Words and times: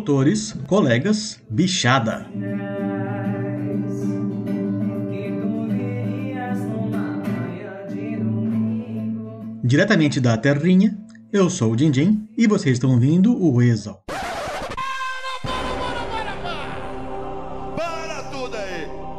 doutores, 0.00 0.56
colegas, 0.66 1.38
bichada. 1.50 2.26
Diretamente 9.62 10.18
da 10.18 10.38
Terrinha, 10.38 10.96
eu 11.30 11.50
sou 11.50 11.72
o 11.72 11.76
Dindim 11.76 12.26
e 12.36 12.46
vocês 12.46 12.76
estão 12.76 12.92
ouvindo 12.92 13.36
o 13.38 13.60
Exal. 13.60 14.02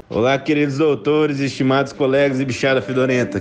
Olá, 0.09 0.37
queridos 0.39 0.79
doutores, 0.79 1.39
estimados 1.39 1.93
colegas 1.93 2.39
e 2.39 2.45
bichada 2.45 2.81
fedorenta. 2.81 3.39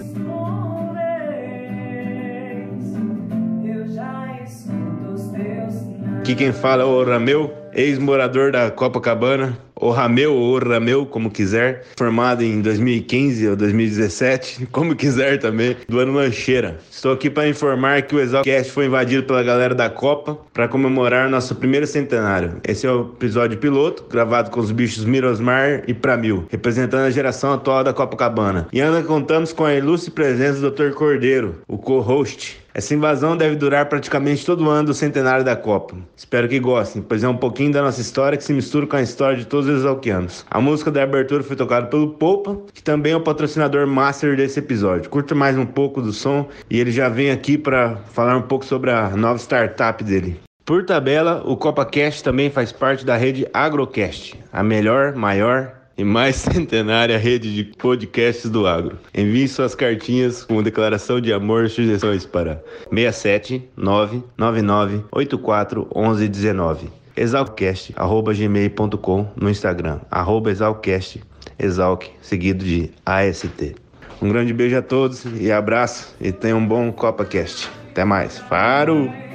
Aqui 6.31 6.45
quem 6.45 6.53
fala 6.53 6.85
é 6.85 6.87
o 6.87 7.03
Rameu, 7.03 7.53
ex-morador 7.75 8.53
da 8.53 8.71
Copacabana, 8.71 9.59
ou 9.75 9.91
Rameu 9.91 10.33
ou 10.33 10.57
Rameu, 10.61 11.05
como 11.05 11.29
quiser, 11.29 11.85
formado 11.97 12.45
em 12.45 12.61
2015 12.61 13.49
ou 13.49 13.57
2017, 13.57 14.67
como 14.71 14.95
quiser 14.95 15.41
também, 15.41 15.77
do 15.89 15.99
ano 15.99 16.13
Lancheira. 16.13 16.79
Estou 16.89 17.11
aqui 17.11 17.29
para 17.29 17.49
informar 17.49 18.03
que 18.03 18.15
o 18.15 18.21
Exalcast 18.21 18.71
foi 18.71 18.87
invadido 18.87 19.25
pela 19.25 19.43
galera 19.43 19.75
da 19.75 19.91
Copa 19.91 20.39
para 20.53 20.69
comemorar 20.69 21.29
nosso 21.29 21.57
primeiro 21.57 21.85
centenário. 21.85 22.61
Esse 22.63 22.87
é 22.87 22.93
o 22.93 23.13
episódio 23.17 23.59
piloto, 23.59 24.05
gravado 24.09 24.53
com 24.53 24.61
os 24.61 24.71
bichos 24.71 25.05
Mirosmar 25.05 25.83
e 25.89 25.93
Pramil, 25.93 26.47
representando 26.49 27.07
a 27.07 27.11
geração 27.11 27.55
atual 27.55 27.83
da 27.83 27.93
Copacabana. 27.93 28.69
E 28.73 28.81
ainda 28.81 29.03
contamos 29.03 29.53
com 29.53 29.65
a 29.65 29.75
ilustre 29.75 30.13
presença 30.13 30.61
do 30.61 30.71
Dr. 30.71 30.93
Cordeiro, 30.93 31.57
o 31.67 31.77
co-host. 31.77 32.60
Essa 32.73 32.95
invasão 32.95 33.37
deve 33.37 33.57
durar 33.57 33.87
praticamente 33.87 34.47
todo 34.47 34.65
o 34.65 34.71
ano 34.71 34.87
do 34.87 34.95
centenário 34.95 35.45
da 35.45 35.57
Copa. 35.57 35.97
Espero 36.17 36.49
que 36.49 36.61
gostem, 36.61 37.03
pois 37.03 37.25
é 37.25 37.29
um 37.29 37.37
pouquinho 37.37 37.73
da 37.73 37.83
nossa 37.83 38.01
história 38.01 38.39
que 38.39 38.45
se 38.45 38.53
mistura 38.53 38.87
com 38.87 38.97
a 38.97 39.03
história 39.03 39.37
de 39.37 39.45
todos 39.45 39.69
os 39.69 39.81
exalquianos. 39.81 40.47
A 40.51 40.61
música 40.61 40.91
da 40.91 41.03
abertura 41.03 41.43
foi 41.43 41.57
tocada 41.57 41.89
pelo 41.89 42.11
Poupa, 42.11 42.57
que 42.73 42.83
também 42.83 43.13
é 43.13 43.17
o 43.17 43.21
patrocinador 43.21 43.87
master 43.87 44.37
desse 44.37 44.61
episódio. 44.61 45.11
Curta 45.11 45.35
mais 45.35 45.59
um 45.59 45.67
pouco 45.67 46.01
do 46.01 46.13
som 46.13 46.49
e 46.69 46.79
ele 46.79 46.93
já 46.93 47.09
vem 47.09 47.31
aqui 47.31 47.59
para 47.59 47.97
falar 48.13 48.37
um 48.37 48.43
pouco 48.43 48.65
sobre 48.65 48.91
a 48.91 49.11
nova 49.11 49.39
startup 49.39 50.03
dele. 50.05 50.41
Por 50.65 50.85
tabela, 50.85 51.43
o 51.45 51.57
CopaCast 51.57 52.23
também 52.23 52.49
faz 52.49 52.71
parte 52.71 53.05
da 53.05 53.17
rede 53.17 53.49
Agrocast, 53.53 54.39
a 54.53 54.63
melhor, 54.63 55.17
maior 55.17 55.80
e 56.01 56.05
mais 56.05 56.37
centenária 56.37 57.19
rede 57.19 57.55
de 57.55 57.65
podcasts 57.77 58.51
do 58.51 58.67
agro. 58.67 58.99
Envie 59.15 59.47
suas 59.47 59.75
cartinhas 59.75 60.43
com 60.45 60.63
declaração 60.63 61.21
de 61.21 61.31
amor 61.31 61.67
e 61.67 61.69
sugestões 61.69 62.25
para 62.25 62.65
67 62.89 63.69
999 63.77 65.05
84 65.13 65.87
11 65.95 66.27
19. 66.29 66.89
Exalcast.gmail.com 67.17 69.29
no 69.37 69.51
Instagram, 69.51 70.01
arroba 70.11 70.51
exalcast, 70.51 71.23
exalc, 71.59 72.07
seguido 72.23 72.65
de 72.65 72.91
AST. 73.05 73.75
Um 74.23 74.31
grande 74.31 74.55
beijo 74.55 74.79
a 74.79 74.83
todos 74.83 75.27
e 75.39 75.53
abraço 75.53 76.17
e 76.21 76.33
tenham 76.33 76.59
um 76.59 76.67
bom 76.67 76.91
CopaCast. 76.93 77.71
Até 77.91 78.05
mais. 78.05 78.39
Faro! 78.39 79.30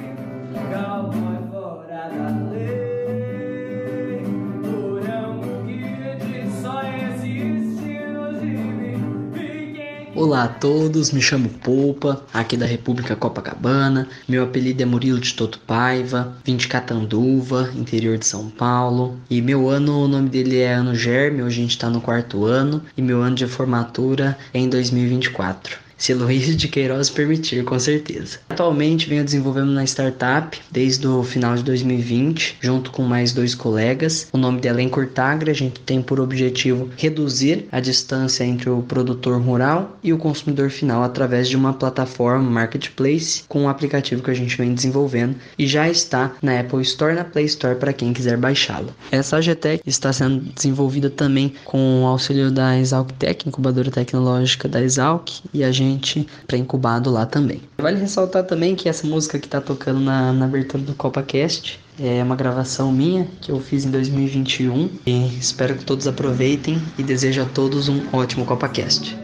Olá 10.16 10.44
a 10.44 10.48
todos, 10.48 11.12
me 11.12 11.20
chamo 11.20 11.50
Poupa, 11.62 12.24
aqui 12.32 12.56
da 12.56 12.64
República 12.64 13.14
Copacabana. 13.14 14.08
Meu 14.26 14.44
apelido 14.44 14.82
é 14.82 14.86
Murilo 14.86 15.20
de 15.20 15.34
Toto 15.34 15.58
Paiva, 15.66 16.34
vim 16.42 16.56
de 16.56 16.66
Catanduva, 16.66 17.70
interior 17.76 18.16
de 18.16 18.24
São 18.24 18.48
Paulo. 18.48 19.18
E 19.28 19.42
meu 19.42 19.68
ano, 19.68 20.04
o 20.04 20.08
nome 20.08 20.30
dele 20.30 20.60
é 20.60 20.72
Ano 20.72 20.94
Germe, 20.94 21.42
hoje 21.42 21.58
a 21.58 21.62
gente 21.62 21.72
está 21.72 21.90
no 21.90 22.00
quarto 22.00 22.46
ano. 22.46 22.82
E 22.96 23.02
meu 23.02 23.20
ano 23.20 23.36
de 23.36 23.46
formatura 23.46 24.38
é 24.54 24.58
em 24.58 24.70
2024 24.70 25.85
se 25.96 26.12
Luiz 26.12 26.56
de 26.56 26.68
Queiroz 26.68 27.08
permitir, 27.08 27.64
com 27.64 27.78
certeza. 27.78 28.38
Atualmente 28.48 29.08
venho 29.08 29.24
desenvolvendo 29.24 29.70
na 29.72 29.84
startup 29.84 30.60
desde 30.70 31.06
o 31.06 31.22
final 31.22 31.56
de 31.56 31.62
2020, 31.62 32.58
junto 32.60 32.90
com 32.90 33.02
mais 33.02 33.32
dois 33.32 33.54
colegas. 33.54 34.28
O 34.32 34.38
nome 34.38 34.60
dela 34.60 34.80
é 34.80 34.82
Encurtagra, 34.82 35.50
a 35.50 35.54
gente 35.54 35.80
tem 35.80 36.02
por 36.02 36.20
objetivo 36.20 36.90
reduzir 36.96 37.66
a 37.72 37.80
distância 37.80 38.44
entre 38.44 38.68
o 38.68 38.82
produtor 38.82 39.40
rural 39.40 39.98
e 40.02 40.12
o 40.12 40.18
consumidor 40.18 40.70
final 40.70 41.02
através 41.02 41.48
de 41.48 41.56
uma 41.56 41.72
plataforma 41.72 42.50
marketplace 42.50 43.44
com 43.48 43.62
um 43.62 43.68
aplicativo 43.68 44.22
que 44.22 44.30
a 44.30 44.34
gente 44.34 44.56
vem 44.56 44.74
desenvolvendo 44.74 45.36
e 45.58 45.66
já 45.66 45.88
está 45.88 46.32
na 46.42 46.60
Apple 46.60 46.82
Store 46.82 47.14
na 47.14 47.24
Play 47.24 47.46
Store 47.46 47.76
para 47.76 47.92
quem 47.92 48.12
quiser 48.12 48.36
baixá-lo. 48.36 48.94
Essa 49.10 49.38
AGTEC 49.38 49.82
está 49.86 50.12
sendo 50.12 50.40
desenvolvida 50.54 51.08
também 51.08 51.54
com 51.64 52.02
o 52.02 52.06
auxílio 52.06 52.50
da 52.50 52.78
Exalc 52.78 53.12
Tech, 53.12 53.48
incubadora 53.48 53.90
tecnológica 53.90 54.68
da 54.68 54.82
Exalc, 54.82 55.40
e 55.52 55.64
a 55.64 55.72
gente 55.72 55.85
gente 55.86 56.26
pré-incubado 56.46 57.10
lá 57.10 57.26
também. 57.26 57.62
Vale 57.78 57.98
ressaltar 57.98 58.44
também 58.44 58.74
que 58.74 58.88
essa 58.88 59.06
música 59.06 59.38
que 59.38 59.46
está 59.46 59.60
tocando 59.60 60.00
na, 60.00 60.32
na 60.32 60.44
abertura 60.44 60.82
do 60.82 60.94
CopaCast 60.94 61.80
é 61.98 62.22
uma 62.22 62.36
gravação 62.36 62.92
minha 62.92 63.26
que 63.40 63.50
eu 63.50 63.58
fiz 63.60 63.84
em 63.84 63.90
2021 63.90 64.90
e 65.06 65.38
espero 65.38 65.74
que 65.76 65.84
todos 65.84 66.06
aproveitem 66.06 66.80
e 66.98 67.02
desejo 67.02 67.42
a 67.42 67.46
todos 67.46 67.88
um 67.88 68.02
ótimo 68.12 68.44
CopaCast. 68.44 69.16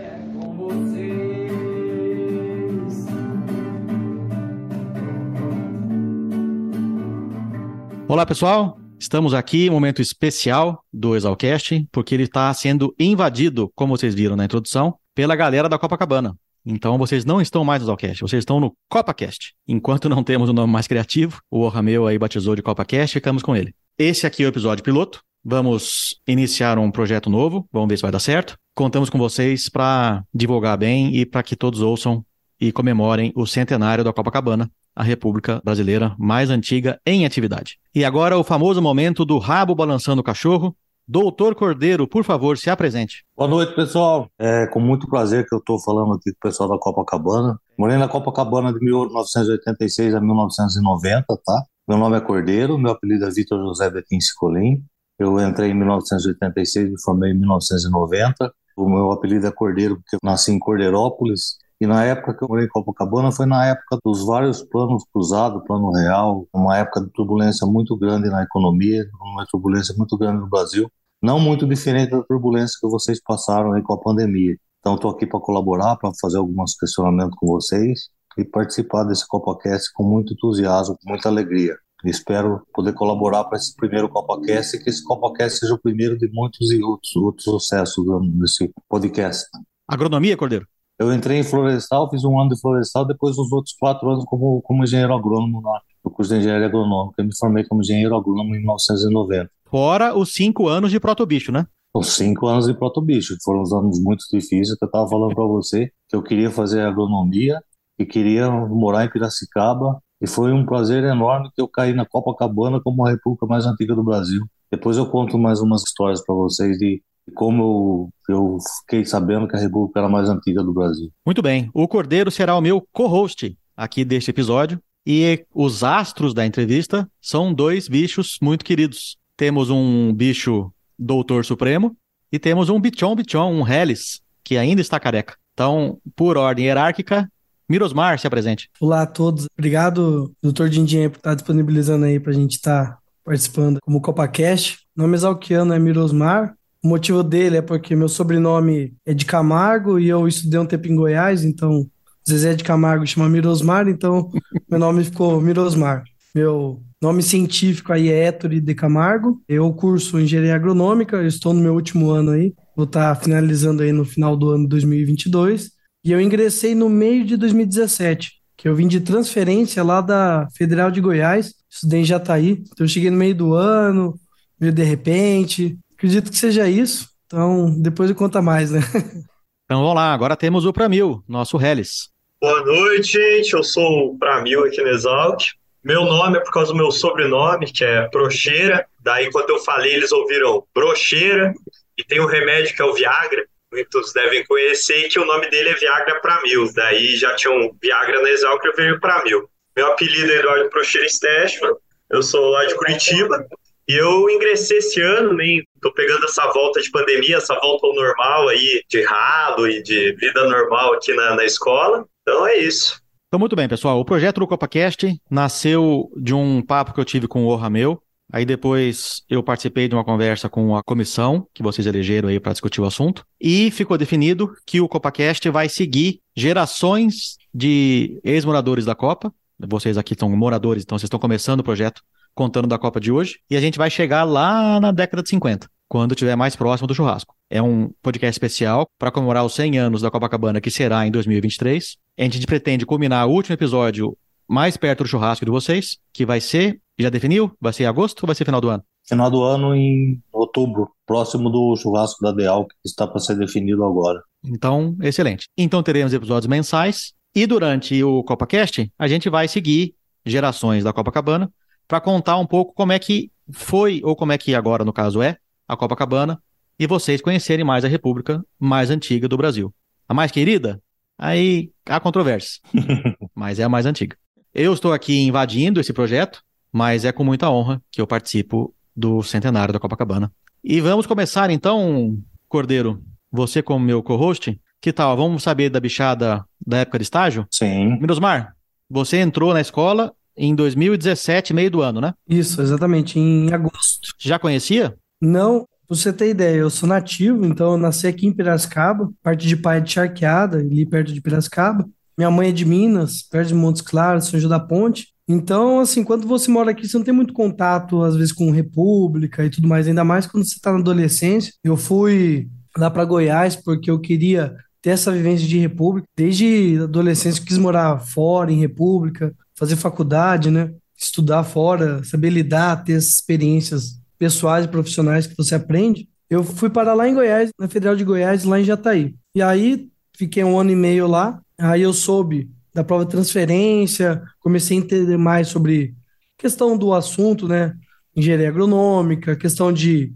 Olá 8.09 8.27
pessoal, 8.27 8.79
estamos 8.99 9.33
aqui, 9.33 9.71
um 9.71 9.73
momento 9.73 10.03
especial 10.03 10.85
do 10.93 11.17
Exalcast, 11.17 11.89
porque 11.91 12.15
ele 12.15 12.25
está 12.25 12.53
sendo 12.53 12.95
invadido, 12.99 13.73
como 13.75 13.97
vocês 13.97 14.15
viram 14.15 14.37
na 14.37 14.45
introdução, 14.45 14.99
pela 15.15 15.35
galera 15.35 15.67
da 15.67 15.79
Copacabana. 15.79 16.37
Então 16.65 16.97
vocês 16.97 17.25
não 17.25 17.41
estão 17.41 17.65
mais 17.65 17.81
no 17.81 17.87
Zalcast, 17.87 18.21
vocês 18.21 18.41
estão 18.41 18.61
no 18.61 18.73
CopaCast. 18.89 19.55
Enquanto 19.67 20.09
não 20.09 20.23
temos 20.23 20.49
um 20.49 20.53
nome 20.53 20.73
mais 20.73 20.87
criativo, 20.87 21.41
o 21.51 21.67
Rameu 21.69 22.07
aí 22.07 22.19
batizou 22.19 22.55
de 22.55 22.63
CopaCast, 22.63 23.15
ficamos 23.15 23.43
com 23.43 23.55
ele. 23.55 23.75
Esse 23.99 24.27
aqui 24.27 24.43
é 24.43 24.47
o 24.47 24.49
episódio 24.49 24.85
piloto. 24.85 25.21
Vamos 25.45 26.21
iniciar 26.27 26.79
um 26.79 26.91
projeto 26.91 27.29
novo, 27.29 27.67
vamos 27.73 27.89
ver 27.89 27.97
se 27.97 28.03
vai 28.03 28.13
dar 28.13 28.21
certo. 28.21 28.57
Contamos 28.75 29.11
com 29.11 29.19
vocês 29.19 29.69
para 29.69 30.23
divulgar 30.33 30.79
bem 30.79 31.17
e 31.17 31.27
para 31.27 31.43
que 31.43 31.57
todos 31.57 31.81
ouçam 31.81 32.25
e 32.61 32.71
comemorem 32.71 33.33
o 33.35 33.45
centenário 33.45 34.05
da 34.05 34.13
Copacabana, 34.13 34.71
a 34.95 35.03
República 35.03 35.61
Brasileira 35.65 36.15
mais 36.17 36.49
antiga 36.49 37.01
em 37.05 37.27
atividade. 37.27 37.79
E 37.93 38.05
agora 38.05 38.39
o 38.39 38.45
famoso 38.45 38.81
momento 38.81 39.25
do 39.25 39.39
rabo 39.39 39.75
balançando 39.75 40.21
o 40.21 40.25
cachorro, 40.25 40.77
Doutor 41.07 41.55
Cordeiro, 41.55 42.07
por 42.07 42.25
favor, 42.25 42.57
se 42.57 42.71
apresente. 42.71 43.25
Boa 43.37 43.49
noite, 43.49 43.75
pessoal. 43.75 44.31
É 44.39 44.67
com 44.69 44.81
muito 44.81 45.09
prazer 45.09 45.47
que 45.47 45.55
eu 45.55 45.59
estou 45.59 45.81
falando 45.81 46.15
aqui 46.15 46.31
com 46.31 46.39
o 46.39 46.51
pessoal 46.51 46.69
da 46.69 46.79
Copacabana. 46.79 47.59
Morei 47.77 47.97
na 47.97 48.09
Copacabana 48.09 48.73
de 48.73 48.79
1986 48.85 50.15
a 50.15 50.21
1990, 50.21 51.25
tá? 51.45 51.63
Meu 51.89 51.99
nome 51.99 52.17
é 52.17 52.21
Cordeiro, 52.21 52.79
meu 52.79 52.93
apelido 52.93 53.25
é 53.25 53.31
Vitor 53.31 53.59
José 53.59 53.91
Bequim 53.91 54.21
Cicolim. 54.21 54.85
Eu 55.19 55.39
entrei 55.41 55.71
em 55.71 55.75
1986 55.75 56.93
e 56.93 57.03
formei 57.03 57.33
em 57.33 57.39
1990. 57.39 58.53
O 58.77 58.89
meu 58.89 59.11
apelido 59.11 59.47
é 59.47 59.51
Cordeiro 59.51 59.97
porque 59.97 60.17
eu 60.17 60.21
nasci 60.23 60.53
em 60.53 60.59
Cordeirópolis, 60.59 61.57
e 61.83 61.87
na 61.87 62.05
época 62.05 62.33
que 62.33 62.45
eu 62.45 62.49
morei 62.49 62.67
em 62.67 62.69
Copacabana 62.69 63.33
foi 63.33 63.45
na 63.45 63.67
época 63.67 63.99
dos 64.05 64.25
vários 64.25 64.63
planos 64.63 65.03
cruzados, 65.13 65.65
plano 65.67 65.91
real, 65.91 66.47
uma 66.55 66.79
época 66.79 67.01
de 67.01 67.11
turbulência 67.11 67.67
muito 67.67 67.97
grande 67.97 68.31
na 68.31 68.45
economia, 68.45 69.05
uma 69.21 69.45
turbulência 69.51 69.93
muito 69.99 70.17
grande 70.17 70.39
no 70.39 70.47
Brasil, 70.47 70.89
não 71.21 71.41
muito 71.41 71.67
diferente 71.67 72.13
da 72.13 72.23
turbulência 72.23 72.79
que 72.81 72.87
vocês 72.87 73.21
passaram 73.21 73.73
aí 73.73 73.83
com 73.83 73.95
a 73.95 73.99
pandemia. 73.99 74.57
Então 74.79 74.95
estou 74.95 75.11
aqui 75.11 75.27
para 75.27 75.41
colaborar, 75.41 75.97
para 75.97 76.13
fazer 76.21 76.39
alguns 76.39 76.77
questionamentos 76.77 77.37
com 77.37 77.49
vocês 77.49 78.11
e 78.39 78.45
participar 78.45 79.03
desse 79.03 79.27
CopaCast 79.27 79.93
com 79.93 80.05
muito 80.05 80.35
entusiasmo, 80.35 80.97
com 81.03 81.11
muita 81.11 81.29
alegria. 81.29 81.77
Espero 82.05 82.65
poder 82.73 82.93
colaborar 82.93 83.43
para 83.43 83.59
esse 83.59 83.75
primeiro 83.75 84.09
CopaCast 84.09 84.77
e 84.77 84.85
que 84.85 84.89
esse 84.89 85.03
CopaCast 85.03 85.59
seja 85.59 85.75
o 85.75 85.81
primeiro 85.81 86.17
de 86.17 86.31
muitos 86.31 86.71
e 86.71 86.81
outros, 86.81 87.17
outros 87.17 87.43
sucessos 87.43 88.05
desse 88.39 88.73
podcast. 88.89 89.49
Agronomia, 89.89 90.37
Cordeiro? 90.37 90.65
Eu 91.03 91.13
entrei 91.13 91.41
em 91.41 91.43
florestal, 91.43 92.09
fiz 92.09 92.23
um 92.23 92.41
ano 92.41 92.51
de 92.51 92.61
florestal, 92.61 93.05
depois 93.05 93.37
os 93.37 93.51
outros 93.51 93.75
quatro 93.77 94.09
anos 94.09 94.25
como, 94.25 94.63
como 94.63 94.85
engenheiro 94.85 95.13
agrônomo 95.13 95.61
na, 95.61 95.81
no 96.05 96.13
curso 96.13 96.33
de 96.33 96.39
engenharia 96.39 96.67
agronômica. 96.67 97.21
Eu 97.21 97.27
me 97.27 97.37
formei 97.37 97.65
como 97.65 97.83
engenheiro 97.83 98.15
agrônomo 98.15 98.55
em 98.55 98.59
1990. 98.59 99.51
Fora 99.69 100.17
os 100.17 100.33
cinco 100.33 100.69
anos 100.69 100.93
de 100.93 101.01
protobicho, 101.01 101.51
né? 101.51 101.67
Os 101.93 102.15
cinco 102.15 102.47
anos 102.47 102.67
de 102.67 102.75
protobicho, 102.75 103.37
foram 103.43 103.63
uns 103.63 103.73
anos 103.73 104.01
muito 104.01 104.25
difíceis, 104.33 104.79
que 104.79 104.85
eu 104.85 104.87
estava 104.87 105.09
falando 105.09 105.35
para 105.35 105.45
você, 105.45 105.91
que 106.09 106.15
eu 106.15 106.23
queria 106.23 106.53
fazer 106.53 106.83
agronomia 106.83 107.61
e 107.99 108.07
queria 108.07 108.49
morar 108.49 109.05
em 109.05 109.11
Piracicaba, 109.11 110.01
e 110.21 110.27
foi 110.29 110.53
um 110.53 110.65
prazer 110.65 111.03
enorme 111.03 111.51
que 111.53 111.61
eu 111.61 111.67
caí 111.67 111.93
na 111.93 112.07
Copacabana 112.07 112.81
como 112.81 113.05
a 113.05 113.11
república 113.11 113.45
mais 113.45 113.67
antiga 113.67 113.93
do 113.97 114.05
Brasil. 114.05 114.45
Depois 114.71 114.97
eu 114.97 115.07
conto 115.07 115.37
mais 115.37 115.61
umas 115.61 115.83
histórias 115.83 116.25
para 116.25 116.33
vocês 116.33 116.79
de 116.79 117.03
como 117.35 118.11
eu, 118.29 118.35
eu 118.35 118.59
fiquei 118.81 119.05
sabendo 119.05 119.47
que 119.47 119.57
a 119.57 119.59
República 119.59 120.01
era 120.01 120.09
a 120.09 120.11
mais 120.11 120.29
antiga 120.29 120.63
do 120.63 120.73
Brasil. 120.73 121.11
Muito 121.25 121.43
bem. 121.43 121.71
O 121.73 121.87
Cordeiro 121.87 122.31
será 122.31 122.57
o 122.57 122.61
meu 122.61 122.87
co-host 122.93 123.57
aqui 123.77 124.05
deste 124.05 124.31
episódio. 124.31 124.81
E 125.05 125.45
os 125.53 125.83
astros 125.83 126.33
da 126.33 126.47
entrevista 126.47 127.09
são 127.21 127.53
dois 127.53 127.89
bichos 127.89 128.39
muito 128.41 128.65
queridos. 128.65 129.17
Temos 129.37 129.69
um 129.69 130.13
bicho 130.13 130.73
doutor 130.97 131.45
supremo 131.45 131.97
e 132.31 132.39
temos 132.39 132.69
um 132.69 132.81
bichon 132.81 133.17
bichon, 133.17 133.53
um 133.53 133.67
Hellis, 133.67 134.21
que 134.45 134.57
ainda 134.57 134.81
está 134.81 135.01
careca. 135.01 135.35
Então, 135.53 135.99
por 136.15 136.39
ordem 136.39 136.67
hierárquica, 136.67 137.29
Mirosmar, 137.69 138.19
se 138.19 138.27
apresente. 138.27 138.71
Olá 138.81 139.03
a 139.03 139.07
todos. 139.07 139.47
Obrigado, 139.59 140.33
doutor 140.43 140.69
Dindinha, 140.69 141.11
por 141.11 141.17
estar 141.17 141.35
disponibilizando 141.35 142.05
aí 142.05 142.21
para 142.21 142.31
a 142.31 142.35
gente 142.35 142.53
estar 142.53 142.99
participando 143.25 143.79
como 143.83 144.01
CopaCast. 144.01 144.79
O 144.97 145.03
nome 145.03 145.17
exalquiano 145.17 145.73
é 145.73 145.79
Mirosmar. 145.79 146.55
O 146.85 146.89
motivo 146.89 147.23
dele 147.23 147.59
é 147.59 147.63
porque 147.63 147.95
meu 147.95 148.09
sobrenome 148.09 148.95
é 149.07 149.15
de 149.15 149.25
Camargo 149.25 150.01
e 150.01 150.09
eu 150.09 150.27
estudei 150.27 150.59
um 150.59 150.67
tempo 150.67 150.89
em 150.89 150.97
Goiás, 150.97 151.45
então 151.45 151.89
Zezé 152.29 152.55
de 152.55 152.65
Camargo 152.65 153.07
chama 153.07 153.29
Mirosmar, 153.29 153.89
então 153.89 154.31
meu 154.69 154.81
nome 154.81 155.05
ficou 155.05 155.41
Mirosmar. 155.41 156.03
Meu 156.35 156.83
nome 157.01 157.23
científico 157.23 157.93
aí 157.93 158.09
é 158.09 158.27
Ettore 158.27 158.61
de 158.61 158.75
Camargo. 158.75 159.41
Eu 159.49 159.73
curso 159.73 160.19
engenharia 160.19 160.55
agronômica, 160.55 161.17
eu 161.17 161.27
estou 161.27 161.53
no 161.53 161.61
meu 161.61 161.75
último 161.75 162.11
ano 162.11 162.33
aí, 162.33 162.55
vou 162.75 162.85
estar 162.85 163.15
finalizando 163.17 163.83
aí 163.83 163.93
no 163.93 164.05
final 164.05 164.37
do 164.37 164.51
ano 164.51 164.67
2022. 164.67 165.71
E 166.05 166.11
eu 166.11 166.21
ingressei 166.21 166.75
no 166.75 166.89
meio 166.89 167.25
de 167.25 167.37
2017, 167.37 168.33
que 168.57 168.69
eu 168.69 168.75
vim 168.75 168.89
de 168.89 169.01
transferência 169.01 169.85
lá 169.85 170.01
da 170.01 170.49
Federal 170.57 170.91
de 170.91 171.01
Goiás, 171.01 171.55
estudei 171.71 172.01
em 172.01 172.05
Jataí, 172.05 172.63
então 172.63 172.85
eu 172.85 172.89
cheguei 172.89 173.11
no 173.11 173.17
meio 173.17 173.35
do 173.35 173.55
ano, 173.55 174.19
meio 174.59 174.73
de 174.73 174.83
repente. 174.83 175.79
Acredito 176.03 176.33
que 176.33 176.37
seja 176.37 176.69
isso, 176.69 177.09
então 177.27 177.81
depois 177.81 178.11
eu 178.11 178.17
conta 178.17 178.43
mais, 178.43 178.73
né? 178.73 178.81
Então 179.65 179.81
vamos 179.81 179.95
lá, 179.95 180.13
agora 180.13 180.37
temos 180.37 180.67
o 180.67 180.73
Pramil, 180.73 181.23
nosso 181.27 181.57
Hellis. 181.59 182.11
Boa 182.39 182.63
noite, 182.63 183.13
gente. 183.13 183.55
Eu 183.55 183.63
sou 183.63 184.09
o 184.09 184.19
Pramil 184.19 184.65
aqui 184.65 184.83
no 184.83 184.89
Exalc. 184.89 185.41
Meu 185.83 186.05
nome 186.05 186.37
é 186.37 186.41
por 186.41 186.53
causa 186.53 186.73
do 186.73 186.77
meu 186.77 186.91
sobrenome, 186.91 187.73
que 187.73 187.83
é 187.83 188.07
Procheira. 188.09 188.85
Daí, 189.01 189.31
quando 189.31 189.49
eu 189.49 189.61
falei, 189.61 189.95
eles 189.95 190.13
ouviram 190.13 190.65
Brocheira. 190.75 191.55
E 191.97 192.05
tem 192.05 192.21
um 192.21 192.27
remédio 192.27 192.77
que 192.77 192.83
é 192.83 192.85
o 192.85 192.93
Viagra 192.93 193.47
muitos 193.73 194.13
devem 194.13 194.45
conhecer, 194.45 195.09
que 195.09 195.19
o 195.19 195.25
nome 195.25 195.49
dele 195.49 195.71
é 195.71 195.75
Viagra 195.75 196.21
Pramil. 196.21 196.71
Daí 196.75 197.17
já 197.17 197.35
tinha 197.37 197.55
um 197.55 197.75
Viagra 197.81 198.21
na 198.21 198.29
Exalc, 198.29 198.63
eu 198.63 198.75
veio 198.77 199.01
Pramil. 199.01 199.49
Meu 199.75 199.87
apelido 199.87 200.31
é 200.31 200.37
Eduardo 200.37 200.69
Procheira 200.69 201.09
Stechman, 201.09 201.73
eu 202.11 202.23
sou 202.23 202.51
lá 202.51 202.67
de 202.67 202.75
Curitiba, 202.75 203.47
e 203.93 203.99
eu 203.99 204.31
ingressei 204.31 204.79
esse 204.79 205.01
ano, 205.01 205.35
nem 205.35 205.63
tô 205.81 205.93
pegando 205.93 206.25
essa 206.25 206.51
volta 206.53 206.81
de 206.81 206.91
pandemia, 206.91 207.37
essa 207.37 207.59
volta 207.61 207.87
ao 207.87 207.95
normal 207.95 208.49
aí, 208.49 208.83
de 208.89 209.03
ralo 209.03 209.69
e 209.69 209.83
de 209.83 210.15
vida 210.17 210.49
normal 210.49 210.95
aqui 210.95 211.13
na, 211.13 211.35
na 211.35 211.45
escola. 211.45 212.07
Então 212.23 212.47
é 212.47 212.59
isso. 212.59 213.01
Então, 213.29 213.39
muito 213.39 213.57
bem, 213.57 213.69
pessoal. 213.69 213.99
O 213.99 214.05
projeto 214.05 214.41
do 214.41 214.47
CopaCast 214.47 215.15
nasceu 215.31 216.11
de 216.17 216.35
um 216.35 216.63
papo 216.63 216.93
que 216.93 217.01
eu 217.01 217.05
tive 217.05 217.27
com 217.27 217.45
o 217.45 217.57
Rameu, 217.57 218.03
Aí 218.33 218.47
depois 218.47 219.23
eu 219.29 219.43
participei 219.43 219.87
de 219.87 219.95
uma 219.95 220.03
conversa 220.03 220.49
com 220.49 220.75
a 220.75 220.83
comissão 220.83 221.47
que 221.53 221.63
vocês 221.63 221.87
elegeram 221.87 222.31
aí 222.31 222.41
para 222.41 222.53
discutir 222.53 222.81
o 222.81 222.87
assunto. 222.87 223.27
E 223.39 223.71
ficou 223.71 223.99
definido 223.99 224.55
que 224.65 224.81
o 224.81 224.89
CopaCast 224.89 225.51
vai 225.51 225.69
seguir 225.69 226.19
gerações 226.35 227.37
de 227.53 228.19
ex-moradores 228.25 228.87
da 228.87 228.95
Copa. 228.95 229.31
Vocês 229.59 229.99
aqui 229.99 230.17
são 230.19 230.31
moradores, 230.31 230.83
então 230.83 230.99
vocês 230.99 231.09
estão 231.09 231.21
começando 231.21 231.61
o 231.61 231.65
projeto 231.65 232.03
contando 232.35 232.67
da 232.67 232.79
Copa 232.79 233.01
de 233.01 233.13
hoje. 233.13 233.39
E 233.51 233.57
a 233.57 233.61
gente 233.61 233.79
vai 233.79 233.91
chegar 233.91 234.25
lá 234.25 234.81
na 234.81 234.93
década 234.93 235.23
de 235.23 235.29
50, 235.29 235.69
quando 235.89 236.13
estiver 236.13 236.37
mais 236.37 236.57
próximo 236.57 236.87
do 236.87 236.95
churrasco. 236.95 237.35
É 237.51 237.61
um 237.63 237.91
podcast 238.03 238.35
especial 238.35 238.87
para 238.99 239.11
comemorar 239.11 239.45
os 239.45 239.55
100 239.55 239.79
anos 239.79 240.03
da 240.03 240.11
Copacabana, 240.11 240.61
que 240.61 240.71
será 240.71 241.07
em 241.07 241.11
2023. 241.11 241.97
A 242.19 242.23
gente 242.23 242.47
pretende 242.47 242.87
culminar 242.87 243.27
o 243.27 243.33
último 243.33 243.55
episódio 243.55 244.17
mais 244.49 244.77
perto 244.77 245.05
do 245.05 245.09
churrasco 245.09 245.45
de 245.45 245.51
vocês, 245.51 245.99
que 246.13 246.27
vai 246.27 246.41
ser 246.41 246.81
já 246.99 247.11
definiu? 247.11 247.51
Vai 247.61 247.73
ser 247.73 247.85
em 247.85 247.87
agosto 247.87 248.23
ou 248.23 248.27
vai 248.27 248.35
ser 248.35 248.45
final 248.45 248.61
do 248.61 248.69
ano? 248.69 248.83
Final 249.07 249.31
do 249.31 249.43
ano 249.43 249.75
em 249.75 250.23
outubro, 250.33 250.91
próximo 251.07 251.51
do 251.51 251.75
churrasco 251.77 252.23
da 252.23 252.33
Deal, 252.33 252.67
que 252.67 252.75
está 252.85 253.07
para 253.07 253.19
ser 253.19 253.37
definido 253.37 253.85
agora. 253.85 254.23
Então, 254.45 254.97
excelente. 255.03 255.47
Então 255.57 255.83
teremos 255.83 256.13
episódios 256.13 256.49
mensais 256.49 257.13
e 257.35 257.47
durante 257.47 258.03
o 258.03 258.23
CopaCast 258.23 258.93
a 258.99 259.09
gente 259.09 259.29
vai 259.29 259.49
seguir 259.49 259.95
gerações 260.25 260.85
da 260.85 260.93
Copacabana 260.93 261.51
para 261.93 262.01
contar 262.01 262.39
um 262.39 262.47
pouco 262.47 262.73
como 262.73 262.91
é 262.91 262.99
que 262.99 263.31
foi, 263.51 264.01
ou 264.03 264.17
como 264.17 264.33
é 264.33 264.39
que 264.39 264.55
agora 264.55 264.83
no 264.83 264.95
caso 264.95 265.21
é, 265.21 265.37
a 265.69 265.77
Copacabana 265.77 266.43
e 266.79 266.87
vocês 266.87 267.21
conhecerem 267.21 267.67
mais 267.67 267.85
a 267.85 267.89
república 267.89 268.43
mais 268.59 268.89
antiga 268.89 269.29
do 269.29 269.37
Brasil. 269.37 269.75
A 270.09 270.15
mais 270.15 270.33
querida? 270.33 270.81
Aí 271.19 271.71
há 271.85 272.01
controvérsia, 272.01 272.63
mas 273.37 273.59
é 273.59 273.65
a 273.65 273.69
mais 273.69 273.85
antiga. 273.85 274.17
Eu 274.55 274.73
estou 274.73 274.91
aqui 274.91 275.21
invadindo 275.21 275.81
esse 275.81 275.93
projeto, 275.93 276.43
mas 276.73 277.05
é 277.05 277.13
com 277.13 277.25
muita 277.25 277.51
honra 277.51 277.83
que 277.91 278.01
eu 278.01 278.07
participo 278.07 278.75
do 278.97 279.23
centenário 279.23 279.75
da 279.75 279.79
Copacabana. 279.79 280.33
E 280.65 280.81
vamos 280.81 281.05
começar 281.05 281.51
então, 281.51 282.19
Cordeiro, 282.49 283.05
você 283.31 283.63
como 283.63 283.85
meu 283.85 284.03
co-host, 284.03 284.59
que 284.81 284.95
tal? 284.95 285.15
Vamos 285.15 285.43
saber 285.43 285.69
da 285.69 285.79
bichada 285.79 286.43
da 286.67 286.79
época 286.79 286.99
de 286.99 287.03
estágio? 287.03 287.47
Sim. 287.51 287.99
Mirosmar, 288.01 288.57
você 288.89 289.19
entrou 289.19 289.53
na 289.53 289.61
escola 289.61 290.15
em 290.37 290.55
2017, 290.55 291.53
meio 291.55 291.71
do 291.71 291.83
ano, 291.83 292.01
né? 292.01 292.15
Isso, 292.29 292.61
exatamente, 292.61 293.19
em 293.19 293.53
agosto. 293.53 294.13
Já 294.19 294.39
conhecia? 294.39 294.95
Não, 295.21 295.61
pra 295.87 295.97
você 295.97 296.13
ter 296.13 296.31
ideia, 296.31 296.57
eu 296.57 296.71
sou 296.71 296.89
nativo, 296.89 297.45
então 297.45 297.73
eu 297.73 297.79
nasci 297.79 298.07
aqui 298.07 298.27
em 298.27 298.33
Piracicaba, 298.33 299.11
parte 299.23 299.47
de 299.47 299.57
pai 299.57 299.79
é 299.79 299.81
de 299.81 299.93
Charqueada, 299.93 300.59
ali 300.59 300.87
perto 300.87 301.13
de 301.13 301.21
Piracicaba. 301.21 301.89
Minha 302.17 302.31
mãe 302.31 302.49
é 302.49 302.53
de 302.53 302.65
Minas, 302.65 303.23
perto 303.23 303.49
de 303.49 303.55
Montes 303.55 303.83
Claros, 303.83 304.27
São 304.27 304.39
João 304.39 304.51
da 304.51 304.61
Ponte. 304.61 305.09
Então, 305.29 305.81
assim, 305.81 306.05
quando 306.05 306.27
você 306.27 306.51
mora 306.51 306.73
aqui, 306.73 306.87
você 306.87 306.97
não 306.97 307.05
tem 307.05 307.15
muito 307.15 307.33
contato, 307.33 308.03
às 308.03 308.17
vezes, 308.17 308.33
com 308.33 308.51
República 308.51 309.45
e 309.45 309.51
tudo 309.51 309.69
mais, 309.69 309.87
ainda 309.87 310.05
mais 310.05 310.27
quando 310.27 310.45
você 310.45 310.57
está 310.57 310.73
na 310.73 310.79
adolescência. 310.79 311.53
Eu 311.65 311.77
fui 311.77 312.49
lá 312.77 312.91
para 312.91 313.05
Goiás 313.05 313.57
porque 313.57 313.91
eu 313.91 314.01
queria 314.01 314.55
ter 314.83 314.91
essa 314.91 315.13
vivência 315.13 315.47
de 315.47 315.59
República. 315.59 316.07
Desde 316.17 316.81
adolescência, 316.83 317.41
eu 317.41 317.47
quis 317.47 317.57
morar 317.57 317.99
fora, 318.01 318.53
em 318.53 318.59
República, 318.59 319.35
fazer 319.63 319.77
faculdade, 319.77 320.51
né? 320.51 320.75
Estudar 320.99 321.45
fora, 321.45 322.03
saber 322.03 322.31
lidar, 322.31 322.83
ter 322.83 322.95
experiências 322.95 323.97
pessoais 324.19 324.65
e 324.65 324.69
profissionais 324.69 325.25
que 325.25 325.37
você 325.37 325.55
aprende. 325.55 326.09
Eu 326.29 326.43
fui 326.43 326.69
para 326.69 326.95
lá 326.95 327.09
em 327.09 327.15
Goiás, 327.15 327.51
na 327.57 327.69
Federal 327.69 327.95
de 327.95 328.03
Goiás, 328.03 328.43
lá 328.43 328.59
em 328.59 328.65
Jataí. 328.65 329.15
E 329.33 329.41
aí, 329.41 329.89
fiquei 330.17 330.43
um 330.43 330.59
ano 330.59 330.73
e 330.73 330.77
meio 330.77 331.07
lá. 331.07 331.41
Aí 331.57 331.83
eu 331.83 331.93
soube 331.93 332.51
da 332.75 332.83
prova 332.83 333.05
de 333.05 333.13
transferência, 333.13 334.21
comecei 334.41 334.77
a 334.77 334.81
entender 334.81 335.17
mais 335.17 335.47
sobre 335.47 335.95
questão 336.37 336.77
do 336.77 336.93
assunto, 336.93 337.47
né? 337.47 337.73
Engenharia 338.17 338.49
agronômica, 338.49 339.37
questão 339.37 339.73
de 339.73 340.13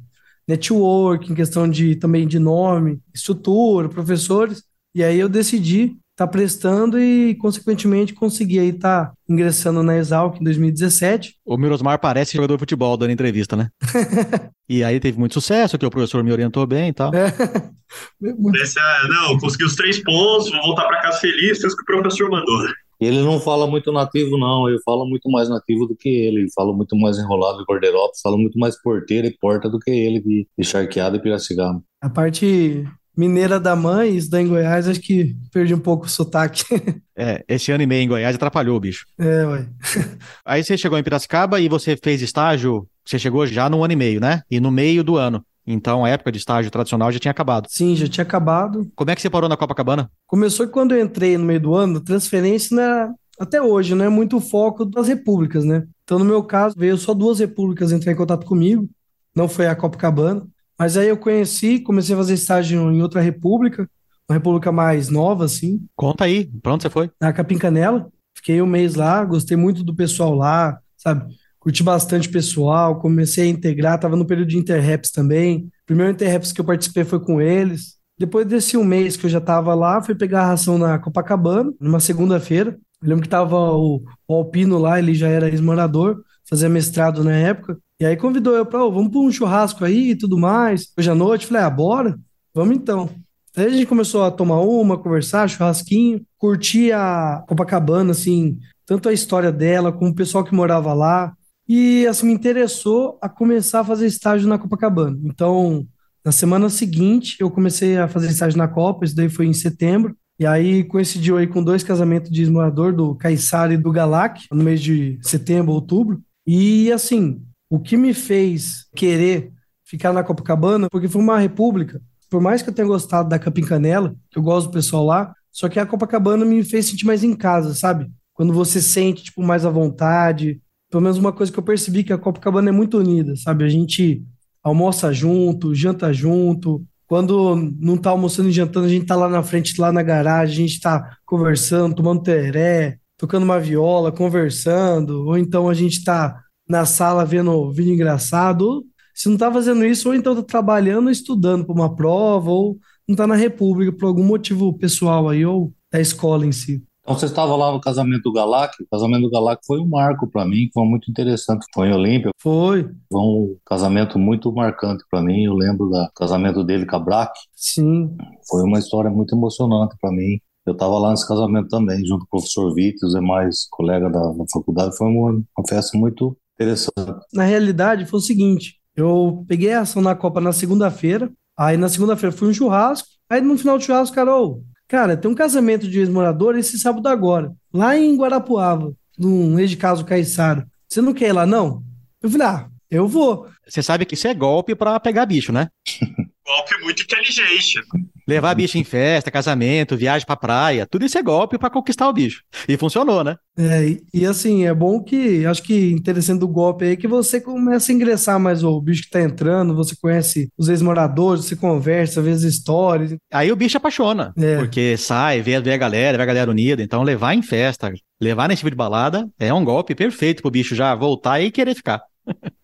networking, 0.49 1.37
questão 1.37 1.71
de 1.71 1.95
também 1.95 2.27
de 2.27 2.41
nome, 2.41 3.01
estrutura, 3.15 3.89
professores. 3.89 4.65
E 4.93 5.05
aí 5.05 5.21
eu 5.21 5.29
decidi 5.29 5.97
tá 6.17 6.27
prestando 6.27 6.99
e, 6.99 7.35
consequentemente, 7.35 8.15
consegui 8.15 8.59
aí 8.59 8.71
estar 8.71 9.07
tá 9.07 9.13
ingressando 9.29 9.83
na 9.83 9.99
Exalc 9.99 10.41
em 10.41 10.45
2017. 10.45 11.35
O 11.45 11.59
Mirosmar 11.59 12.01
parece 12.01 12.35
jogador 12.35 12.55
de 12.55 12.61
futebol 12.61 12.97
dando 12.97 13.13
entrevista, 13.13 13.55
né? 13.55 13.69
e 14.67 14.83
aí 14.83 14.99
teve 14.99 15.19
muito 15.19 15.35
sucesso, 15.35 15.77
que 15.77 15.85
o 15.85 15.91
professor 15.91 16.25
me 16.25 16.33
orientou 16.33 16.67
bem 16.67 16.89
e 16.89 16.93
tal. 16.95 17.15
É. 17.15 17.27
Esse, 18.63 18.81
é, 18.81 19.09
não, 19.09 19.39
consegui 19.39 19.65
os 19.65 19.77
três 19.77 20.03
pontos, 20.03 20.51
vou 20.51 20.63
voltar 20.63 20.87
para 20.87 21.03
casa 21.03 21.19
feliz, 21.19 21.61
fiz 21.61 21.73
o 21.73 21.77
que 21.77 21.83
o 21.83 22.01
professor 22.01 22.31
mandou. 22.31 22.67
Ele 22.99 23.21
não 23.21 23.39
fala 23.39 23.67
muito 23.67 23.93
nativo, 23.93 24.39
não. 24.39 24.69
Ele 24.69 24.81
fala 24.83 25.05
muito 25.05 25.31
mais 25.31 25.51
nativo 25.51 25.87
do 25.87 25.95
que 25.95 26.09
ele. 26.09 26.41
Ele 26.41 26.53
fala 26.55 26.73
muito 26.73 26.97
mais 26.97 27.19
enrolado 27.19 27.59
de 27.59 27.67
Cordeirópolis, 27.67 28.21
fala 28.23 28.39
muito 28.39 28.59
mais 28.59 28.81
porteira 28.81 29.27
e 29.27 29.37
porta 29.39 29.69
do 29.69 29.79
que 29.79 29.91
ele 29.91 30.21
de, 30.21 30.49
de 30.59 30.65
Charqueado 30.65 31.17
e 31.17 31.21
Piracicaba. 31.21 31.83
A 32.01 32.09
parte 32.09 32.87
mineira 33.17 33.59
da 33.59 33.75
mãe, 33.75 34.17
isso 34.17 34.31
daí 34.31 34.45
em 34.45 34.49
Goiás, 34.49 34.87
acho 34.87 35.01
que 35.01 35.35
perdi 35.53 35.75
um 35.75 35.81
pouco 35.81 36.07
o 36.07 36.09
sotaque. 36.09 36.65
É, 37.19 37.43
esse 37.49 37.73
ano 37.73 37.83
e 37.83 37.87
meio 37.87 38.03
em 38.03 38.09
Goiás 38.09 38.37
atrapalhou 38.37 38.77
o 38.77 38.81
bicho. 38.81 39.07
É, 39.19 39.47
ué. 39.47 39.67
Aí 40.45 40.63
você 40.63 40.77
chegou 40.77 40.99
em 40.99 41.03
Piracicaba 41.03 41.59
e 41.59 41.67
você 41.67 41.97
fez 41.97 42.21
estágio, 42.21 42.87
você 43.03 43.19
chegou 43.19 43.47
já 43.47 43.71
no 43.71 43.83
ano 43.83 43.95
e 43.95 43.97
meio, 43.97 44.21
né? 44.21 44.43
E 44.51 44.61
no 44.61 44.71
meio 44.71 45.03
do 45.03 45.17
ano. 45.17 45.43
Então 45.67 46.05
a 46.05 46.11
época 46.11 46.31
de 46.31 46.37
estágio 46.37 46.71
tradicional 46.71 47.11
já 47.11 47.19
tinha 47.19 47.31
acabado. 47.31 47.69
Sim, 47.71 47.97
já 47.97 48.07
tinha 48.07 48.23
acabado. 48.23 48.87
Como 48.95 49.11
é 49.11 49.15
que 49.15 49.23
você 49.23 49.31
parou 49.31 49.49
na 49.49 49.57
Copacabana? 49.57 50.11
Começou 50.27 50.69
quando 50.69 50.95
eu 50.95 51.03
entrei 51.03 51.39
no 51.39 51.47
meio 51.47 51.59
do 51.61 51.75
ano, 51.75 52.03
transferência 52.03 52.77
né, 52.77 53.11
até 53.41 53.61
hoje 53.61 53.95
não 53.95 54.05
é 54.05 54.09
muito 54.09 54.37
o 54.37 54.41
foco 54.41 54.85
das 54.85 55.09
repúblicas, 55.09 55.65
né? 55.65 55.87
Então 56.05 56.19
no 56.19 56.25
meu 56.25 56.43
caso 56.45 56.75
veio 56.79 56.97
só 56.97 57.13
duas 57.13 57.39
repúblicas 57.39 57.93
entrar 57.93 58.13
em 58.13 58.17
contato 58.17 58.47
comigo, 58.47 58.89
não 59.35 59.49
foi 59.49 59.67
a 59.67 59.75
Copacabana. 59.75 60.47
Mas 60.79 60.97
aí 60.97 61.09
eu 61.09 61.17
conheci, 61.17 61.81
comecei 61.81 62.15
a 62.15 62.19
fazer 62.19 62.35
estágio 62.35 62.91
em 62.93 63.03
outra 63.03 63.21
república, 63.21 63.89
uma 64.29 64.37
república 64.37 64.71
mais 64.71 65.09
nova, 65.09 65.45
assim. 65.45 65.87
Conta 65.95 66.25
aí, 66.25 66.51
pra 66.63 66.75
onde 66.75 66.83
você 66.83 66.91
foi? 66.91 67.11
Na 67.21 67.33
Capim 67.33 67.59
Canela. 67.59 68.09
Fiquei 68.35 68.61
um 68.61 68.67
mês 68.67 68.95
lá, 68.95 69.25
gostei 69.25 69.57
muito 69.57 69.83
do 69.83 69.95
pessoal 69.95 70.35
lá, 70.35 70.79
sabe? 70.97 71.35
Curti 71.59 71.83
bastante 71.83 72.29
pessoal, 72.29 73.01
comecei 73.01 73.45
a 73.45 73.51
integrar, 73.51 73.99
tava 73.99 74.15
no 74.15 74.27
período 74.27 74.49
de 74.49 74.59
Interraps 74.59 75.11
também. 75.11 75.65
O 75.83 75.87
primeiro 75.87 76.13
Interraps 76.13 76.53
que 76.53 76.61
eu 76.61 76.65
participei 76.65 77.05
foi 77.05 77.19
com 77.19 77.41
eles. 77.41 77.97
Depois 78.19 78.47
desse 78.47 78.77
um 78.77 78.85
mês 78.85 79.17
que 79.17 79.27
eu 79.27 79.31
já 79.31 79.41
tava 79.41 79.75
lá, 79.75 80.03
fui 80.03 80.15
pegar 80.15 80.43
a 80.43 80.47
ração 80.47 80.79
na 80.79 80.99
Copacabana, 80.99 81.73
numa 81.81 82.01
segunda-feira. 82.01 82.79
Eu 83.03 83.09
lembro 83.09 83.23
que 83.23 83.29
tava 83.29 83.57
o, 83.57 84.03
o 84.29 84.35
Alpino 84.35 84.79
lá, 84.79 84.99
ele 84.99 85.15
já 85.15 85.29
era 85.29 85.49
ex-morador, 85.49 86.23
fazia 86.49 86.69
mestrado 86.69 87.25
na 87.25 87.33
época. 87.33 87.79
E 88.01 88.05
aí 88.05 88.17
convidou 88.17 88.55
eu 88.55 88.67
para, 88.67 88.85
oh, 88.85 88.93
vamos 88.93 89.11
para 89.11 89.21
um 89.21 89.33
churrasco 89.33 89.85
aí 89.85 90.11
e 90.11 90.17
tudo 90.17 90.39
mais. 90.39 90.93
Hoje 90.97 91.11
à 91.11 91.15
noite, 91.15 91.47
falei, 91.47 91.63
ah, 91.63 91.71
bora? 91.71 92.19
Vamos 92.55 92.77
então. 92.77 93.11
Aí 93.57 93.65
a 93.65 93.71
gente 93.71 93.87
começou 93.87 94.23
a 94.23 94.31
tomar 94.31 94.61
uma, 94.61 94.99
conversar, 94.99 95.49
churrasquinho, 95.49 96.23
curtir 96.37 96.93
a 96.93 97.43
Copacabana, 97.49 98.11
assim, 98.11 98.59
tanto 98.85 99.09
a 99.09 99.13
história 99.13 99.51
dela 99.51 99.91
como 99.91 100.11
o 100.11 100.15
pessoal 100.15 100.45
que 100.45 100.55
morava 100.55 100.93
lá. 100.93 101.33
E 101.69 102.07
assim, 102.07 102.27
me 102.27 102.35
interessou 102.35 103.19
a 103.21 103.29
começar 103.29 103.81
a 103.81 103.85
fazer 103.85 104.07
estágio 104.07 104.47
na 104.47 104.59
Copacabana. 104.59 105.19
Então, 105.25 105.87
na 106.25 106.33
semana 106.33 106.69
seguinte, 106.69 107.37
eu 107.41 107.51
comecei 107.51 107.97
a 107.97 108.07
fazer 108.07 108.29
estágio 108.29 108.59
na 108.59 108.69
Copa, 108.69 109.05
isso 109.05 109.17
daí 109.17 109.29
foi 109.29 109.47
em 109.47 109.53
setembro. 109.53 110.15
E 110.39 110.45
aí 110.45 110.85
coincidiu 110.85 111.39
aí 111.39 111.47
com 111.47 111.63
dois 111.63 111.83
casamentos 111.83 112.31
de 112.31 112.43
ex-morador, 112.43 112.93
do 112.93 113.15
Caissara 113.15 113.73
e 113.73 113.79
do 113.79 113.91
Galac, 113.91 114.45
no 114.53 114.63
mês 114.63 114.83
de 114.83 115.19
setembro, 115.23 115.73
outubro. 115.73 116.21
E 116.47 116.93
assim, 116.93 117.43
o 117.69 117.81
que 117.81 117.97
me 117.97 118.15
fez 118.15 118.87
querer 118.95 119.53
ficar 119.85 120.13
na 120.13 120.23
Copacabana, 120.23 120.89
porque 120.91 121.09
foi 121.09 121.21
uma 121.21 121.39
república, 121.39 122.01
por 122.29 122.41
mais 122.41 122.63
que 122.63 122.71
eu 122.71 122.75
tenha 122.75 122.89
gostado 122.89 123.29
da 123.29 123.39
Capim 123.39 123.63
Canela, 123.63 124.15
que 124.31 124.39
eu 124.39 124.43
gosto 124.43 124.67
do 124.67 124.73
pessoal 124.73 125.05
lá, 125.05 125.35
só 125.51 125.69
que 125.69 125.79
a 125.79 125.87
Copacabana 125.87 126.45
me 126.45 126.63
fez 126.63 126.87
sentir 126.87 127.07
mais 127.07 127.25
em 127.25 127.35
casa, 127.35 127.75
sabe? 127.75 128.11
Quando 128.35 128.53
você 128.53 128.83
sente, 128.83 129.25
tipo, 129.25 129.43
mais 129.43 129.65
à 129.65 129.71
vontade. 129.71 130.61
Pelo 130.91 131.03
menos 131.03 131.17
uma 131.17 131.33
coisa 131.33 131.51
que 131.51 131.59
eu 131.59 131.63
percebi 131.63 132.05
que 132.05 132.13
a 132.13 132.19
Copacabana 132.19 132.69
é 132.69 132.73
muito 132.73 132.99
unida, 132.99 133.35
sabe? 133.37 133.65
A 133.65 133.69
gente 133.69 134.23
almoça 134.63 135.13
junto, 135.13 135.75
janta 135.75 136.13
junto. 136.13 136.85
Quando 137.07 137.57
não 137.81 137.97
tá 137.97 138.11
almoçando 138.11 138.49
e 138.49 138.53
jantando, 138.53 138.87
a 138.87 138.91
gente 138.91 139.07
tá 139.07 139.17
lá 139.17 139.29
na 139.29 139.43
frente, 139.43 139.81
lá 139.81 139.91
na 139.91 140.03
garagem, 140.03 140.65
a 140.65 140.69
gente 140.69 140.81
tá 140.81 141.17
conversando, 141.25 141.95
tomando 141.95 142.23
teré, 142.23 142.99
tocando 143.17 143.45
uma 143.45 143.59
viola, 143.59 144.13
conversando, 144.13 145.27
ou 145.27 145.39
então 145.39 145.69
a 145.69 145.75
gente 145.75 146.05
tá 146.05 146.41
na 146.69 146.85
sala 146.85 147.25
vendo 147.25 147.71
vídeo 147.73 147.95
engraçado, 147.95 148.85
se 149.15 149.29
não 149.29 149.37
tá 149.37 149.51
fazendo 149.51 149.85
isso, 149.85 150.09
ou 150.09 150.15
então 150.15 150.35
tá 150.35 150.43
trabalhando, 150.43 151.11
estudando 151.11 151.65
para 151.65 151.75
uma 151.75 151.95
prova, 151.95 152.51
ou 152.51 152.77
não 153.09 153.17
tá 153.17 153.27
na 153.27 153.37
República 153.37 153.97
por 153.97 154.07
algum 154.07 154.25
motivo 154.25 154.77
pessoal 154.77 155.29
aí, 155.29 155.47
ou 155.47 155.73
da 155.91 156.01
escola 156.01 156.45
em 156.45 156.53
si. 156.53 156.83
Então 157.07 157.17
você 157.17 157.27
estava 157.27 157.55
lá 157.55 157.71
no 157.71 157.81
casamento 157.81 158.25
do 158.25 158.33
Galac, 158.33 158.75
o 158.83 158.87
casamento 158.91 159.23
do 159.23 159.31
Galac 159.31 159.65
foi 159.65 159.79
um 159.79 159.87
marco 159.87 160.27
para 160.27 160.45
mim, 160.45 160.69
foi 160.75 160.85
muito 160.85 161.09
interessante. 161.09 161.65
Foi 161.73 161.87
em 161.87 161.95
Olímpia. 161.95 162.33
Foi. 162.37 162.83
Foi 163.11 163.21
um 163.21 163.57
casamento 163.65 164.19
muito 164.19 164.53
marcante 164.53 165.05
para 165.09 165.23
mim. 165.23 165.45
Eu 165.45 165.55
lembro 165.55 165.89
do 165.89 166.11
casamento 166.17 166.65
dele 166.65 166.85
com 166.85 166.97
a 166.97 166.99
Braque. 166.99 167.39
Sim. 167.55 168.17
Foi 168.49 168.65
uma 168.65 168.81
história 168.81 169.09
muito 169.09 169.37
emocionante 169.37 169.95
para 170.01 170.11
mim. 170.11 170.41
Eu 170.67 170.73
estava 170.73 170.99
lá 170.99 171.11
nesse 171.11 171.27
casamento 171.27 171.69
também, 171.69 172.05
junto 172.05 172.27
com 172.27 172.37
o 172.37 172.41
professor 172.41 172.75
Vitor 172.75 173.01
e 173.03 173.07
os 173.07 173.15
demais 173.15 173.67
colegas 173.71 174.13
da, 174.13 174.33
da 174.33 174.45
faculdade. 174.53 174.97
Foi 174.97 175.07
uma, 175.07 175.31
uma 175.33 175.69
festa 175.69 175.97
muito 175.97 176.37
interessante. 176.55 176.93
Na 177.33 177.45
realidade, 177.45 178.07
foi 178.07 178.19
o 178.19 178.23
seguinte: 178.23 178.75
eu 178.97 179.45
peguei 179.47 179.73
a 179.73 179.83
ação 179.83 180.03
na 180.03 180.15
Copa 180.15 180.41
na 180.41 180.53
segunda-feira, 180.53 181.31
aí 181.57 181.77
na 181.77 181.89
segunda-feira 181.89 182.35
fui 182.35 182.49
um 182.49 182.55
churrasco, 182.55 183.09
aí 183.31 183.41
no 183.41 183.57
final 183.57 183.79
do 183.79 183.85
churrasco, 183.85 184.15
cara, 184.15 184.37
oh, 184.37 184.61
Cara, 184.89 185.17
tem 185.17 185.29
um 185.29 185.35
casamento 185.35 185.89
de 185.89 185.99
ex-morador 185.99 186.57
esse 186.57 186.79
sábado 186.79 187.09
agora, 187.09 187.53
lá 187.73 187.97
em 187.99 188.17
Guarapuava, 188.17 188.95
num 189.19 189.59
ex 189.59 189.71
de 189.71 189.77
caso 189.77 190.05
Caiçara. 190.05 190.67
Você 190.89 191.01
não 191.01 191.13
quer 191.13 191.31
ir 191.31 191.33
lá, 191.33 191.45
não? 191.45 191.83
Eu 192.23 192.31
falei, 192.31 192.47
ah, 192.47 192.69
eu 192.89 193.09
vou. 193.09 193.49
Você 193.67 193.83
sabe 193.83 194.05
que 194.05 194.15
isso 194.15 194.29
é 194.29 194.35
golpe 194.35 194.77
para 194.77 195.01
pegar 195.01 195.27
bicho, 195.27 195.53
né? 195.53 195.69
golpe 196.47 196.81
muito 196.83 197.03
inteligente. 197.03 197.81
Levar 198.27 198.55
bicho 198.55 198.79
em 198.79 198.85
festa, 198.85 199.31
casamento, 199.31 199.97
viagem 199.97 200.27
pra 200.27 200.37
praia, 200.37 200.87
tudo 200.87 201.05
isso 201.05 201.19
é 201.19 201.23
golpe 201.23 201.59
para 201.59 201.71
conquistar 201.71 202.09
o 202.09 202.13
bicho. 202.13 202.43
E 202.69 202.77
funcionou, 202.77 203.23
né? 203.23 203.37
É, 203.59 203.99
e, 204.13 204.27
assim, 204.27 204.67
é 204.67 204.75
bom 204.75 205.03
que, 205.03 205.47
acho 205.47 205.63
que 205.63 205.93
interessante 205.93 206.41
do 206.41 206.49
golpe 206.49 206.85
aí 206.85 206.93
é 206.93 206.97
que 206.97 207.09
você 207.09 207.41
começa 207.41 207.91
a 207.91 207.95
ingressar 207.95 208.39
mais 208.39 208.65
o 208.65 208.81
bicho 208.81 209.05
que 209.05 209.11
tá 209.11 209.23
entrando, 209.23 209.75
você 209.75 209.95
conhece 209.97 210.49
os 210.59 210.69
ex-moradores, 210.69 211.45
você 211.45 211.57
conversa, 211.57 212.21
vê 212.21 212.31
as 212.31 212.43
histórias. 212.43 213.15
Aí 213.33 213.51
o 213.51 213.57
bicho 213.57 213.77
apaixona, 213.77 214.33
é. 214.37 214.59
porque 214.59 214.97
sai, 214.97 215.41
vê, 215.41 215.61
vê 215.61 215.73
a 215.73 215.79
galera, 215.79 216.17
vê 216.19 216.23
a 216.23 216.27
galera 216.27 216.51
unida, 216.51 216.83
então 216.83 217.03
levar 217.03 217.35
em 217.35 217.43
festa, 217.43 217.93
levar 218.21 218.49
nesse 218.49 218.61
tipo 218.61 218.71
de 218.71 218.77
balada 218.77 219.29
é 219.39 219.55
um 219.55 219.65
golpe 219.65 219.95
perfeito 219.95 220.43
pro 220.43 220.51
bicho 220.51 220.75
já 220.75 220.95
voltar 220.95 221.41
e 221.41 221.51
querer 221.51 221.75
ficar. 221.75 222.03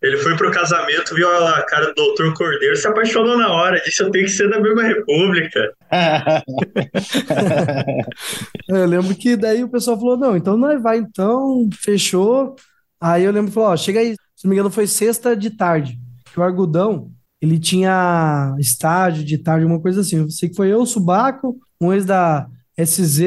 Ele 0.01 0.17
foi 0.19 0.37
pro 0.37 0.51
casamento, 0.51 1.15
viu 1.15 1.29
a 1.29 1.63
cara 1.63 1.87
do 1.87 1.95
doutor 1.95 2.35
Cordeiro, 2.35 2.77
se 2.77 2.89
apaixonou 2.89 3.39
na 3.39 3.53
hora, 3.53 3.81
disse 3.85 4.03
eu 4.03 4.11
tenho 4.11 4.25
que 4.25 4.31
ser 4.31 4.51
da 4.51 4.61
mesma 4.61 4.83
república. 4.83 5.73
eu 8.69 8.87
lembro 8.87 9.15
que 9.15 9.37
daí 9.37 9.63
o 9.63 9.69
pessoal 9.69 9.99
falou, 9.99 10.17
não, 10.17 10.37
então 10.37 10.57
nós 10.57 10.83
vai 10.83 10.99
então, 10.99 11.69
fechou. 11.81 12.57
Aí 13.01 13.25
eu 13.25 13.33
lembro 13.33 13.49
que 13.49 13.55
falou, 13.55 13.71
ó, 13.71 13.77
chega 13.77 14.01
aí, 14.01 14.17
se 14.35 14.45
não 14.45 14.51
me 14.51 14.57
engano 14.57 14.71
foi 14.71 14.87
sexta 14.87 15.37
de 15.37 15.51
tarde, 15.51 15.99
que 16.33 16.41
o 16.41 16.43
Argudão, 16.43 17.11
ele 17.41 17.59
tinha 17.59 18.55
estágio 18.59 19.25
de 19.25 19.39
tarde, 19.39 19.67
uma 19.67 19.81
coisa 19.81 20.01
assim. 20.01 20.19
Eu 20.19 20.31
sei 20.31 20.49
que 20.49 20.57
foi 20.57 20.73
eu, 20.73 20.83
o 20.83 20.87
Subaco, 20.87 21.57
um 21.81 21.93
ex 21.93 22.05
da 22.05 22.49
SZ, 22.77 23.19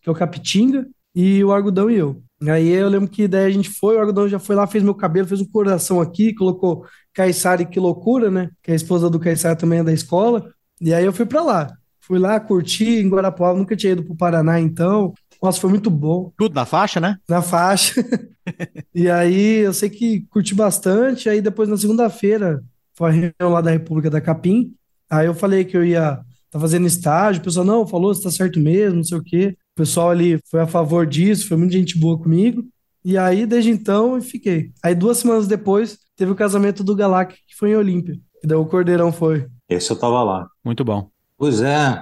que 0.00 0.08
é 0.08 0.10
o 0.10 0.14
Capitinga, 0.14 0.86
e 1.14 1.44
o 1.44 1.52
Argudão 1.52 1.88
e 1.88 1.96
eu. 1.96 2.23
Aí 2.42 2.68
eu 2.68 2.88
lembro 2.88 3.08
que 3.08 3.26
daí 3.26 3.46
a 3.46 3.50
gente 3.50 3.70
foi, 3.70 3.96
o 3.96 4.00
algodão 4.00 4.28
já 4.28 4.38
foi 4.38 4.56
lá, 4.56 4.66
fez 4.66 4.82
meu 4.82 4.94
cabelo, 4.94 5.26
fez 5.26 5.40
um 5.40 5.46
coração 5.46 6.00
aqui, 6.00 6.34
colocou 6.34 6.84
Caissara 7.12 7.64
que 7.64 7.78
loucura, 7.78 8.30
né? 8.30 8.50
Que 8.62 8.72
a 8.72 8.74
esposa 8.74 9.08
do 9.08 9.20
Caissara 9.20 9.56
também 9.56 9.78
é 9.78 9.84
da 9.84 9.92
escola. 9.92 10.52
E 10.80 10.92
aí 10.92 11.04
eu 11.04 11.12
fui 11.12 11.24
para 11.24 11.42
lá. 11.42 11.72
Fui 12.00 12.18
lá, 12.18 12.38
curti 12.38 12.84
em 12.84 13.08
Guarapuava, 13.08 13.56
nunca 13.56 13.76
tinha 13.76 13.92
ido 13.92 14.04
pro 14.04 14.16
Paraná, 14.16 14.60
então. 14.60 15.14
Nossa, 15.42 15.60
foi 15.60 15.70
muito 15.70 15.88
bom. 15.90 16.32
Tudo 16.36 16.54
na 16.54 16.66
faixa, 16.66 17.00
né? 17.00 17.16
Na 17.28 17.40
faixa. 17.40 18.04
e 18.94 19.08
aí 19.08 19.58
eu 19.60 19.72
sei 19.72 19.88
que 19.88 20.26
curti 20.28 20.54
bastante. 20.54 21.28
Aí 21.28 21.40
depois 21.40 21.68
na 21.68 21.76
segunda-feira 21.76 22.62
foi 22.94 23.08
a 23.08 23.12
reunião 23.12 23.52
lá 23.52 23.60
da 23.60 23.70
República 23.70 24.10
da 24.10 24.20
Capim. 24.20 24.74
Aí 25.08 25.26
eu 25.26 25.34
falei 25.34 25.64
que 25.64 25.76
eu 25.76 25.84
ia 25.84 26.20
tá 26.50 26.60
fazendo 26.60 26.86
estágio, 26.86 27.40
o 27.40 27.44
pessoal, 27.44 27.66
não, 27.66 27.84
falou, 27.84 28.14
você 28.14 28.22
tá 28.22 28.30
certo 28.30 28.60
mesmo, 28.60 28.98
não 28.98 29.04
sei 29.04 29.18
o 29.18 29.22
quê. 29.24 29.56
O 29.74 29.82
pessoal 29.82 30.10
ali 30.10 30.38
foi 30.48 30.60
a 30.60 30.68
favor 30.68 31.04
disso, 31.04 31.48
foi 31.48 31.56
muita 31.56 31.72
gente 31.72 31.98
boa 31.98 32.16
comigo. 32.16 32.64
E 33.04 33.18
aí, 33.18 33.44
desde 33.44 33.70
então, 33.70 34.14
eu 34.14 34.22
fiquei. 34.22 34.70
Aí, 34.80 34.94
duas 34.94 35.18
semanas 35.18 35.48
depois, 35.48 35.98
teve 36.16 36.30
o 36.30 36.36
casamento 36.36 36.84
do 36.84 36.94
Galac, 36.94 37.34
que 37.46 37.56
foi 37.56 37.70
em 37.70 37.76
Olímpia. 37.76 38.14
E 38.42 38.46
daí 38.46 38.56
o 38.56 38.66
Cordeirão 38.66 39.12
foi. 39.12 39.48
Esse 39.68 39.90
eu 39.90 39.98
tava 39.98 40.22
lá. 40.22 40.46
Muito 40.64 40.84
bom. 40.84 41.10
Pois 41.36 41.60
é, 41.60 42.00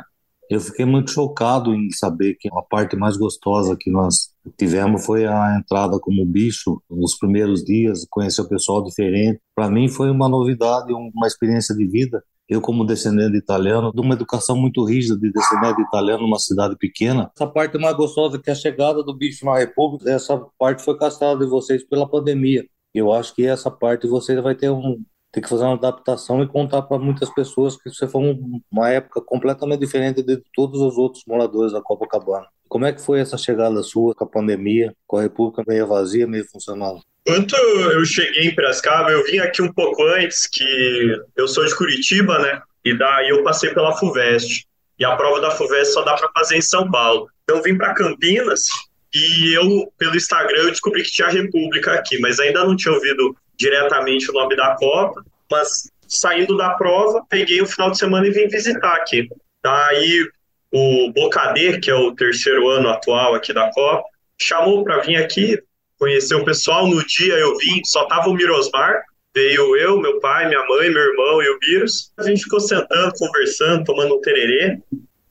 eu 0.50 0.60
fiquei 0.60 0.84
muito 0.84 1.10
chocado 1.10 1.74
em 1.74 1.90
saber 1.90 2.36
que 2.38 2.46
a 2.52 2.60
parte 2.60 2.94
mais 2.94 3.16
gostosa 3.16 3.74
que 3.74 3.90
nós 3.90 4.28
tivemos 4.58 5.06
foi 5.06 5.24
a 5.24 5.56
entrada 5.58 5.98
como 5.98 6.26
bicho 6.26 6.82
nos 6.90 7.16
primeiros 7.16 7.64
dias, 7.64 8.06
conhecer 8.10 8.42
o 8.42 8.48
pessoal 8.48 8.84
diferente. 8.84 9.40
Para 9.54 9.70
mim 9.70 9.88
foi 9.88 10.10
uma 10.10 10.28
novidade, 10.28 10.92
uma 10.92 11.26
experiência 11.26 11.74
de 11.74 11.86
vida 11.86 12.22
eu 12.52 12.60
como 12.60 12.84
descendente 12.84 13.36
italiano, 13.36 13.92
de 13.92 14.00
uma 14.00 14.14
educação 14.14 14.56
muito 14.56 14.84
rígida 14.84 15.18
de 15.18 15.32
descendente 15.32 15.80
italiano 15.80 16.22
numa 16.22 16.38
cidade 16.38 16.76
pequena, 16.76 17.30
essa 17.34 17.46
parte 17.46 17.78
mais 17.78 17.96
gostosa 17.96 18.38
que 18.38 18.50
é 18.50 18.52
a 18.52 18.56
chegada 18.56 19.02
do 19.02 19.16
bicho 19.16 19.44
na 19.44 19.58
República, 19.58 20.10
essa 20.10 20.38
parte 20.58 20.82
foi 20.82 20.96
castrada 20.96 21.44
de 21.44 21.50
vocês 21.50 21.82
pela 21.84 22.08
pandemia. 22.08 22.64
Eu 22.94 23.10
acho 23.10 23.34
que 23.34 23.46
essa 23.46 23.70
parte 23.70 24.06
você 24.06 24.38
vai 24.40 24.54
ter 24.54 24.70
um 24.70 25.02
ter 25.32 25.40
que 25.40 25.48
fazer 25.48 25.64
uma 25.64 25.74
adaptação 25.74 26.42
e 26.42 26.46
contar 26.46 26.82
para 26.82 26.98
muitas 26.98 27.30
pessoas 27.30 27.76
que 27.76 27.88
você 27.88 28.06
foi 28.06 28.38
uma 28.70 28.90
época 28.90 29.22
completamente 29.22 29.80
diferente 29.80 30.22
de 30.22 30.42
todos 30.54 30.80
os 30.80 30.98
outros 30.98 31.24
moradores 31.26 31.72
da 31.72 31.80
Copacabana. 31.80 32.46
Como 32.68 32.84
é 32.84 32.92
que 32.92 33.02
foi 33.02 33.20
essa 33.20 33.38
chegada 33.38 33.82
sua 33.82 34.14
com 34.14 34.24
a 34.24 34.26
pandemia, 34.26 34.94
com 35.06 35.16
a 35.16 35.22
República 35.22 35.64
meio 35.66 35.86
vazia, 35.86 36.26
meio 36.26 36.46
funcionando? 36.50 37.00
Quando 37.26 37.54
eu 37.54 38.04
cheguei 38.04 38.48
em 38.48 38.54
Piracicaba, 38.54 39.10
eu 39.10 39.24
vim 39.24 39.38
aqui 39.38 39.62
um 39.62 39.72
pouco 39.72 40.02
antes, 40.02 40.46
que 40.46 41.16
eu 41.36 41.48
sou 41.48 41.64
de 41.64 41.74
Curitiba, 41.74 42.38
né? 42.38 42.60
E 42.84 42.96
daí 42.96 43.28
eu 43.30 43.42
passei 43.42 43.72
pela 43.72 43.96
FUVEST. 43.96 44.66
E 44.98 45.04
a 45.04 45.16
prova 45.16 45.40
da 45.40 45.50
FUVEST 45.50 45.94
só 45.94 46.02
dá 46.02 46.14
para 46.14 46.30
fazer 46.34 46.56
em 46.56 46.62
São 46.62 46.90
Paulo. 46.90 47.28
Então 47.44 47.62
vim 47.62 47.76
para 47.76 47.94
Campinas 47.94 48.66
e 49.14 49.54
eu, 49.54 49.92
pelo 49.98 50.16
Instagram, 50.16 50.62
eu 50.62 50.70
descobri 50.70 51.02
que 51.02 51.10
tinha 51.10 51.28
República 51.28 51.92
aqui, 51.92 52.18
mas 52.18 52.40
ainda 52.40 52.64
não 52.64 52.74
tinha 52.74 52.94
ouvido 52.94 53.36
diretamente 53.62 54.30
o 54.30 54.34
nome 54.34 54.56
da 54.56 54.74
Copa. 54.76 55.24
Mas 55.50 55.90
saindo 56.08 56.56
da 56.56 56.70
prova, 56.70 57.24
peguei 57.28 57.60
o 57.62 57.66
final 57.66 57.90
de 57.90 57.98
semana 57.98 58.26
e 58.26 58.30
vim 58.30 58.48
visitar 58.48 58.94
aqui. 58.96 59.28
Daí 59.62 60.28
o 60.72 61.12
Bocader, 61.12 61.80
que 61.80 61.90
é 61.90 61.94
o 61.94 62.14
terceiro 62.14 62.68
ano 62.68 62.88
atual 62.88 63.34
aqui 63.34 63.52
da 63.52 63.70
Copa, 63.70 64.04
chamou 64.38 64.82
para 64.82 64.98
vir 64.98 65.16
aqui 65.16 65.58
conhecer 65.98 66.34
o 66.34 66.44
pessoal. 66.44 66.86
No 66.86 67.04
dia 67.06 67.34
eu 67.34 67.56
vim, 67.56 67.80
só 67.84 68.06
tava 68.06 68.28
o 68.28 68.34
Mirosmar, 68.34 69.04
veio 69.34 69.76
eu, 69.76 70.00
meu 70.00 70.18
pai, 70.20 70.48
minha 70.48 70.64
mãe, 70.66 70.90
meu 70.90 71.02
irmão 71.02 71.42
e 71.42 71.48
o 71.48 71.58
Miros. 71.60 72.12
A 72.18 72.22
gente 72.24 72.42
ficou 72.42 72.60
sentando, 72.60 73.12
conversando, 73.16 73.84
tomando 73.84 74.16
um 74.16 74.20
tererê. 74.20 74.78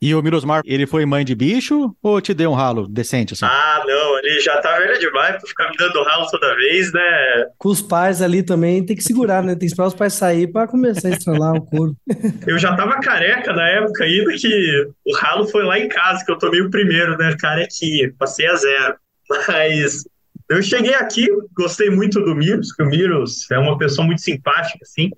E 0.02 0.16
o 0.16 0.22
Mirosmar, 0.24 0.64
ele 0.66 0.88
foi 0.88 1.06
mãe 1.06 1.24
de 1.24 1.36
bicho 1.36 1.96
ou 2.02 2.20
te 2.20 2.34
deu 2.34 2.50
um 2.50 2.56
ralo 2.56 2.88
decente 2.88 3.34
assim? 3.34 3.46
Ah, 3.46 3.84
não, 3.86 4.18
ele 4.18 4.40
já 4.40 4.58
tá 4.58 4.80
velho 4.80 5.00
demais 5.00 5.38
pra 5.38 5.48
ficar 5.48 5.70
me 5.70 5.78
dando 5.78 6.02
ralo 6.02 6.26
toda 6.32 6.56
vez, 6.56 6.92
né? 6.92 7.46
Com 7.60 7.70
os 7.70 7.84
pais 7.84 8.20
ali 8.20 8.42
também 8.42 8.84
tem 8.84 8.96
que 8.96 9.04
segurar, 9.04 9.44
né? 9.44 9.52
Tem 9.52 9.60
que 9.60 9.66
esperar 9.68 9.90
os 9.90 9.94
pais 9.94 10.14
sair 10.14 10.52
pra 10.52 10.68
começar 10.68 11.10
a 11.10 11.12
estralar 11.12 11.54
o 11.54 11.62
couro. 11.62 11.96
Eu 12.48 12.58
já 12.58 12.76
tava 12.76 13.00
careca 13.00 13.54
na 13.54 13.70
época 13.70 14.04
ainda 14.04 14.34
que 14.34 14.88
o 15.06 15.16
ralo 15.16 15.48
foi 15.48 15.64
lá 15.64 15.78
em 15.78 15.88
casa 15.88 16.26
que 16.26 16.32
eu 16.32 16.38
tomei 16.38 16.62
o 16.62 16.72
primeiro, 16.72 17.16
né? 17.18 17.36
Carequinha, 17.40 18.12
passei 18.18 18.48
a 18.48 18.56
zero. 18.56 18.96
Mas 19.30 20.04
eu 20.50 20.62
cheguei 20.64 20.96
aqui, 20.96 21.28
gostei 21.56 21.90
muito 21.90 22.20
do 22.20 22.36
Miros, 22.36 22.74
que 22.74 22.84
o 22.84 22.88
Miros 22.88 23.50
é 23.52 23.60
uma 23.60 23.78
pessoa 23.78 24.06
muito 24.06 24.22
simpática, 24.22 24.80
assim. 24.82 25.12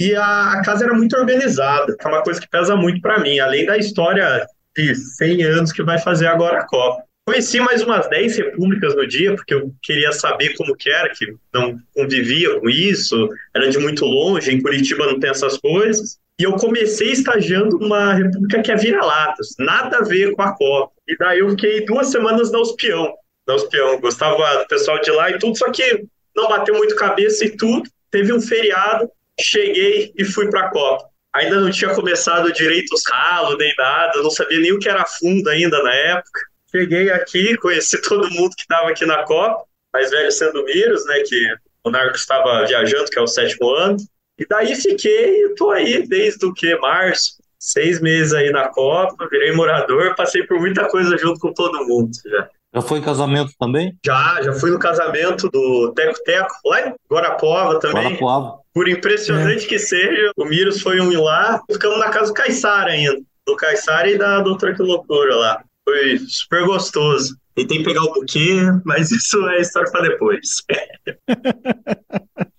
E 0.00 0.16
a, 0.16 0.62
casa 0.64 0.86
era 0.86 0.94
muito 0.94 1.14
organizada, 1.14 1.94
que 1.94 2.06
é 2.06 2.10
uma 2.10 2.22
coisa 2.22 2.40
que 2.40 2.48
pesa 2.48 2.74
muito 2.74 3.02
para 3.02 3.18
mim, 3.20 3.38
além 3.38 3.66
da 3.66 3.76
história 3.76 4.46
de 4.74 4.94
100 4.94 5.42
anos 5.42 5.72
que 5.72 5.82
vai 5.82 5.98
fazer 5.98 6.26
agora 6.26 6.60
a 6.60 6.66
Copa. 6.66 7.02
Conheci 7.26 7.60
mais 7.60 7.82
umas 7.82 8.08
10 8.08 8.38
repúblicas 8.38 8.96
no 8.96 9.06
dia, 9.06 9.34
porque 9.34 9.52
eu 9.52 9.70
queria 9.82 10.10
saber 10.12 10.56
como 10.56 10.74
que 10.74 10.88
era, 10.88 11.10
que 11.10 11.34
não 11.52 11.78
convivia 11.94 12.58
com 12.58 12.70
isso, 12.70 13.28
era 13.54 13.68
de 13.68 13.78
muito 13.78 14.06
longe, 14.06 14.50
em 14.50 14.62
Curitiba 14.62 15.04
não 15.04 15.20
tem 15.20 15.28
essas 15.28 15.58
coisas. 15.58 16.18
E 16.40 16.44
eu 16.44 16.54
comecei 16.54 17.12
estagiando 17.12 17.78
numa 17.78 18.14
república 18.14 18.62
que 18.62 18.72
é 18.72 18.76
vira-latas, 18.76 19.54
nada 19.58 19.98
a 19.98 20.02
ver 20.02 20.32
com 20.32 20.40
a 20.40 20.56
Copa. 20.56 20.94
E 21.06 21.14
daí 21.18 21.40
eu 21.40 21.50
fiquei 21.50 21.84
duas 21.84 22.06
semanas 22.08 22.50
na 22.50 22.58
Uspião, 22.58 23.12
na 23.46 23.54
Uspião, 23.54 24.00
gostava 24.00 24.60
do 24.60 24.66
pessoal 24.66 24.98
de 25.02 25.10
lá 25.10 25.30
e 25.30 25.38
tudo, 25.38 25.58
só 25.58 25.70
que 25.70 26.06
não 26.34 26.48
bateu 26.48 26.74
muito 26.74 26.96
cabeça 26.96 27.44
e 27.44 27.54
tudo. 27.54 27.86
Teve 28.10 28.32
um 28.32 28.40
feriado, 28.40 29.10
cheguei 29.40 30.12
e 30.16 30.24
fui 30.24 30.48
para 30.50 30.66
a 30.66 30.70
Copa. 30.70 31.08
Ainda 31.32 31.60
não 31.60 31.70
tinha 31.70 31.94
começado 31.94 32.52
direito 32.52 32.92
os 32.92 33.02
ralos, 33.08 33.56
nem 33.56 33.72
nada, 33.78 34.22
não 34.22 34.30
sabia 34.30 34.58
nem 34.58 34.72
o 34.72 34.78
que 34.78 34.88
era 34.88 35.04
fundo 35.04 35.48
ainda 35.48 35.82
na 35.82 35.94
época. 35.94 36.40
Cheguei 36.70 37.10
aqui, 37.10 37.56
conheci 37.56 38.00
todo 38.02 38.30
mundo 38.30 38.54
que 38.56 38.62
estava 38.62 38.90
aqui 38.90 39.06
na 39.06 39.22
Copa, 39.24 39.64
mais 39.92 40.10
velho 40.10 40.30
sendo 40.30 40.60
o 40.60 40.64
Miros, 40.64 41.04
né, 41.06 41.20
que 41.20 41.54
o 41.84 41.90
Narcos 41.90 42.20
estava 42.20 42.66
viajando, 42.66 43.10
que 43.10 43.18
é 43.18 43.22
o 43.22 43.26
sétimo 43.26 43.70
ano. 43.70 43.96
E 44.38 44.46
daí 44.46 44.74
fiquei, 44.74 45.54
tô 45.56 45.70
aí 45.70 46.06
desde 46.06 46.44
o 46.46 46.52
que? 46.52 46.74
Março, 46.76 47.34
seis 47.58 48.00
meses 48.00 48.32
aí 48.32 48.50
na 48.50 48.68
Copa, 48.68 49.28
virei 49.30 49.52
morador, 49.52 50.14
passei 50.16 50.42
por 50.44 50.58
muita 50.58 50.88
coisa 50.88 51.16
junto 51.16 51.38
com 51.38 51.52
todo 51.52 51.86
mundo 51.86 52.10
já. 52.24 52.48
Já 52.72 52.80
foi 52.80 53.00
em 53.00 53.02
casamento 53.02 53.52
também? 53.58 53.98
Já, 54.06 54.40
já 54.42 54.52
fui 54.52 54.70
no 54.70 54.78
casamento 54.78 55.48
do 55.48 55.92
Teco 55.92 56.22
Teco, 56.22 56.54
lá 56.64 56.88
em 56.88 56.94
Guarapuava 57.10 57.80
também. 57.80 58.04
Guarapuava. 58.04 58.59
Por 58.72 58.88
impressionante 58.88 59.64
é. 59.64 59.68
que 59.68 59.78
seja, 59.78 60.32
o 60.36 60.44
Miros 60.44 60.80
foi 60.80 61.00
um 61.00 61.10
ir 61.10 61.18
lá, 61.18 61.60
ficamos 61.70 61.98
na 61.98 62.10
casa 62.10 62.28
do 62.28 62.34
Caissara 62.34 62.92
ainda. 62.92 63.20
Do 63.46 63.56
Caissara 63.56 64.10
e 64.10 64.16
da 64.18 64.40
Doutora 64.40 64.74
Que 64.74 64.82
Loucura 64.82 65.34
lá. 65.34 65.64
Foi 65.84 66.18
super 66.28 66.64
gostoso. 66.64 67.36
Tentei 67.54 67.82
pegar 67.82 68.02
o 68.02 68.12
buquê, 68.12 68.60
mas 68.84 69.10
isso 69.12 69.44
é 69.48 69.60
história 69.60 69.90
para 69.90 70.08
depois. 70.08 70.62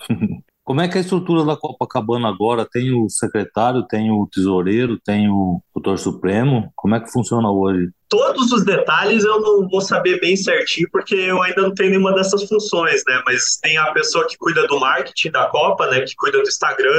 Como 0.71 0.79
é 0.79 0.87
que 0.87 0.95
é 0.95 0.99
a 0.99 1.01
estrutura 1.01 1.43
da 1.43 1.57
Copacabana 1.57 2.29
agora? 2.29 2.65
Tem 2.65 2.93
o 2.93 3.09
secretário, 3.09 3.85
tem 3.89 4.09
o 4.09 4.25
tesoureiro, 4.25 4.97
tem 5.03 5.27
o 5.27 5.61
doutor 5.75 5.99
supremo? 5.99 6.71
Como 6.77 6.95
é 6.95 7.01
que 7.01 7.11
funciona 7.11 7.51
hoje? 7.51 7.89
Todos 8.07 8.53
os 8.53 8.63
detalhes 8.63 9.25
eu 9.25 9.41
não 9.41 9.67
vou 9.67 9.81
saber 9.81 10.21
bem 10.21 10.37
certinho, 10.37 10.87
porque 10.89 11.13
eu 11.13 11.43
ainda 11.43 11.63
não 11.63 11.73
tenho 11.73 11.89
nenhuma 11.89 12.13
dessas 12.13 12.47
funções, 12.47 13.03
né? 13.05 13.21
Mas 13.25 13.57
tem 13.61 13.75
a 13.75 13.91
pessoa 13.91 14.25
que 14.25 14.37
cuida 14.37 14.65
do 14.65 14.79
marketing 14.79 15.31
da 15.31 15.47
Copa, 15.47 15.87
né? 15.87 15.99
Que 16.03 16.15
cuida 16.15 16.41
do 16.41 16.47
Instagram, 16.47 16.89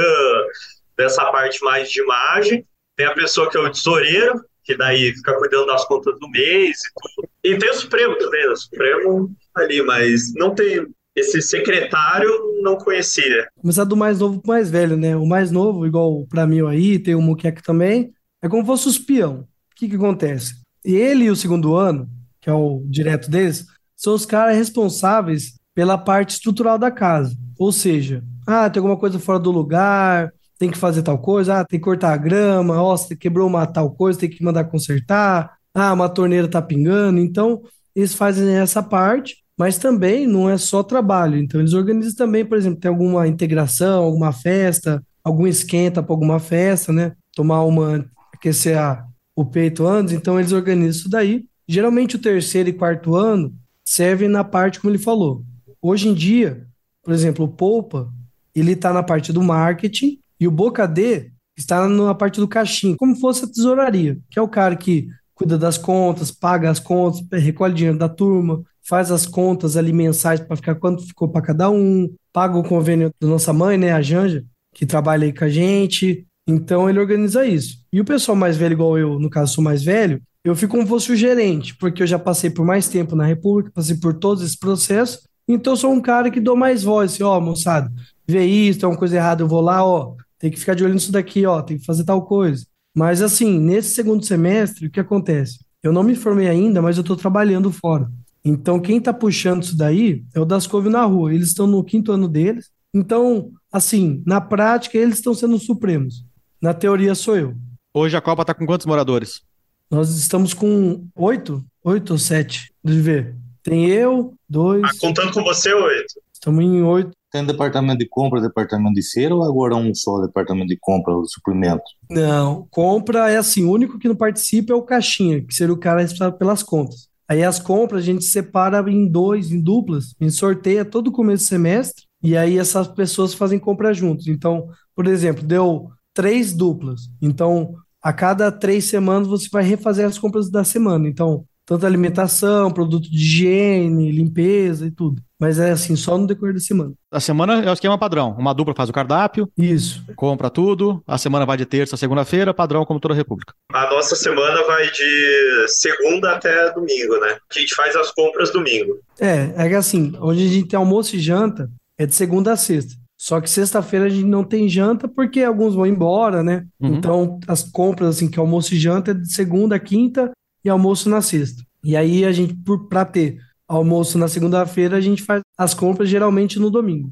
dessa 0.95 1.25
parte 1.31 1.59
mais 1.63 1.89
de 1.89 1.99
imagem. 1.99 2.63
Tem 2.95 3.07
a 3.07 3.15
pessoa 3.15 3.49
que 3.49 3.57
é 3.57 3.59
o 3.59 3.71
tesoureiro, 3.71 4.39
que 4.63 4.77
daí 4.77 5.11
fica 5.15 5.35
cuidando 5.39 5.65
das 5.65 5.83
contas 5.85 6.13
do 6.19 6.29
mês 6.29 6.77
e 6.77 6.91
tudo. 6.93 7.29
E 7.43 7.57
tem 7.57 7.71
o 7.71 7.73
Supremo 7.73 8.15
também, 8.19 8.47
o 8.49 8.55
Supremo 8.55 9.31
ali, 9.55 9.81
mas 9.81 10.31
não 10.35 10.53
tem 10.53 10.85
esse 11.15 11.41
secretário 11.41 12.29
não 12.61 12.77
conhecia. 12.77 13.47
Começar 13.55 13.83
do 13.83 13.95
mais 13.95 14.19
novo 14.19 14.39
pro 14.39 14.47
mais 14.47 14.69
velho, 14.69 14.97
né? 14.97 15.15
O 15.15 15.25
mais 15.25 15.51
novo, 15.51 15.85
igual 15.85 16.25
para 16.27 16.47
mim 16.47 16.65
aí, 16.67 16.97
tem 16.97 17.15
o 17.15 17.21
Muqueca 17.21 17.61
também, 17.61 18.13
é 18.41 18.49
como 18.49 18.65
fosse 18.65 18.87
o 18.87 18.91
espião. 18.91 19.41
O 19.41 19.75
que 19.75 19.87
que 19.87 19.95
acontece? 19.95 20.55
Ele 20.83 21.25
e 21.25 21.29
o 21.29 21.35
segundo 21.35 21.75
ano, 21.75 22.09
que 22.41 22.49
é 22.49 22.53
o 22.53 22.83
direto 22.85 23.29
deles, 23.29 23.65
são 23.95 24.13
os 24.13 24.25
caras 24.25 24.57
responsáveis 24.57 25.53
pela 25.73 25.97
parte 25.97 26.31
estrutural 26.31 26.77
da 26.77 26.91
casa. 26.91 27.35
Ou 27.57 27.71
seja, 27.71 28.23
ah, 28.45 28.69
tem 28.69 28.79
alguma 28.79 28.97
coisa 28.97 29.19
fora 29.19 29.39
do 29.39 29.51
lugar, 29.51 30.31
tem 30.57 30.69
que 30.69 30.77
fazer 30.77 31.03
tal 31.03 31.17
coisa, 31.19 31.59
ah, 31.59 31.65
tem 31.65 31.79
que 31.79 31.83
cortar 31.83 32.13
a 32.13 32.17
grama, 32.17 32.81
ó, 32.81 32.97
quebrou 33.19 33.47
uma 33.47 33.65
tal 33.65 33.91
coisa, 33.91 34.19
tem 34.19 34.29
que 34.29 34.43
mandar 34.43 34.65
consertar, 34.65 35.57
ah, 35.73 35.93
uma 35.93 36.09
torneira 36.09 36.47
tá 36.47 36.61
pingando. 36.61 37.19
Então, 37.19 37.61
eles 37.95 38.13
fazem 38.13 38.55
essa 38.55 38.81
parte 38.81 39.42
mas 39.57 39.77
também 39.77 40.27
não 40.27 40.49
é 40.49 40.57
só 40.57 40.81
trabalho. 40.81 41.37
Então, 41.37 41.59
eles 41.59 41.73
organizam 41.73 42.15
também, 42.15 42.45
por 42.45 42.57
exemplo, 42.57 42.79
tem 42.79 42.89
alguma 42.89 43.27
integração, 43.27 44.03
alguma 44.03 44.31
festa, 44.31 45.03
algum 45.23 45.47
esquenta 45.47 46.01
para 46.01 46.13
alguma 46.13 46.39
festa, 46.39 46.91
né? 46.91 47.13
Tomar 47.35 47.63
uma, 47.63 48.05
aquecer 48.33 48.77
a, 48.77 49.05
o 49.35 49.45
peito 49.45 49.85
antes. 49.85 50.13
Então, 50.13 50.39
eles 50.39 50.51
organizam 50.51 50.91
isso 50.91 51.09
daí. 51.09 51.45
Geralmente, 51.67 52.15
o 52.15 52.19
terceiro 52.19 52.69
e 52.69 52.73
quarto 52.73 53.15
ano 53.15 53.53
servem 53.85 54.27
na 54.27 54.43
parte 54.43 54.79
como 54.79 54.91
ele 54.91 55.01
falou. 55.01 55.43
Hoje 55.81 56.07
em 56.07 56.13
dia, 56.13 56.65
por 57.03 57.13
exemplo, 57.13 57.45
o 57.45 57.49
Poupa, 57.49 58.09
ele 58.55 58.71
está 58.71 58.93
na 58.93 59.03
parte 59.03 59.31
do 59.33 59.43
marketing 59.43 60.19
e 60.39 60.47
o 60.47 60.51
Boca 60.51 60.87
D 60.87 61.31
está 61.57 61.87
na 61.87 62.15
parte 62.15 62.39
do 62.39 62.47
caixinho, 62.47 62.97
como 62.97 63.15
fosse 63.15 63.45
a 63.45 63.47
tesouraria, 63.47 64.17
que 64.29 64.39
é 64.39 64.41
o 64.41 64.47
cara 64.47 64.75
que 64.75 65.07
cuida 65.35 65.57
das 65.57 65.77
contas, 65.77 66.31
paga 66.31 66.69
as 66.69 66.79
contas, 66.79 67.21
recolhe 67.31 67.73
dinheiro 67.73 67.97
da 67.97 68.09
turma, 68.09 68.63
faz 68.83 69.11
as 69.11 69.25
contas 69.25 69.77
ali 69.77 69.93
mensais 69.93 70.39
para 70.39 70.55
ficar 70.55 70.75
quanto 70.75 71.05
ficou 71.05 71.29
para 71.29 71.41
cada 71.41 71.69
um, 71.69 72.13
paga 72.31 72.57
o 72.57 72.63
convênio 72.63 73.11
da 73.19 73.27
nossa 73.27 73.53
mãe, 73.53 73.77
né, 73.77 73.93
a 73.93 74.01
Janja, 74.01 74.43
que 74.73 74.85
trabalha 74.85 75.25
aí 75.25 75.33
com 75.33 75.45
a 75.45 75.49
gente. 75.49 76.25
Então 76.47 76.89
ele 76.89 76.99
organiza 76.99 77.45
isso. 77.45 77.77
E 77.91 78.01
o 78.01 78.05
pessoal 78.05 78.35
mais 78.35 78.57
velho, 78.57 78.73
igual 78.73 78.97
eu, 78.97 79.19
no 79.19 79.29
caso 79.29 79.53
sou 79.53 79.63
mais 79.63 79.83
velho, 79.83 80.21
eu 80.43 80.55
fico 80.55 80.75
como 80.75 80.85
fosse 80.85 81.11
o 81.11 81.15
gerente, 81.15 81.75
porque 81.77 82.03
eu 82.03 82.07
já 82.07 82.19
passei 82.19 82.49
por 82.49 82.65
mais 82.65 82.89
tempo 82.89 83.15
na 83.15 83.25
República, 83.25 83.71
passei 83.73 83.95
por 83.95 84.13
todos 84.13 84.43
esses 84.43 84.57
processos. 84.57 85.25
Então 85.47 85.73
eu 85.73 85.77
sou 85.77 85.91
um 85.91 86.01
cara 86.01 86.29
que 86.29 86.39
dou 86.39 86.55
mais 86.55 86.83
voz, 86.83 87.13
assim, 87.13 87.23
ó, 87.23 87.39
moçada, 87.39 87.91
vê 88.27 88.45
isso, 88.45 88.79
tem 88.79 88.89
uma 88.89 88.97
coisa 88.97 89.15
errada, 89.15 89.41
eu 89.41 89.47
vou 89.47 89.61
lá, 89.61 89.85
ó, 89.85 90.15
tem 90.37 90.51
que 90.51 90.59
ficar 90.59 90.73
de 90.73 90.83
olho 90.83 90.93
nisso 90.93 91.11
daqui, 91.11 91.45
ó, 91.45 91.61
tem 91.61 91.77
que 91.77 91.85
fazer 91.85 92.03
tal 92.03 92.25
coisa. 92.25 92.65
Mas 92.93 93.21
assim, 93.21 93.57
nesse 93.57 93.95
segundo 93.95 94.25
semestre, 94.25 94.87
o 94.87 94.91
que 94.91 94.99
acontece? 94.99 95.59
Eu 95.81 95.93
não 95.93 96.03
me 96.03 96.15
formei 96.15 96.47
ainda, 96.47 96.81
mas 96.81 96.97
eu 96.97 97.01
estou 97.01 97.15
trabalhando 97.15 97.71
fora. 97.71 98.09
Então, 98.45 98.79
quem 98.79 98.97
está 98.97 99.13
puxando 99.13 99.63
isso 99.63 99.77
daí 99.77 100.23
é 100.33 100.39
o 100.39 100.45
Dascovio 100.45 100.91
na 100.91 101.05
rua. 101.05 101.33
Eles 101.33 101.47
estão 101.47 101.65
no 101.65 101.83
quinto 101.83 102.11
ano 102.11 102.27
deles. 102.27 102.71
Então, 102.93 103.51
assim, 103.71 104.21
na 104.25 104.41
prática, 104.41 104.97
eles 104.97 105.15
estão 105.15 105.33
sendo 105.33 105.57
supremos. 105.57 106.25
Na 106.61 106.73
teoria, 106.73 107.15
sou 107.15 107.37
eu. 107.37 107.55
Hoje 107.93 108.17
a 108.17 108.21
Copa 108.21 108.41
está 108.41 108.53
com 108.53 108.65
quantos 108.65 108.85
moradores? 108.85 109.41
Nós 109.89 110.09
estamos 110.09 110.53
com 110.53 111.07
oito, 111.15 111.63
oito 111.83 112.13
ou 112.13 112.19
sete. 112.19 112.73
Deixa 112.83 112.99
eu 112.99 113.03
ver. 113.03 113.35
Tem 113.61 113.87
eu, 113.87 114.33
dois. 114.49 114.83
Ah, 114.83 114.89
contando 114.99 115.31
com 115.31 115.43
você, 115.43 115.73
oito. 115.73 116.15
Estamos 116.33 116.63
em 116.63 116.81
oito. 116.81 117.11
Tem 117.31 117.45
departamento 117.45 117.99
de 117.99 118.07
compra, 118.07 118.41
departamento 118.41 118.93
de 118.93 119.11
feira 119.11 119.33
ou 119.33 119.43
agora 119.43 119.75
um 119.75 119.93
só 119.95 120.19
departamento 120.19 120.67
de 120.67 120.77
compra, 120.79 121.15
o 121.15 121.25
suprimento? 121.25 121.83
Não, 122.09 122.67
compra 122.69 123.31
é 123.31 123.37
assim, 123.37 123.63
o 123.63 123.71
único 123.71 123.97
que 123.97 124.07
não 124.07 124.15
participa 124.15 124.73
é 124.73 124.75
o 124.75 124.83
caixinha, 124.83 125.41
que 125.41 125.53
seria 125.53 125.73
o 125.73 125.79
cara 125.79 126.01
responsável 126.01 126.37
pelas 126.37 126.61
contas. 126.61 127.07
Aí 127.27 127.43
as 127.43 127.59
compras 127.59 128.03
a 128.03 128.05
gente 128.05 128.25
separa 128.25 128.79
em 128.89 129.07
dois, 129.07 129.51
em 129.51 129.61
duplas, 129.61 130.15
a 130.19 130.23
gente 130.23 130.35
sorteia 130.35 130.83
todo 130.83 131.11
começo 131.11 131.45
do 131.45 131.47
semestre 131.47 132.05
e 132.21 132.37
aí 132.37 132.57
essas 132.57 132.87
pessoas 132.87 133.33
fazem 133.33 133.59
compra 133.59 133.93
juntos. 133.93 134.27
Então, 134.27 134.67
por 134.95 135.07
exemplo, 135.07 135.43
deu 135.43 135.89
três 136.13 136.53
duplas. 136.53 137.09
Então, 137.21 137.75
a 138.01 138.11
cada 138.13 138.51
três 138.51 138.85
semanas 138.85 139.27
você 139.27 139.47
vai 139.51 139.63
refazer 139.63 140.05
as 140.05 140.19
compras 140.19 140.49
da 140.49 140.63
semana. 140.63 141.07
Então, 141.07 141.45
tanto 141.65 141.85
alimentação, 141.85 142.71
produto 142.71 143.09
de 143.09 143.15
higiene, 143.15 144.11
limpeza 144.11 144.85
e 144.85 144.91
tudo. 144.91 145.21
Mas 145.39 145.59
é 145.59 145.71
assim, 145.71 145.95
só 145.95 146.17
no 146.17 146.27
decorrer 146.27 146.53
da 146.53 146.59
semana. 146.59 146.93
A 147.11 147.19
semana 147.19 147.63
é 147.63 147.69
o 147.69 147.73
esquema 147.73 147.97
padrão. 147.97 148.35
Uma 148.37 148.53
dupla 148.53 148.73
faz 148.75 148.89
o 148.89 148.93
cardápio. 148.93 149.49
Isso. 149.57 150.01
Compra 150.15 150.49
tudo. 150.49 151.03
A 151.05 151.17
semana 151.17 151.45
vai 151.45 151.57
de 151.57 151.65
terça 151.65 151.95
a 151.95 151.97
segunda-feira, 151.97 152.53
padrão 152.53 152.85
como 152.85 152.99
toda 152.99 153.13
a 153.13 153.17
República. 153.17 153.53
A 153.73 153.89
nossa 153.89 154.15
semana 154.15 154.65
vai 154.65 154.89
de 154.89 155.65
segunda 155.67 156.31
até 156.31 156.71
domingo, 156.73 157.19
né? 157.19 157.37
A 157.53 157.59
gente 157.59 157.75
faz 157.75 157.95
as 157.95 158.11
compras 158.11 158.51
domingo. 158.51 158.99
É, 159.19 159.53
é 159.57 159.69
que 159.69 159.75
assim, 159.75 160.13
onde 160.21 160.45
a 160.45 160.49
gente 160.49 160.69
tem 160.69 160.77
almoço 160.77 161.15
e 161.15 161.19
janta 161.19 161.69
é 161.97 162.05
de 162.05 162.15
segunda 162.15 162.53
a 162.53 162.57
sexta. 162.57 162.93
Só 163.17 163.39
que 163.39 163.49
sexta-feira 163.49 164.05
a 164.05 164.09
gente 164.09 164.25
não 164.25 164.43
tem 164.43 164.67
janta 164.67 165.07
porque 165.07 165.41
alguns 165.43 165.75
vão 165.75 165.85
embora, 165.85 166.43
né? 166.43 166.65
Uhum. 166.79 166.95
Então, 166.95 167.39
as 167.47 167.63
compras, 167.63 168.15
assim, 168.17 168.29
que 168.29 168.37
é 168.37 168.41
almoço 168.41 168.73
e 168.73 168.79
janta 168.79 169.11
é 169.11 169.13
de 169.13 169.33
segunda 169.33 169.75
a 169.75 169.79
quinta 169.79 170.31
e 170.63 170.69
almoço 170.69 171.09
na 171.09 171.21
sexta. 171.21 171.63
E 171.83 171.95
aí 171.95 172.23
a 172.25 172.31
gente, 172.31 172.53
por, 172.53 172.87
pra 172.87 173.03
ter 173.03 173.39
almoço 173.67 174.17
na 174.17 174.27
segunda-feira, 174.27 174.97
a 174.97 175.01
gente 175.01 175.21
faz 175.21 175.41
as 175.57 175.73
compras 175.73 176.09
geralmente 176.09 176.59
no 176.59 176.69
domingo. 176.69 177.11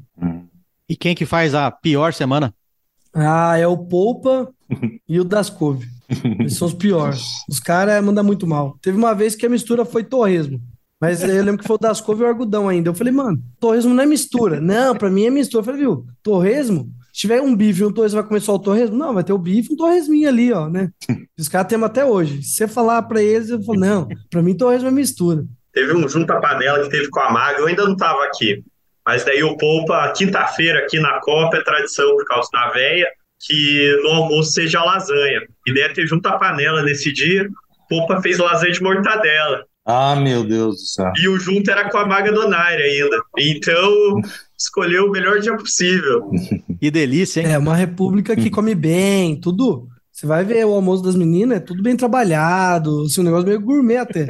E 0.88 0.96
quem 0.96 1.14
que 1.14 1.26
faz 1.26 1.54
a 1.54 1.70
pior 1.70 2.12
semana? 2.12 2.54
Ah, 3.14 3.58
é 3.58 3.66
o 3.66 3.76
Poupa 3.76 4.48
e 5.08 5.20
o 5.20 5.24
Dascove. 5.24 5.86
Eles 6.38 6.56
são 6.56 6.68
os 6.68 6.74
piores. 6.74 7.24
Os 7.48 7.60
caras 7.60 8.02
mandam 8.02 8.24
muito 8.24 8.46
mal. 8.46 8.78
Teve 8.80 8.96
uma 8.96 9.14
vez 9.14 9.34
que 9.34 9.46
a 9.46 9.50
mistura 9.50 9.84
foi 9.84 10.04
torresmo. 10.04 10.60
Mas 11.00 11.22
eu 11.22 11.42
lembro 11.42 11.58
que 11.58 11.66
foi 11.66 11.76
o 11.76 11.80
Dascove 11.80 12.22
e 12.22 12.24
o 12.24 12.28
Argudão 12.28 12.68
ainda. 12.68 12.88
Eu 12.88 12.94
falei, 12.94 13.12
mano, 13.12 13.42
torresmo 13.58 13.92
não 13.92 14.02
é 14.02 14.06
mistura. 14.06 14.60
Não, 14.60 14.94
pra 14.94 15.10
mim 15.10 15.24
é 15.24 15.30
mistura. 15.30 15.60
Eu 15.60 15.64
falei, 15.64 15.80
viu, 15.80 16.06
torresmo 16.22 16.92
se 17.12 17.20
tiver 17.20 17.42
um 17.42 17.54
bife 17.54 17.82
e 17.82 17.84
um 17.84 17.92
torresmo, 17.92 18.20
vai 18.20 18.26
comer 18.26 18.40
só 18.40 18.54
o 18.54 18.58
torresmo? 18.58 18.96
Não, 18.96 19.12
vai 19.12 19.22
ter 19.22 19.34
o 19.34 19.38
bife 19.38 19.70
e 19.70 19.74
um 19.74 19.76
torresminho 19.76 20.28
ali, 20.28 20.50
ó, 20.52 20.68
né? 20.68 20.88
Os 21.38 21.48
caras 21.48 21.68
têm 21.68 21.82
até 21.84 22.04
hoje. 22.04 22.42
Se 22.42 22.54
você 22.54 22.68
falar 22.68 23.02
pra 23.02 23.22
eles, 23.22 23.50
eu 23.50 23.62
falo, 23.62 23.78
não, 23.78 24.08
pra 24.30 24.42
mim 24.42 24.56
torresmo 24.56 24.88
é 24.88 24.90
mistura. 24.90 25.44
teve 25.74 25.94
um 25.94 26.08
junta-panela 26.08 26.82
que 26.82 26.90
teve 26.90 27.08
com 27.10 27.20
a 27.20 27.30
Maga, 27.30 27.58
eu 27.60 27.66
ainda 27.66 27.84
não 27.84 27.92
estava 27.92 28.24
aqui. 28.24 28.64
Mas 29.06 29.24
daí 29.24 29.42
o 29.42 29.56
Poupa, 29.56 30.12
quinta-feira 30.16 30.78
aqui 30.78 30.98
na 31.00 31.20
Copa, 31.20 31.58
é 31.58 31.62
tradição 31.62 32.08
por 32.16 32.24
causa 32.24 32.48
da 32.52 32.70
véia, 32.70 33.08
que 33.40 34.00
no 34.04 34.10
almoço 34.10 34.52
seja 34.52 34.82
lasanha. 34.82 35.40
E 35.66 35.74
daí 35.74 35.92
ter 35.92 36.06
junta-panela 36.06 36.82
nesse 36.82 37.12
dia, 37.12 37.44
o 37.44 37.88
Poupa 37.88 38.22
fez 38.22 38.38
lasanha 38.38 38.72
de 38.72 38.82
mortadela. 38.82 39.64
Ah, 39.84 40.14
meu 40.14 40.44
Deus 40.44 40.76
do 40.76 40.82
céu. 40.82 41.12
E 41.16 41.28
o 41.28 41.38
junto 41.38 41.68
era 41.68 41.90
com 41.90 41.98
a 41.98 42.06
Maga 42.06 42.32
Donaire 42.32 42.82
ainda. 42.82 43.20
Então, 43.36 44.20
escolheu 44.62 45.06
o 45.06 45.10
melhor 45.10 45.40
dia 45.40 45.56
possível. 45.56 46.30
Que 46.80 46.90
delícia, 46.90 47.40
hein? 47.40 47.46
É 47.46 47.58
uma 47.58 47.76
república 47.76 48.34
que 48.34 48.50
come 48.50 48.74
bem, 48.74 49.40
tudo. 49.40 49.86
Você 50.10 50.26
vai 50.26 50.44
ver 50.44 50.66
o 50.66 50.74
almoço 50.74 51.00
das 51.00 51.14
meninas, 51.14 51.58
é 51.58 51.60
tudo 51.60 51.80
bem 51.80 51.96
trabalhado, 51.96 53.02
assim, 53.02 53.20
um 53.20 53.24
negócio 53.24 53.46
meio 53.46 53.60
gourmet 53.60 53.98
até. 53.98 54.26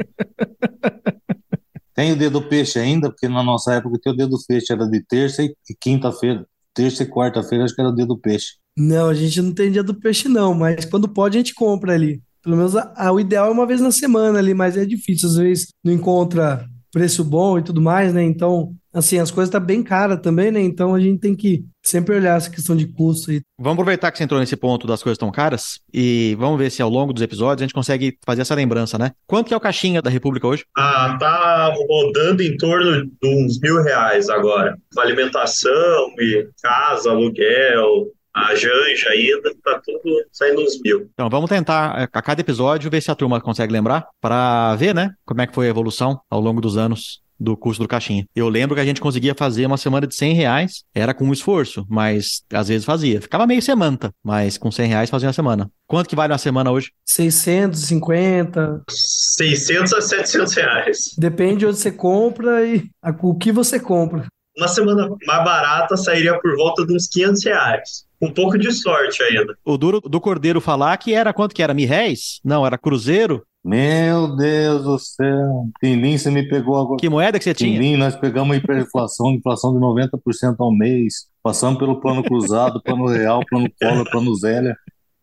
Tem 1.95 2.11
o 2.11 2.15
dedo 2.15 2.41
peixe 2.41 2.77
ainda, 2.77 3.09
porque 3.09 3.27
na 3.27 3.41
nossa 3.41 3.73
época 3.73 4.09
o 4.09 4.15
dedo 4.15 4.37
peixe 4.47 4.71
era 4.71 4.87
de 4.87 5.03
terça 5.03 5.43
e 5.43 5.55
quinta-feira. 5.79 6.45
Terça 6.75 7.03
e 7.03 7.09
quarta-feira 7.09 7.65
acho 7.65 7.73
que 7.73 7.81
era 7.81 7.89
o 7.89 7.95
dedo 7.95 8.17
peixe. 8.17 8.53
Não, 8.77 9.09
a 9.09 9.13
gente 9.13 9.41
não 9.41 9.51
tem 9.51 9.71
dia 9.71 9.83
do 9.83 9.93
peixe, 9.93 10.27
não, 10.27 10.53
mas 10.53 10.85
quando 10.85 11.07
pode 11.07 11.37
a 11.37 11.39
gente 11.39 11.53
compra 11.53 11.93
ali. 11.93 12.21
Pelo 12.43 12.57
menos 12.57 12.75
a, 12.75 12.93
a, 12.95 13.11
o 13.11 13.19
ideal 13.19 13.47
é 13.47 13.51
uma 13.51 13.65
vez 13.65 13.79
na 13.79 13.91
semana 13.91 14.39
ali, 14.39 14.53
mas 14.53 14.75
é 14.75 14.85
difícil, 14.85 15.29
às 15.29 15.35
vezes 15.35 15.67
não 15.83 15.93
encontra 15.93 16.67
preço 16.93 17.25
bom 17.25 17.57
e 17.57 17.63
tudo 17.63 17.81
mais, 17.81 18.13
né? 18.13 18.21
Então, 18.21 18.75
assim, 18.93 19.17
as 19.17 19.31
coisas 19.31 19.49
estão 19.49 19.59
tá 19.59 19.65
bem 19.65 19.81
caras 19.81 20.21
também, 20.21 20.51
né? 20.51 20.61
Então 20.61 20.93
a 20.93 20.99
gente 20.99 21.19
tem 21.19 21.35
que 21.35 21.65
sempre 21.81 22.15
olhar 22.15 22.37
essa 22.37 22.51
questão 22.51 22.75
de 22.75 22.85
custo. 22.85 23.31
E... 23.31 23.41
Vamos 23.59 23.73
aproveitar 23.73 24.11
que 24.11 24.17
você 24.19 24.23
entrou 24.23 24.39
nesse 24.39 24.55
ponto 24.55 24.85
das 24.85 25.01
coisas 25.01 25.17
tão 25.17 25.31
caras 25.31 25.79
e 25.91 26.35
vamos 26.39 26.59
ver 26.59 26.69
se 26.69 26.83
ao 26.83 26.89
longo 26.89 27.11
dos 27.11 27.23
episódios 27.23 27.63
a 27.63 27.65
gente 27.65 27.73
consegue 27.73 28.17
fazer 28.23 28.43
essa 28.43 28.53
lembrança, 28.53 28.97
né? 28.99 29.11
Quanto 29.25 29.47
que 29.47 29.53
é 29.55 29.57
o 29.57 29.59
caixinha 29.59 30.03
da 30.03 30.09
República 30.09 30.47
hoje? 30.47 30.65
Ah, 30.77 31.17
tá 31.19 31.73
rodando 31.89 32.43
em 32.43 32.55
torno 32.55 33.05
de 33.05 33.27
uns 33.27 33.59
mil 33.59 33.81
reais 33.81 34.29
agora. 34.29 34.77
Alimentação 34.95 36.13
e 36.19 36.47
casa, 36.61 37.09
aluguel, 37.09 38.11
a 38.33 38.55
Janja 38.55 39.09
ainda, 39.09 39.53
tá 39.63 39.79
tudo 39.85 40.25
saindo 40.31 40.61
uns 40.61 40.81
mil. 40.81 41.09
Então, 41.13 41.29
vamos 41.29 41.49
tentar 41.49 42.09
a 42.11 42.21
cada 42.21 42.41
episódio 42.41 42.89
ver 42.89 43.01
se 43.01 43.11
a 43.11 43.15
turma 43.15 43.39
consegue 43.39 43.71
lembrar, 43.71 44.07
para 44.19 44.75
ver, 44.75 44.95
né, 44.95 45.13
como 45.25 45.41
é 45.41 45.47
que 45.47 45.53
foi 45.53 45.67
a 45.67 45.69
evolução 45.69 46.19
ao 46.29 46.41
longo 46.41 46.59
dos 46.59 46.77
anos 46.77 47.21
do 47.39 47.57
custo 47.57 47.83
do 47.83 47.89
caixinha. 47.89 48.25
Eu 48.35 48.47
lembro 48.47 48.75
que 48.75 48.81
a 48.81 48.85
gente 48.85 49.01
conseguia 49.01 49.35
fazer 49.35 49.65
uma 49.65 49.77
semana 49.77 50.07
de 50.07 50.15
100 50.15 50.33
reais, 50.33 50.83
era 50.95 51.13
com 51.13 51.25
um 51.25 51.33
esforço, 51.33 51.85
mas 51.89 52.43
às 52.53 52.69
vezes 52.69 52.85
fazia. 52.85 53.21
Ficava 53.21 53.45
meio 53.45 53.61
semanta, 53.61 54.11
mas 54.23 54.57
com 54.57 54.71
100 54.71 54.87
reais 54.87 55.09
fazia 55.09 55.27
uma 55.27 55.33
semana. 55.33 55.69
Quanto 55.85 56.07
que 56.07 56.15
vale 56.15 56.31
uma 56.31 56.37
semana 56.39 56.71
hoje? 56.71 56.91
650. 57.05 58.83
600 58.89 59.93
a 59.93 60.01
700 60.01 60.53
reais. 60.53 61.15
Depende 61.17 61.57
de 61.57 61.65
onde 61.65 61.77
você 61.77 61.91
compra 61.91 62.65
e 62.65 62.89
o 63.21 63.35
que 63.35 63.51
você 63.51 63.79
compra. 63.79 64.25
Uma 64.55 64.67
semana 64.67 65.09
mais 65.25 65.43
barata 65.43 65.97
sairia 65.97 66.39
por 66.39 66.55
volta 66.55 66.85
de 66.85 66.95
uns 66.95 67.07
500 67.07 67.43
reais 67.43 68.05
um 68.23 68.31
pouco 68.31 68.57
de 68.57 68.71
sorte 68.71 69.21
ainda. 69.23 69.55
O 69.65 69.77
duro 69.77 69.99
do 69.99 70.21
Cordeiro 70.21 70.61
falar 70.61 70.95
que 70.97 71.13
era 71.13 71.33
quanto 71.33 71.53
que 71.53 71.61
era? 71.61 71.73
Mil 71.73 71.87
réis? 71.87 72.39
Não, 72.43 72.65
era 72.65 72.77
cruzeiro? 72.77 73.43
Meu 73.63 74.35
Deus 74.35 74.83
do 74.83 74.99
céu. 74.99 75.65
Pindim, 75.79 76.17
você 76.17 76.29
me 76.29 76.47
pegou 76.47 76.77
agora. 76.77 76.99
Que 76.99 77.09
moeda 77.09 77.37
que 77.37 77.43
você 77.43 77.53
tinha? 77.53 77.79
Pindim, 77.79 77.95
nós 77.95 78.15
pegamos 78.15 78.57
hiperinflação, 78.57 79.31
inflação 79.31 79.73
de 79.73 79.79
90% 79.79 80.55
ao 80.59 80.71
mês. 80.71 81.27
Passamos 81.41 81.79
pelo 81.79 81.99
plano 81.99 82.23
cruzado, 82.23 82.81
plano 82.81 83.07
real, 83.07 83.41
plano 83.49 83.69
cola, 83.81 84.03
plano 84.05 84.35
zélia. 84.35 84.75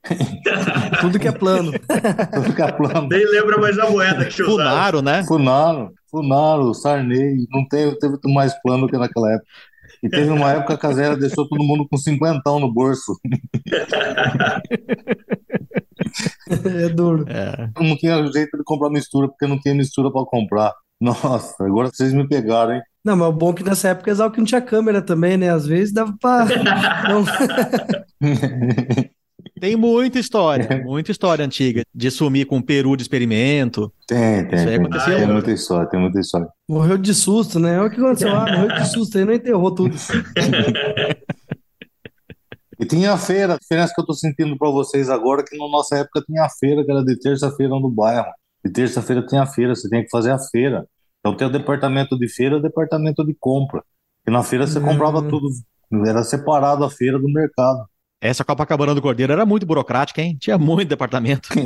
Tudo 1.01 1.19
que 1.19 1.29
é 1.29 1.33
plano. 1.33 1.73
Tudo 2.33 2.55
que 2.55 2.63
é 2.63 2.73
plano. 2.73 3.09
Nem 3.09 3.27
lembra 3.31 3.59
mais 3.59 3.79
a 3.79 3.91
moeda 3.91 4.25
que 4.25 4.43
usaram. 4.43 4.71
Funaro, 4.71 5.03
né? 5.03 5.25
Funaro, 5.25 5.91
Funaro, 6.11 6.75
Sarney. 6.75 7.47
Não 7.51 7.67
teve, 7.69 7.99
teve 7.99 8.17
mais 8.25 8.55
plano 8.63 8.89
que 8.89 8.97
naquela 8.97 9.35
época. 9.35 9.47
E 10.03 10.09
teve 10.09 10.31
uma 10.31 10.51
época 10.53 10.79
que 10.79 10.87
a 10.87 10.93
Zera 10.93 11.17
deixou 11.17 11.49
todo 11.49 11.63
mundo 11.63 11.87
com 11.89 11.97
cinquentão 11.97 12.59
no 12.59 12.73
bolso. 12.73 13.13
É 16.49 16.89
duro. 16.89 17.25
É. 17.29 17.71
Não 17.79 17.97
tinha 17.97 18.27
jeito 18.33 18.57
de 18.57 18.65
comprar 18.65 18.91
mistura, 18.91 19.29
porque 19.29 19.47
não 19.47 19.61
tinha 19.61 19.75
mistura 19.75 20.11
para 20.11 20.25
comprar. 20.25 20.73
Nossa, 21.01 21.65
agora 21.65 21.91
vocês 21.93 22.13
me 22.13 22.27
pegaram, 22.29 22.75
hein? 22.75 22.83
Não, 23.05 23.17
mas 23.17 23.29
o 23.29 23.33
bom 23.33 23.51
é 23.51 23.55
que 23.55 23.65
nessa 23.65 23.89
época 23.89 24.11
Exalc 24.11 24.37
não 24.37 24.45
tinha 24.45 24.61
câmera 24.61 25.01
também, 25.01 25.37
né? 25.37 25.51
Às 25.51 25.67
vezes 25.67 25.95
dava 25.95 26.15
pra. 26.21 26.45
Não... 27.09 27.25
Tem 29.61 29.77
muita 29.77 30.19
história, 30.19 30.69
muita 30.85 31.11
história 31.11 31.45
antiga 31.45 31.83
de 31.95 32.11
sumir 32.11 32.47
com 32.47 32.57
um 32.57 32.63
peru 32.63 32.97
de 32.97 33.03
experimento. 33.03 33.93
Tem, 34.07 34.47
tem. 34.49 34.59
Isso 34.59 34.69
aí 34.69 34.79
tem, 35.17 35.27
muita 35.27 35.51
história, 35.53 35.89
tem 35.89 36.01
muita 36.01 36.21
história. 36.21 36.49
Morreu 36.69 36.99
de 36.99 37.15
susto, 37.15 37.59
né? 37.59 37.79
Olha 37.79 37.89
o 37.89 37.91
que 37.91 38.01
aconteceu. 38.01 38.35
Ah, 38.35 38.47
morreu 38.53 38.69
de 38.77 38.89
susto, 38.91 39.19
aí 39.19 39.25
não 39.25 39.33
enterrou 39.35 39.75
tudo. 39.75 39.95
E 42.79 42.87
tinha 42.87 43.13
a 43.13 43.19
feira, 43.19 43.55
a 43.55 43.59
diferença 43.59 43.93
que 43.95 44.01
eu 44.01 44.07
tô 44.07 44.15
sentindo 44.15 44.57
para 44.57 44.71
vocês 44.71 45.11
agora 45.11 45.43
é 45.43 45.45
que 45.45 45.55
na 45.59 45.69
nossa 45.69 45.99
época 45.99 46.23
tinha 46.27 46.45
a 46.45 46.49
feira, 46.49 46.83
que 46.83 46.91
era 46.91 47.05
de 47.05 47.15
terça-feira 47.19 47.75
no 47.79 47.91
bairro. 47.91 48.31
De 48.65 48.73
terça-feira 48.73 49.23
tinha 49.27 49.43
a 49.43 49.47
feira, 49.47 49.75
você 49.75 49.87
tem 49.91 50.03
que 50.03 50.09
fazer 50.09 50.31
a 50.31 50.39
feira. 50.39 50.87
Então 51.21 51.37
tem 51.37 51.47
o 51.47 51.51
departamento 51.53 52.19
de 52.19 52.27
feira 52.27 52.57
e 52.57 52.59
o 52.59 52.63
departamento 52.63 53.23
de 53.23 53.37
compra. 53.39 53.83
E 54.27 54.31
na 54.31 54.43
feira 54.43 54.67
você 54.67 54.81
comprava 54.81 55.19
Hum. 55.19 55.29
tudo, 55.29 55.49
era 56.07 56.23
separado 56.25 56.83
a 56.83 56.91
feira 56.91 57.19
do 57.19 57.31
mercado. 57.31 57.85
Essa 58.21 58.45
Copacabana 58.45 58.95
do 58.95 59.01
Cordeiro 59.01 59.33
era 59.33 59.47
muito 59.47 59.65
burocrática, 59.65 60.21
hein? 60.21 60.37
Tinha 60.39 60.59
muito 60.59 60.89
departamento. 60.89 61.49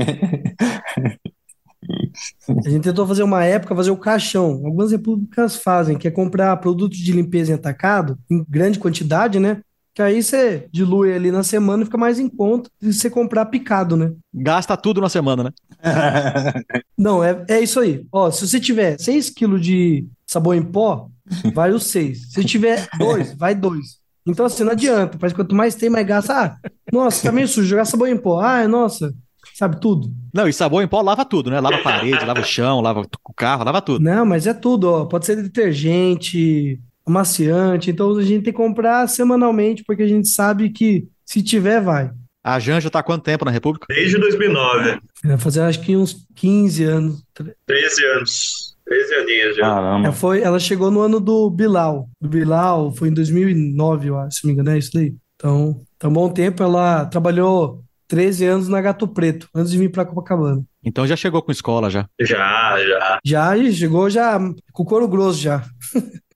A 2.48 2.70
gente 2.70 2.84
tentou 2.84 3.06
fazer 3.06 3.22
uma 3.22 3.44
época, 3.44 3.74
fazer 3.74 3.90
o 3.90 3.96
caixão. 3.96 4.62
Algumas 4.64 4.92
repúblicas 4.92 5.56
fazem, 5.56 5.98
que 5.98 6.08
é 6.08 6.10
comprar 6.10 6.56
produtos 6.58 6.98
de 6.98 7.12
limpeza 7.12 7.52
em 7.52 7.54
atacado, 7.54 8.18
em 8.30 8.44
grande 8.48 8.78
quantidade, 8.78 9.38
né? 9.38 9.60
Que 9.92 10.02
aí 10.02 10.22
você 10.22 10.66
dilui 10.72 11.12
ali 11.12 11.30
na 11.30 11.42
semana 11.42 11.82
e 11.82 11.86
fica 11.86 11.98
mais 11.98 12.18
em 12.18 12.28
conta 12.28 12.70
de 12.80 12.92
você 12.92 13.08
comprar 13.08 13.46
picado, 13.46 13.96
né? 13.96 14.12
Gasta 14.32 14.76
tudo 14.76 15.00
na 15.00 15.08
semana, 15.08 15.44
né? 15.44 15.50
Não, 16.98 17.22
é, 17.22 17.44
é 17.48 17.60
isso 17.60 17.78
aí. 17.80 18.04
Ó, 18.10 18.30
se 18.30 18.46
você 18.46 18.58
tiver 18.58 18.98
6 18.98 19.30
quilos 19.30 19.60
de 19.60 20.06
sabão 20.26 20.54
em 20.54 20.62
pó, 20.62 21.08
vai 21.52 21.70
os 21.70 21.86
6. 21.86 22.32
Se 22.32 22.44
tiver 22.44 22.88
2, 22.98 23.34
vai 23.34 23.54
2. 23.54 24.03
Então, 24.26 24.46
assim, 24.46 24.64
não 24.64 24.72
adianta. 24.72 25.18
Parece 25.18 25.34
que 25.34 25.40
quanto 25.42 25.54
mais 25.54 25.74
tem, 25.74 25.90
mais 25.90 26.06
gasta. 26.06 26.32
Ah, 26.32 26.56
nossa, 26.92 27.24
tá 27.24 27.32
meio 27.32 27.46
sujo, 27.46 27.68
jogar 27.68 27.84
sabão 27.84 28.06
em 28.06 28.16
pó. 28.16 28.40
Ah, 28.40 28.66
nossa, 28.66 29.12
sabe 29.54 29.80
tudo. 29.80 30.10
Não, 30.32 30.48
e 30.48 30.52
sabão 30.52 30.82
em 30.82 30.88
pó 30.88 31.00
lava 31.02 31.24
tudo, 31.24 31.50
né? 31.50 31.60
Lava 31.60 31.76
a 31.76 31.82
parede, 31.82 32.24
lava 32.24 32.40
o 32.40 32.44
chão, 32.44 32.80
lava 32.80 33.00
o 33.00 33.34
carro, 33.34 33.64
lava 33.64 33.82
tudo. 33.82 34.02
Não, 34.02 34.24
mas 34.24 34.46
é 34.46 34.54
tudo, 34.54 34.90
ó. 34.90 35.04
Pode 35.04 35.26
ser 35.26 35.36
detergente, 35.36 36.80
amaciante. 37.06 37.90
Então, 37.90 38.16
a 38.16 38.22
gente 38.22 38.44
tem 38.44 38.52
que 38.52 38.58
comprar 38.58 39.08
semanalmente, 39.08 39.84
porque 39.84 40.02
a 40.02 40.08
gente 40.08 40.28
sabe 40.28 40.70
que 40.70 41.06
se 41.24 41.42
tiver, 41.42 41.80
vai. 41.82 42.10
A 42.42 42.58
Janja 42.58 42.90
tá 42.90 42.98
há 42.98 43.02
quanto 43.02 43.24
tempo 43.24 43.44
na 43.44 43.50
República? 43.50 43.86
Desde 43.88 44.18
2009, 44.18 44.98
Vai 45.24 45.38
fazer 45.38 45.62
acho 45.62 45.80
que 45.80 45.96
uns 45.96 46.26
15 46.34 46.84
anos. 46.84 47.24
13 47.66 48.04
anos. 48.16 48.73
13 48.94 49.14
aninhos 49.14 49.56
já. 49.56 49.66
Ela, 49.66 49.74
Caramba. 49.74 50.12
foi, 50.12 50.42
ela 50.42 50.58
chegou 50.60 50.90
no 50.90 51.00
ano 51.00 51.18
do 51.20 51.50
Bilal. 51.50 52.08
Do 52.20 52.28
Bilal 52.28 52.92
foi 52.92 53.08
em 53.08 53.14
2009, 53.14 54.08
eu 54.08 54.18
acho, 54.18 54.38
se 54.38 54.44
não 54.44 54.48
me 54.48 54.60
engano, 54.60 54.76
é 54.76 54.78
isso 54.78 54.90
daí. 54.94 55.14
Então, 55.36 55.80
tá 55.98 56.08
um 56.08 56.12
bom 56.12 56.28
tempo. 56.28 56.62
Ela 56.62 57.06
trabalhou 57.06 57.82
13 58.08 58.46
anos 58.46 58.68
na 58.68 58.80
Gato 58.80 59.08
Preto, 59.08 59.48
antes 59.54 59.72
de 59.72 59.78
vir 59.78 59.90
pra 59.90 60.04
Copacabana. 60.04 60.62
Então 60.84 61.06
já 61.06 61.16
chegou 61.16 61.42
com 61.42 61.50
escola 61.50 61.90
já. 61.90 62.06
Já, 62.20 62.76
já. 62.78 63.18
Já 63.24 63.56
e 63.56 63.72
chegou 63.72 64.08
já 64.10 64.38
com 64.72 64.84
couro 64.84 65.08
grosso 65.08 65.40
já. 65.40 65.64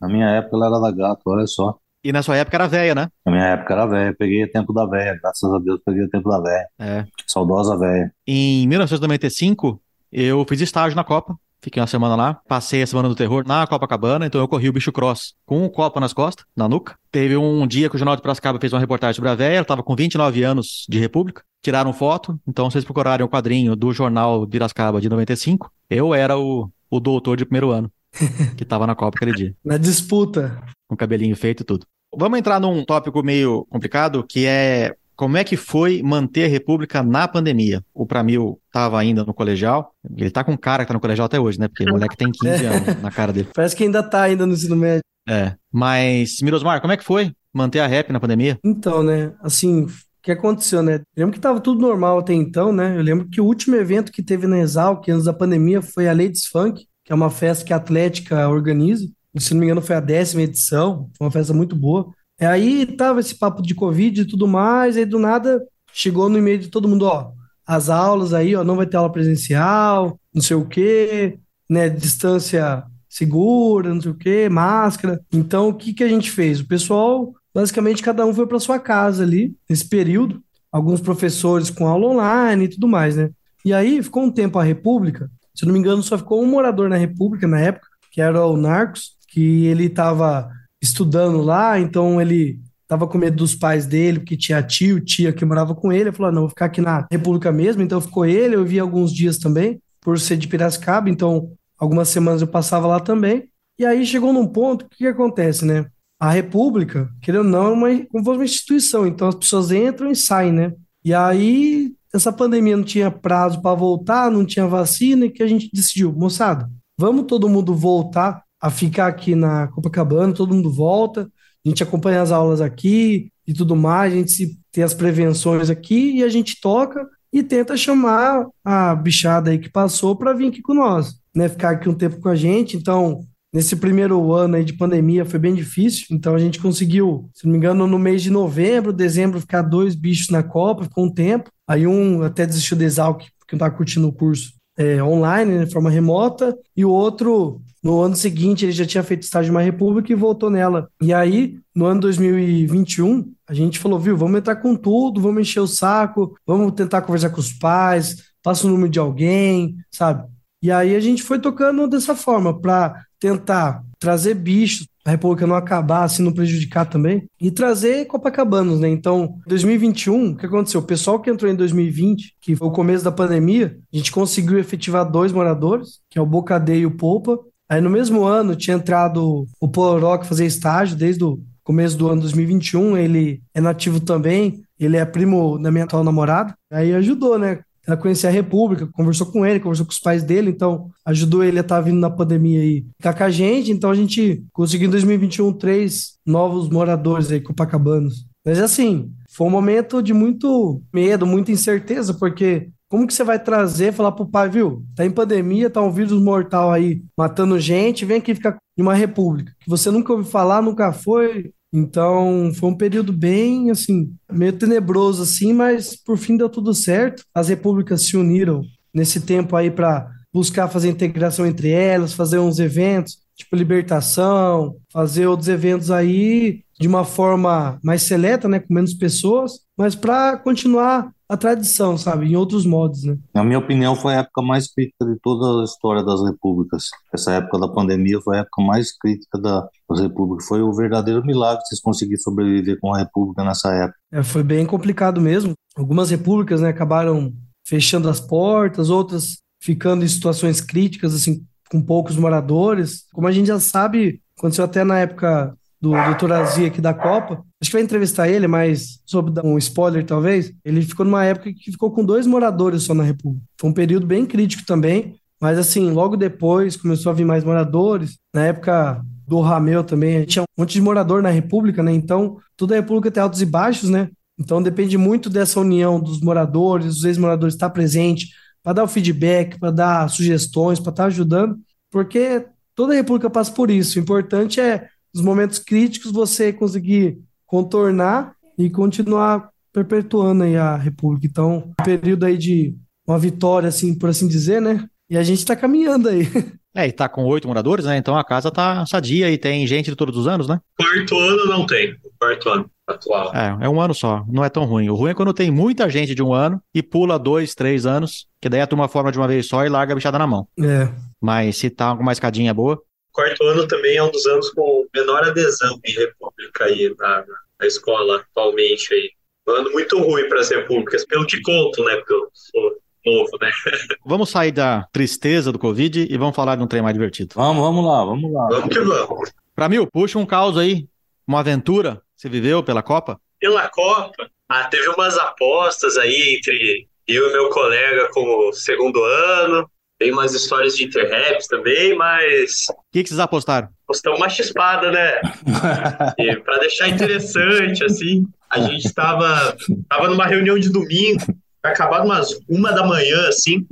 Na 0.01 0.09
minha 0.09 0.29
época 0.31 0.57
ela 0.57 0.67
era 0.67 0.81
da 0.81 0.91
gato, 0.91 1.23
olha 1.27 1.47
só. 1.47 1.77
E 2.03 2.13
na 2.13 2.23
sua 2.23 2.37
época 2.37 2.57
era 2.57 2.67
velha, 2.67 2.95
né? 2.95 3.09
Na 3.25 3.33
minha 3.33 3.45
época 3.47 3.73
era 3.73 3.87
velha, 3.87 4.15
peguei 4.19 4.45
o 4.45 4.51
tempo 4.51 4.75
da 4.75 4.85
velha, 4.85 5.19
graças 5.23 5.51
a 5.51 5.59
Deus 5.59 5.81
peguei 5.85 6.03
o 6.05 6.11
tempo 6.11 6.29
da 6.29 6.39
velha. 6.41 6.69
É. 6.79 7.05
Saudosa 7.27 7.79
velha. 7.79 8.13
Em 8.27 8.67
1995, 8.69 9.81
eu 10.15 10.45
fiz 10.49 10.61
estágio 10.61 10.95
na 10.95 11.03
Copa. 11.03 11.37
Fiquei 11.61 11.81
uma 11.81 11.87
semana 11.87 12.15
lá. 12.15 12.35
Passei 12.47 12.83
a 12.83 12.87
semana 12.87 13.09
do 13.09 13.15
terror 13.15 13.43
na 13.47 13.67
Copacabana, 13.67 14.27
então 14.27 14.39
eu 14.39 14.47
corri 14.47 14.69
o 14.69 14.73
bicho 14.73 14.93
cross 14.93 15.35
com 15.47 15.65
o 15.65 15.71
copo 15.71 15.99
nas 15.99 16.13
costas, 16.13 16.45
na 16.55 16.69
nuca. 16.69 16.95
Teve 17.11 17.39
um 17.39 17.67
dia 17.67 17.89
que 17.89 17.97
o 17.97 17.99
Jornal 17.99 18.15
de 18.15 18.21
Piracicaba 18.21 18.61
fez 18.61 18.71
uma 18.71 18.79
reportagem 18.79 19.15
sobre 19.15 19.31
a 19.31 19.35
véia. 19.35 19.57
Ela 19.57 19.65
tava 19.65 19.83
com 19.83 19.97
29 19.97 20.45
anos 20.45 20.85
de 20.87 20.99
República. 20.99 21.43
Tiraram 21.63 21.93
foto. 21.95 22.39
Então, 22.47 22.71
vocês 22.71 22.85
procurarem 22.85 23.25
o 23.25 23.29
quadrinho 23.31 23.75
do 23.75 23.95
Jornal 23.95 24.45
de 24.45 24.53
Piracicaba 24.53 25.01
de 25.01 25.09
95. 25.09 25.71
Eu 25.89 26.15
era 26.15 26.39
o, 26.39 26.69
o 26.91 27.01
doutor 27.01 27.39
de 27.39 27.47
primeiro 27.47 27.71
ano 27.71 27.91
que 28.59 28.65
tava 28.67 28.87
na 28.87 28.95
Copa 28.95 29.17
aquele 29.17 29.33
dia. 29.33 29.55
Na 29.65 29.79
disputa. 29.79 30.63
com 30.87 30.95
cabelinho 30.95 31.35
feito 31.35 31.63
e 31.63 31.65
tudo. 31.65 31.87
Vamos 32.15 32.39
entrar 32.39 32.61
num 32.61 32.85
tópico 32.85 33.23
meio 33.23 33.67
complicado, 33.71 34.23
que 34.23 34.45
é 34.47 34.95
como 35.17 35.37
é 35.37 35.45
que 35.45 35.57
foi 35.57 36.03
manter 36.03 36.45
a 36.45 36.49
República 36.49 37.03
na 37.03 37.27
pandemia. 37.29 37.83
O 37.93 38.07
Pramil 38.07 38.61
estava 38.67 38.99
ainda 38.99 39.25
no 39.25 39.35
colegial, 39.35 39.95
ele 40.17 40.31
tá 40.31 40.43
com 40.43 40.57
cara 40.57 40.85
que 40.85 40.89
tá 40.89 40.95
no 40.95 41.01
colegial 41.01 41.27
até 41.27 41.39
hoje, 41.39 41.59
né? 41.59 41.69
Porque 41.69 41.85
o 41.85 41.93
moleque 41.93 42.17
tem 42.17 42.31
15 42.31 42.65
anos 42.67 43.03
na 43.03 43.11
cara 43.11 43.33
dele. 43.33 43.49
Parece 43.55 43.77
que 43.77 43.85
ainda 43.85 44.03
tá 44.03 44.23
ainda 44.23 44.47
no 44.47 44.53
ensino 44.53 44.77
médio. 44.77 45.03
É. 45.29 45.55
Mas, 45.73 46.41
Mirosmar, 46.43 46.81
como 46.81 46.93
é 46.93 46.97
que 46.97 47.05
foi 47.05 47.33
manter 47.53 47.81
a 47.81 47.87
rap 47.87 48.13
na 48.13 48.21
pandemia? 48.21 48.59
Então, 48.63 49.03
né, 49.03 49.33
assim, 49.41 49.87
que 50.25 50.33
aconteceu, 50.33 50.83
né? 50.83 50.97
Eu 50.97 51.03
lembro 51.19 51.33
que 51.33 51.39
estava 51.39 51.61
tudo 51.61 51.81
normal 51.81 52.19
até 52.19 52.33
então, 52.33 52.73
né? 52.73 52.97
Eu 52.97 53.03
lembro 53.03 53.29
que 53.29 53.43
o 53.43 53.45
último 53.45 53.77
evento 53.77 54.11
que 54.11 54.23
teve 54.23 54.47
na 54.47 54.59
Exalc, 54.59 55.07
antes 55.09 55.25
da 55.25 55.35
pandemia, 55.35 55.83
foi 55.83 56.09
a 56.09 56.13
Ladies 56.13 56.47
Funk, 56.47 56.87
que 57.05 57.13
é 57.13 57.15
uma 57.15 57.29
festa 57.29 57.65
que 57.65 57.75
a 57.75 57.77
Atlética 57.77 58.49
organiza. 58.49 59.07
Se 59.37 59.53
não 59.53 59.61
me 59.61 59.67
engano, 59.67 59.83
foi 59.83 59.97
a 59.97 60.01
décima 60.01 60.43
edição. 60.43 61.11
Foi 61.19 61.27
uma 61.27 61.31
festa 61.31 61.53
muito 61.53 61.77
boa. 61.77 62.11
E 62.41 62.45
aí 62.45 62.87
tava 62.87 63.21
esse 63.21 63.35
papo 63.37 63.63
de 63.63 63.75
Covid 63.75 64.21
e 64.21 64.25
tudo 64.25 64.49
mais, 64.49 64.97
aí 64.97 65.05
do 65.05 65.19
nada 65.19 65.65
chegou 65.93 66.29
no 66.29 66.39
e-mail 66.39 66.59
de 66.59 66.69
todo 66.69 66.89
mundo, 66.89 67.07
ó, 67.07 67.31
as 67.67 67.89
aulas 67.89 68.35
aí, 68.35 68.55
ó, 68.57 68.65
não 68.65 68.77
vai 68.77 68.87
ter 68.87 68.97
aula 68.97 69.13
presencial, 69.13 70.19
não 70.35 70.43
sei 70.43 70.57
o 70.57 70.67
quê, 70.67 71.39
né, 71.71 71.89
distância 71.89 72.85
segura, 73.09 73.95
não 73.95 74.01
sei 74.01 74.11
o 74.11 74.17
quê, 74.17 74.49
máscara. 74.49 75.21
Então, 75.33 75.69
o 75.69 75.75
que 75.75 75.95
que 75.95 76.03
a 76.03 76.09
gente 76.09 76.31
fez? 76.31 76.61
O 76.61 76.67
pessoal, 76.67 77.33
basicamente, 77.55 78.03
cada 78.03 78.27
um 78.27 78.35
foi 78.35 78.47
para 78.47 78.59
sua 78.59 78.79
casa 78.79 79.23
ali, 79.23 79.55
nesse 79.71 79.89
período, 79.89 80.43
alguns 80.71 81.01
professores 81.01 81.71
com 81.71 81.87
aula 81.87 82.09
online 82.09 82.65
e 82.65 82.69
tudo 82.69 82.89
mais, 82.89 83.17
né? 83.17 83.31
E 83.65 83.73
aí 83.73 84.03
ficou 84.03 84.25
um 84.25 84.31
tempo 84.31 84.59
a 84.59 84.65
República, 84.65 85.31
se 85.55 85.65
não 85.65 85.73
me 85.73 85.79
engano, 85.79 86.03
só 86.03 86.19
ficou 86.19 86.43
um 86.43 86.47
morador 86.47 86.89
na 86.89 86.97
República 86.97 87.47
na 87.47 87.61
época, 87.61 87.87
que 88.11 88.21
era 88.21 88.45
o 88.45 88.57
Narcos, 88.57 89.13
que 89.29 89.67
ele 89.67 89.85
estava 89.85 90.51
estudando 90.85 91.43
lá, 91.43 91.79
então 91.81 92.21
ele 92.21 92.61
estava 92.83 93.07
com 93.07 93.19
medo 93.19 93.37
dos 93.37 93.55
pais 93.55 93.87
dele, 93.87 94.21
porque 94.21 94.37
tinha 94.37 94.63
tio, 94.63 95.01
tia 95.01 95.33
que 95.33 95.45
morava 95.45 95.75
com 95.75 95.93
ele. 95.93 96.05
Ele 96.05 96.13
falou: 96.13 96.29
ah, 96.29 96.33
não, 96.33 96.43
vou 96.43 96.51
ficar 96.51 96.67
aqui 96.67 96.81
na 96.81 97.07
República 97.11 97.51
mesmo. 97.51 97.83
Então 97.83 98.01
ficou 98.01 98.25
ele, 98.25 98.55
eu 98.55 98.65
vi 98.65 98.79
alguns 98.79 99.13
dias 99.13 99.39
também, 99.39 99.81
por 100.01 100.19
ser 100.19 100.37
de 100.37 100.47
Piracicaba, 100.47 101.11
então 101.11 101.51
algumas 101.79 102.09
semanas 102.09 102.41
eu 102.41 102.49
passava 102.49 102.87
lá 102.87 103.01
também. 103.01 103.49
E 103.79 103.85
aí 103.85 104.07
chegou 104.07 104.33
num 104.33 104.47
ponto, 104.47 104.85
o 104.85 104.89
que, 104.89 104.99
que 104.99 105.07
acontece, 105.07 105.65
né? 105.65 105.87
A 106.21 106.31
República, 106.31 107.11
querendo 107.21 107.45
ou 107.45 107.51
não, 107.51 107.67
é 107.67 107.71
uma, 107.71 108.07
como 108.07 108.25
fosse 108.25 108.39
uma 108.39 108.45
instituição, 108.45 109.07
então 109.07 109.27
as 109.29 109.35
pessoas 109.35 109.73
entram 109.73 110.11
e 110.11 110.15
saem, 110.15 110.53
né? 110.53 110.73
E 111.05 111.13
aí 111.13 111.93
essa 112.15 112.33
pandemia 112.33 112.77
não 112.77 112.85
tinha 112.85 113.11
prazo 113.11 113.61
para 113.61 113.75
voltar, 113.75 114.31
não 114.31 114.47
tinha 114.47 114.67
vacina, 114.67 115.27
e 115.27 115.31
que 115.31 115.43
a 115.43 115.47
gente 115.49 115.69
decidiu, 115.73 116.13
moçada, 116.13 116.71
vamos 116.97 117.25
todo 117.27 117.49
mundo 117.49 117.75
voltar 117.75 118.44
a 118.65 118.71
ficar 118.71 119.09
aqui 119.09 119.35
na 119.35 119.69
Copacabana, 119.69 120.33
todo 120.33 120.55
mundo 120.55 120.73
volta, 120.73 121.31
a 121.63 121.69
gente 121.69 121.83
acompanha 121.83 122.23
as 122.23 122.33
aulas 122.33 122.63
aqui 122.63 123.31
e 123.47 123.53
tudo 123.53 123.77
mais, 123.77 124.11
a 124.11 124.17
gente 124.17 124.59
tem 124.73 124.83
as 124.83 124.95
prevenções 124.95 125.69
aqui 125.69 126.17
e 126.17 126.25
a 126.25 126.31
gente 126.31 126.59
toca 126.63 127.07
e 127.31 127.43
tenta 127.43 127.77
chamar 127.77 128.47
a 128.65 128.95
bichada 128.95 129.51
aí 129.51 129.59
que 129.59 129.69
passou 129.69 130.17
para 130.17 130.33
vir 130.33 130.49
aqui 130.49 130.63
com 130.63 130.73
nós, 130.73 131.15
né? 131.37 131.47
Ficar 131.47 131.73
aqui 131.73 131.91
um 131.91 131.95
tempo 131.95 132.19
com 132.19 132.29
a 132.31 132.35
gente. 132.35 132.75
Então, 132.75 133.27
nesse 133.53 133.77
primeiro 133.77 134.33
ano 134.33 134.57
aí 134.57 134.65
de 134.65 134.73
pandemia 134.73 135.27
foi 135.27 135.39
bem 135.39 135.55
difícil, 135.55 136.07
então 136.11 136.35
a 136.35 136.39
gente 136.39 136.59
conseguiu, 136.59 137.29
se 137.35 137.45
não 137.45 137.53
me 137.53 137.59
engano, 137.59 137.87
no 137.87 137.99
mês 137.99 138.23
de 138.23 138.31
novembro, 138.31 138.95
dezembro, 138.95 139.41
ficar 139.41 139.61
dois 139.61 139.95
bichos 139.95 140.31
na 140.31 140.43
Copa, 140.43 140.85
ficou 140.85 141.05
um 141.05 141.13
tempo. 141.13 141.51
Aí 141.69 141.87
um 141.87 142.23
até 142.23 142.47
desistiu 142.47 142.79
de 142.79 142.85
Exalc, 142.85 143.27
porque 143.39 143.55
não 143.55 143.59
estava 143.59 143.77
curtindo 143.77 144.09
o 144.09 144.13
curso 144.13 144.55
é, 144.77 145.03
online, 145.03 145.59
né, 145.59 145.65
de 145.65 145.73
forma 145.73 145.91
remota, 145.91 146.57
e 146.77 146.85
o 146.85 146.91
outro 146.91 147.61
no 147.83 148.01
ano 148.01 148.17
seguinte, 148.17 148.65
ele 148.65 148.73
já 148.73 148.87
tinha 148.87 149.03
feito 149.03 149.25
estágio 149.25 149.51
uma 149.51 149.61
república 149.61 150.11
e 150.11 150.17
voltou 150.17 150.49
nela. 150.49 150.89
E 151.03 151.13
aí, 151.13 151.59
no 151.75 151.85
ano 151.85 152.01
2021, 152.01 153.31
a 153.47 153.53
gente 153.53 153.79
falou, 153.79 154.01
viu, 154.01 154.17
vamos 154.17 154.39
entrar 154.39 154.57
com 154.57 154.75
tudo, 154.75 155.21
vamos 155.21 155.43
encher 155.43 155.61
o 155.61 155.67
saco, 155.67 156.35
vamos 156.47 156.73
tentar 156.73 157.03
conversar 157.03 157.29
com 157.29 157.41
os 157.41 157.53
pais, 157.53 158.23
passa 158.43 158.67
o 158.67 158.71
número 158.71 158.89
de 158.89 158.99
alguém, 158.99 159.77
sabe? 159.91 160.27
E 160.63 160.71
aí 160.71 160.97
a 160.97 161.01
gente 161.01 161.23
foi 161.23 161.39
tocando 161.39 161.87
dessa 161.87 162.17
forma, 162.17 162.59
para 162.59 163.05
tentar 163.21 163.85
trazer 163.99 164.35
bichos, 164.35 164.89
a 165.05 165.11
República 165.11 165.47
não 165.47 165.55
acabar, 165.55 166.05
assim, 166.05 166.23
não 166.23 166.33
prejudicar 166.33 166.87
também, 166.87 167.29
e 167.41 167.51
trazer 167.51 168.07
Copacabanos, 168.07 168.81
né? 168.81 168.89
Então, 168.89 169.37
2021, 169.47 170.31
o 170.31 170.37
que 170.37 170.47
aconteceu? 170.47 170.81
O 170.81 170.85
pessoal 170.85 171.21
que 171.21 171.31
entrou 171.31 171.51
em 171.51 171.55
2020, 171.55 172.37
que 172.41 172.57
foi 172.57 172.69
o 172.69 172.73
começo 172.73 173.05
da 173.05 173.13
pandemia, 173.13 173.77
a 173.93 173.97
gente 173.97 174.11
conseguiu 174.11 174.59
efetivar 174.59 175.11
dois 175.11 175.31
moradores, 175.31 176.01
que 176.09 176.19
é 176.19 176.23
o 176.23 176.27
Bocadeia 176.27 176.79
e 176.79 176.87
o 176.87 176.97
Polpa, 176.97 177.39
Aí 177.69 177.81
no 177.81 177.91
mesmo 177.91 178.25
ano 178.25 178.55
tinha 178.55 178.77
entrado 178.77 179.47
o 179.59 179.69
Polorock 179.69 180.27
fazer 180.27 180.45
estágio 180.47 180.97
desde 180.97 181.25
o 181.25 181.41
começo 181.63 181.97
do 181.97 182.09
ano 182.09 182.21
2021. 182.21 182.97
Ele 182.97 183.43
é 183.55 183.61
nativo 183.61 184.01
também, 184.01 184.63
ele 184.79 184.97
é 184.97 185.05
primo 185.05 185.59
da 185.59 185.71
minha 185.71 185.85
atual 185.85 186.05
namorada. 186.05 186.55
Aí 186.71 186.95
ajudou, 186.95 187.39
né? 187.39 187.61
Ela 187.87 187.97
conhecia 187.97 188.29
a 188.29 188.33
República, 188.33 188.89
conversou 188.93 189.27
com 189.27 189.45
ele, 189.45 189.61
conversou 189.61 189.85
com 189.87 189.93
os 189.93 189.99
pais 189.99 190.23
dele, 190.23 190.51
então 190.51 190.91
ajudou 191.05 191.45
ele 191.45 191.59
a 191.59 191.61
estar 191.61 191.77
tá 191.77 191.81
vindo 191.81 191.99
na 191.99 192.11
pandemia 192.11 192.61
aí 192.61 192.87
ficar 192.97 193.15
com 193.15 193.25
a 193.25 193.31
gente. 193.31 193.71
Então 193.71 193.91
a 193.91 193.95
gente 193.95 194.45
conseguiu 194.53 194.89
em 194.89 194.91
2021 194.91 195.53
três 195.53 196.15
novos 196.27 196.69
moradores 196.69 197.31
aí, 197.31 197.41
Copacabanos. 197.41 198.27
Mas 198.45 198.59
assim, 198.59 199.11
foi 199.31 199.47
um 199.47 199.51
momento 199.51 200.03
de 200.03 200.13
muito 200.13 200.83
medo, 200.93 201.27
muita 201.27 201.51
incerteza, 201.51 202.15
porque 202.15 202.69
como 202.89 203.07
que 203.07 203.15
você 203.15 203.25
vai 203.25 203.43
trazer, 203.43 203.93
falar 203.93 204.13
pro 204.13 204.27
pai, 204.27 204.49
viu? 204.49 204.85
Tá 204.95 205.05
em 205.05 205.11
pandemia, 205.11 205.71
tá 205.71 205.81
um 205.81 205.91
vírus 205.91 206.23
mortal 206.23 206.71
aí 206.71 207.03
matando 207.17 207.59
gente, 207.59 208.05
vem 208.05 208.19
aqui 208.19 208.35
ficar 208.35 208.57
em 208.79 208.83
uma 208.83 208.95
república 208.95 209.53
que 209.61 209.69
você 209.69 209.91
nunca 209.91 210.13
ouviu 210.13 210.31
falar, 210.31 210.63
nunca 210.63 210.93
foi. 210.93 211.51
Então, 211.77 212.53
foi 212.55 212.71
um 212.71 212.77
período 212.77 213.13
bem, 213.13 213.69
assim, 213.69 214.15
meio 214.31 214.53
tenebroso, 214.53 215.25
assim, 215.25 215.53
mas 215.53 215.97
por 215.97 216.17
fim 216.17 216.37
deu 216.37 216.49
tudo 216.49 216.73
certo. 216.73 217.25
As 217.35 217.49
repúblicas 217.49 218.03
se 218.03 218.17
uniram 218.17 218.63
nesse 218.95 219.21
tempo 219.21 219.57
aí 219.57 219.73
para 219.73 220.09
buscar 220.33 220.69
fazer 220.69 220.89
integração 220.89 221.45
entre 221.45 221.71
elas, 221.71 222.13
fazer 222.13 222.39
uns 222.39 222.61
eventos, 222.61 223.19
tipo 223.35 223.57
libertação, 223.57 224.77
fazer 224.93 225.27
outros 225.27 225.49
eventos 225.49 225.91
aí 225.91 226.63
de 226.79 226.87
uma 226.87 227.05
forma 227.05 227.79
mais 227.83 228.03
seleta, 228.03 228.49
né, 228.49 228.61
com 228.61 228.73
menos 228.73 228.95
pessoas, 228.95 229.61
mas 229.77 229.97
para 229.97 230.37
continuar 230.37 231.11
a 231.29 231.37
tradição, 231.37 231.97
sabe? 231.97 232.27
Em 232.27 232.37
outros 232.37 232.67
modos, 232.67 233.05
né? 233.05 233.17
Na 233.35 233.43
minha 233.43 233.59
opinião, 233.59 233.97
foi 233.97 234.15
a 234.15 234.19
época 234.19 234.43
mais 234.43 234.73
crítica 234.73 235.05
de 235.07 235.19
toda 235.21 235.63
a 235.63 235.65
história 235.65 236.03
das 236.05 236.23
repúblicas. 236.23 236.85
Essa 237.13 237.33
época 237.33 237.59
da 237.59 237.69
pandemia 237.69 238.21
foi 238.21 238.37
a 238.37 238.41
época 238.41 238.63
mais 238.63 238.97
crítica 238.97 239.39
das 239.39 240.01
repúblicas. 240.01 240.47
Foi 240.47 240.61
o 240.61 240.73
verdadeiro 240.73 241.25
milagre 241.25 241.63
vocês 241.65 241.81
conseguirem 241.81 242.21
sobreviver 242.21 242.79
com 242.81 242.95
a 242.95 242.99
república 242.99 243.43
nessa 243.43 243.73
época. 243.73 243.99
É, 244.13 244.23
foi 244.23 244.43
bem 244.43 244.67
complicado 244.67 245.21
mesmo. 245.21 245.55
Algumas 245.77 246.11
repúblicas, 246.11 246.61
né, 246.61 246.69
acabaram 246.69 247.33
fechando 247.67 248.09
as 248.09 248.21
portas, 248.21 248.91
outras 248.91 249.39
ficando 249.63 250.05
em 250.05 250.09
situações 250.09 250.61
críticas, 250.61 251.15
assim, 251.15 251.43
com 251.71 251.81
poucos 251.81 252.17
moradores. 252.17 253.05
Como 253.13 253.27
a 253.27 253.33
gente 253.33 253.47
já 253.47 253.59
sabe, 253.59 254.21
aconteceu 254.39 254.65
até 254.65 254.85
na 254.85 254.99
época 254.99 255.57
do 255.85 255.91
Dr. 255.91 256.33
Azia 256.33 256.69
aqui 256.69 256.81
da 256.81 256.95
Copa. 256.95 257.45
Acho 257.61 257.71
que 257.71 257.77
vai 257.77 257.83
entrevistar 257.83 258.27
ele, 258.27 258.47
mas 258.47 259.01
sobre 259.05 259.39
um 259.47 259.59
spoiler 259.59 260.03
talvez. 260.03 260.51
Ele 260.65 260.81
ficou 260.81 261.05
numa 261.05 261.23
época 261.23 261.53
que 261.53 261.71
ficou 261.71 261.91
com 261.91 262.03
dois 262.03 262.27
moradores 262.27 262.85
só 262.85 262.95
na 262.95 263.05
República. 263.05 263.45
Foi 263.61 263.69
um 263.69 263.75
período 263.75 264.07
bem 264.07 264.25
crítico 264.25 264.65
também, 264.65 265.17
mas 265.39 265.59
assim, 265.59 265.91
logo 265.91 266.17
depois 266.17 266.75
começou 266.75 267.11
a 267.11 267.15
vir 267.15 267.27
mais 267.27 267.45
moradores. 267.45 268.17
Na 268.35 268.47
época 268.47 269.05
do 269.29 269.41
Ramel 269.41 269.85
também, 269.85 270.25
tinha 270.25 270.43
um 270.43 270.63
monte 270.63 270.73
de 270.73 270.81
morador 270.81 271.23
na 271.23 271.29
República, 271.29 271.83
né? 271.83 271.93
Então, 271.93 272.39
toda 272.57 272.75
a 272.75 272.81
República 272.81 273.11
tem 273.11 273.23
altos 273.23 273.43
e 273.43 273.47
baixos, 273.47 273.91
né? 273.91 274.09
Então 274.39 274.63
depende 274.63 274.97
muito 274.97 275.29
dessa 275.29 275.61
união 275.61 276.01
dos 276.01 276.21
moradores, 276.21 276.95
dos 276.97 277.05
ex-moradores 277.05 277.55
estar 277.55 277.71
presente 277.71 278.31
para 278.63 278.73
dar 278.73 278.85
o 278.85 278.89
feedback, 278.89 279.61
para 279.61 279.71
dar 279.71 280.09
sugestões, 280.09 280.81
para 280.81 280.91
estar 280.91 281.05
ajudando, 281.05 281.57
porque 281.91 282.47
toda 282.75 282.95
a 282.95 282.97
República 282.97 283.29
passa 283.29 283.53
por 283.53 283.71
isso. 283.71 283.99
O 283.99 284.03
importante 284.03 284.59
é 284.61 284.89
nos 285.15 285.23
momentos 285.23 285.59
críticos 285.59 286.11
você 286.11 286.53
conseguir 286.53 287.19
contornar 287.47 288.35
e 288.59 288.69
continuar 288.69 289.51
perpetuando 289.73 290.45
aí 290.45 290.57
a 290.57 290.77
República. 290.77 291.27
Então, 291.27 291.73
um 291.79 291.85
período 291.85 292.25
aí 292.25 292.37
de 292.37 292.75
uma 293.07 293.19
vitória, 293.19 293.69
assim, 293.69 293.97
por 293.97 294.09
assim 294.09 294.27
dizer, 294.27 294.61
né? 294.61 294.85
E 295.09 295.17
a 295.17 295.23
gente 295.23 295.39
está 295.39 295.55
caminhando 295.55 296.09
aí. 296.09 296.27
É, 296.77 296.89
e 296.89 296.93
tá 296.93 297.09
com 297.09 297.23
oito 297.27 297.47
moradores, 297.47 297.85
né? 297.85 297.97
Então 297.97 298.19
a 298.19 298.25
casa 298.25 298.51
tá 298.51 298.85
sadia 298.85 299.31
e 299.31 299.39
tem 299.39 299.65
gente 299.65 299.91
de 299.91 299.95
todos 299.95 300.17
os 300.17 300.27
anos, 300.27 300.49
né? 300.49 300.59
Quarto 300.77 301.17
ano 301.17 301.47
não 301.47 301.65
tem. 301.65 301.95
Quarto 302.19 302.49
ano 302.49 302.71
atual. 302.85 303.33
É, 303.33 303.67
é 303.67 303.69
um 303.69 303.81
ano 303.81 303.95
só. 303.95 304.25
Não 304.29 304.45
é 304.45 304.49
tão 304.49 304.65
ruim. 304.65 304.89
O 304.89 304.97
ruim 304.97 305.13
é 305.13 305.15
quando 305.15 305.33
tem 305.33 305.53
muita 305.53 305.89
gente 305.89 306.17
de 306.17 306.23
um 306.23 306.35
ano 306.35 306.61
e 306.75 306.83
pula 306.83 307.17
dois, 307.17 307.55
três 307.55 307.87
anos, 307.87 308.27
que 308.43 308.49
daí 308.49 308.61
a 308.61 308.67
turma 308.67 308.89
forma 308.89 309.13
de 309.13 309.19
uma 309.19 309.29
vez 309.29 309.47
só 309.47 309.65
e 309.65 309.69
larga 309.69 309.93
a 309.93 309.95
bichada 309.95 310.19
na 310.19 310.27
mão. 310.27 310.49
É. 310.61 310.89
Mas 311.23 311.59
se 311.59 311.71
tá 311.71 311.95
com 311.95 312.03
uma 312.03 312.11
escadinha 312.11 312.53
boa, 312.53 312.83
quarto 313.15 313.45
ano 313.45 313.67
também 313.67 313.97
é 313.97 314.03
um 314.03 314.11
dos 314.11 314.27
anos 314.27 314.51
com 314.51 314.87
menor 314.95 315.25
adesão 315.25 315.81
em 315.85 315.93
república 315.93 316.65
aí 316.65 316.95
na, 316.99 317.25
na 317.61 317.67
escola 317.67 318.17
atualmente 318.17 318.93
aí. 318.93 319.11
Um 319.47 319.53
ano 319.53 319.73
muito 319.73 319.99
ruim 319.99 320.29
para 320.29 320.41
as 320.41 320.51
repúblicas, 320.51 321.07
pelo 321.07 321.27
que 321.27 321.41
conto, 321.43 321.83
né? 321.85 321.97
Porque 321.97 322.13
eu 322.13 322.29
sou 322.33 322.77
novo, 323.07 323.31
né? 323.41 323.51
Vamos 324.05 324.31
sair 324.31 324.53
da 324.53 324.87
tristeza 324.93 325.53
do 325.53 325.59
Covid 325.59 326.09
e 326.11 326.17
vamos 326.19 326.35
falar 326.35 326.57
de 326.57 326.63
um 326.63 326.67
trem 326.67 326.83
mais 326.83 326.95
divertido. 326.95 327.35
Vamos, 327.35 327.63
vamos 327.63 327.85
lá, 327.85 328.05
vamos 328.05 328.33
lá. 328.33 328.47
Vamos 328.49 328.69
que 328.69 328.81
vamos. 328.81 329.33
Pra 329.55 329.69
mil, 329.69 329.87
puxa 329.87 330.19
um 330.19 330.27
caos 330.27 330.59
aí, 330.59 330.89
uma 331.27 331.41
aventura 331.41 331.97
que 332.17 332.23
você 332.23 332.29
viveu 332.29 332.63
pela 332.63 332.83
Copa? 332.83 333.21
Pela 333.39 333.69
Copa? 333.69 334.29
Ah, 334.49 334.65
teve 334.65 334.89
umas 334.89 335.17
apostas 335.19 335.97
aí 335.97 336.37
entre 336.37 336.89
eu 337.07 337.29
e 337.29 337.33
meu 337.33 337.51
colega 337.51 338.09
como 338.13 338.53
segundo 338.53 339.03
ano. 339.05 339.71
Tem 339.99 340.13
umas 340.13 340.35
histórias 340.35 340.77
de 340.77 340.85
interraps 340.85 341.47
também, 341.47 341.97
mas. 341.97 342.67
O 342.69 342.75
que, 342.93 343.03
que 343.03 343.09
vocês 343.09 343.21
apostaram? 343.21 343.69
Apostamos 343.85 344.19
uma 344.19 344.29
chispada, 344.29 344.91
né? 344.91 345.21
pra 346.45 346.59
deixar 346.59 346.89
interessante, 346.89 347.85
assim. 347.85 348.27
A 348.51 348.61
gente 348.61 348.87
estava 348.87 349.57
tava 349.89 350.09
numa 350.09 350.27
reunião 350.27 350.59
de 350.59 350.71
domingo, 350.71 351.21
acabado 351.63 352.05
umas 352.05 352.39
uma 352.49 352.73
da 352.73 352.85
manhã, 352.85 353.29
assim, 353.29 353.67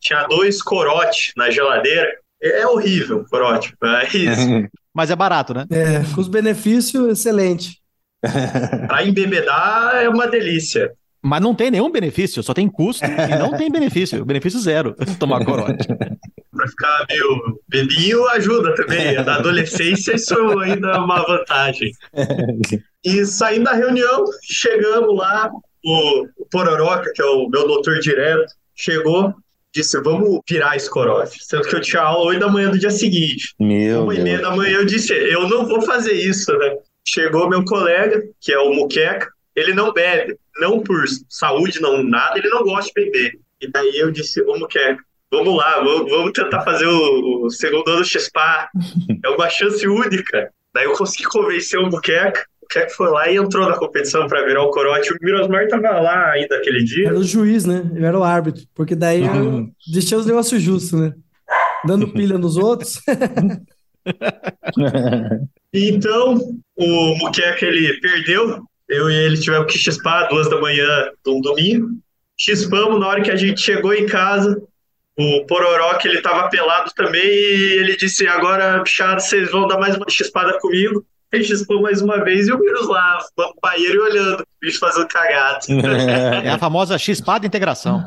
tinha 0.00 0.24
dois 0.24 0.62
corotes 0.62 1.32
na 1.36 1.50
geladeira. 1.50 2.08
É 2.42 2.66
horrível, 2.66 3.24
corote, 3.30 3.74
mas 3.80 4.12
Mas 4.94 5.10
é 5.10 5.16
barato, 5.16 5.52
né? 5.54 5.66
É, 5.70 6.14
custo-benefício, 6.14 7.10
excelente. 7.10 7.80
para 8.86 9.04
embebedar 9.04 9.96
é 9.96 10.08
uma 10.08 10.28
delícia. 10.28 10.92
Mas 11.24 11.40
não 11.40 11.54
tem 11.54 11.70
nenhum 11.70 11.90
benefício, 11.90 12.42
só 12.42 12.52
tem 12.52 12.68
custo 12.68 13.02
e 13.06 13.38
não 13.38 13.56
tem 13.56 13.70
benefício. 13.70 14.22
Benefício 14.34 14.60
zero 14.60 14.94
tomar 15.18 15.42
corote. 15.42 15.88
Para 15.88 16.68
ficar 16.68 17.06
meio 17.08 17.60
bebinho 17.66 18.28
ajuda 18.28 18.74
também. 18.74 19.14
Na 19.24 19.36
adolescência 19.36 20.14
isso 20.14 20.36
ainda 20.58 20.88
é 20.88 20.98
uma 20.98 21.24
vantagem. 21.24 21.92
E 23.02 23.24
saindo 23.24 23.64
da 23.64 23.72
reunião, 23.72 24.24
chegamos 24.42 25.16
lá, 25.16 25.50
o, 25.82 26.26
o 26.36 26.46
Pororoca, 26.50 27.10
que 27.14 27.22
é 27.22 27.24
o 27.24 27.48
meu 27.48 27.66
doutor 27.66 28.00
direto, 28.00 28.52
chegou, 28.74 29.34
disse, 29.74 29.98
vamos 30.02 30.40
virar 30.48 30.76
esse 30.76 30.90
corote. 30.90 31.38
Sendo 31.42 31.66
que 31.66 31.74
eu 31.74 31.80
tinha 31.80 32.02
aula 32.02 32.26
8 32.26 32.40
da 32.40 32.48
manhã 32.48 32.70
do 32.70 32.78
dia 32.78 32.90
seguinte. 32.90 33.54
Meu 33.58 34.02
Uma 34.02 34.14
e 34.14 34.20
meia 34.20 34.42
da 34.42 34.54
manhã 34.54 34.76
eu 34.76 34.84
disse, 34.84 35.14
eu 35.14 35.48
não 35.48 35.66
vou 35.66 35.80
fazer 35.80 36.12
isso, 36.12 36.52
né? 36.58 36.76
Chegou 37.06 37.48
meu 37.48 37.64
colega, 37.64 38.22
que 38.40 38.52
é 38.52 38.58
o 38.58 38.74
Muqueca, 38.74 39.33
ele 39.54 39.72
não 39.72 39.92
bebe, 39.92 40.36
não 40.58 40.80
por 40.80 41.04
saúde, 41.28 41.80
não 41.80 42.02
nada, 42.02 42.38
ele 42.38 42.48
não 42.48 42.62
gosta 42.62 42.90
de 42.90 42.94
beber. 42.94 43.38
E 43.60 43.70
daí 43.70 43.98
eu 43.98 44.10
disse, 44.10 44.42
ô 44.42 44.58
Muqueca, 44.58 45.02
vamos 45.30 45.56
lá, 45.56 45.80
vamos, 45.80 46.10
vamos 46.10 46.32
tentar 46.32 46.62
fazer 46.62 46.86
o, 46.86 47.44
o 47.44 47.50
segundo 47.50 47.88
ano 47.88 48.00
do 48.00 48.04
XPA, 48.04 48.68
é 49.24 49.28
uma 49.28 49.48
chance 49.48 49.86
única. 49.86 50.52
Daí 50.74 50.84
eu 50.84 50.92
consegui 50.92 51.24
convencer 51.24 51.78
o 51.78 51.90
Muqueca, 51.90 52.46
o 52.60 52.64
Muqueca 52.64 52.90
foi 52.90 53.10
lá 53.10 53.30
e 53.30 53.36
entrou 53.36 53.68
na 53.68 53.76
competição 53.76 54.26
para 54.26 54.44
virar 54.44 54.62
o 54.62 54.70
corote. 54.70 55.12
O 55.12 55.18
Mirosmar 55.22 55.68
tava 55.68 56.00
lá 56.00 56.32
ainda 56.32 56.56
aquele 56.56 56.82
dia. 56.82 57.08
Era 57.08 57.18
o 57.18 57.24
juiz, 57.24 57.64
né? 57.64 57.88
Eu 57.94 58.04
era 58.04 58.18
o 58.18 58.24
árbitro. 58.24 58.64
Porque 58.74 58.94
daí 58.94 59.24
eu 59.24 59.68
deixei 59.92 60.16
os 60.18 60.26
negócios 60.26 60.60
justos, 60.60 60.98
né? 60.98 61.12
Dando 61.84 62.08
pilha 62.08 62.38
nos 62.38 62.56
outros. 62.56 63.00
Então, 65.76 66.38
o 66.76 67.14
Muqueca, 67.16 67.66
ele 67.66 67.98
perdeu. 68.00 68.62
Eu 68.88 69.10
e 69.10 69.14
ele 69.14 69.38
tivemos 69.38 69.72
que 69.72 69.78
chispar 69.78 70.28
duas 70.28 70.48
da 70.48 70.60
manhã 70.60 71.10
de 71.24 71.30
um 71.30 71.40
domingo. 71.40 71.88
Chispamos, 72.36 73.00
na 73.00 73.06
hora 73.06 73.22
que 73.22 73.30
a 73.30 73.36
gente 73.36 73.60
chegou 73.60 73.94
em 73.94 74.06
casa, 74.06 74.60
o 75.16 75.46
Pororoca, 75.46 76.08
ele 76.08 76.20
tava 76.20 76.48
pelado 76.48 76.90
também 76.94 77.22
e 77.22 77.78
ele 77.78 77.96
disse, 77.96 78.26
agora, 78.26 78.82
bichado, 78.82 79.20
vocês 79.20 79.50
vão 79.50 79.66
dar 79.66 79.78
mais 79.78 79.96
uma 79.96 80.06
chispada 80.08 80.58
comigo. 80.60 81.04
Ele 81.32 81.44
chispou 81.44 81.82
mais 81.82 82.00
uma 82.00 82.22
vez 82.22 82.46
e 82.46 82.52
o 82.52 82.58
vírus 82.58 82.88
lá, 82.88 83.18
no 83.36 83.54
banheiro 83.60 83.96
e 83.96 83.98
olhando, 83.98 84.40
o 84.40 84.46
bicho 84.60 84.78
fazendo 84.78 85.08
cagado. 85.08 85.66
É 86.44 86.50
a 86.50 86.58
famosa 86.58 86.96
chispada 86.96 87.46
integração. 87.46 88.04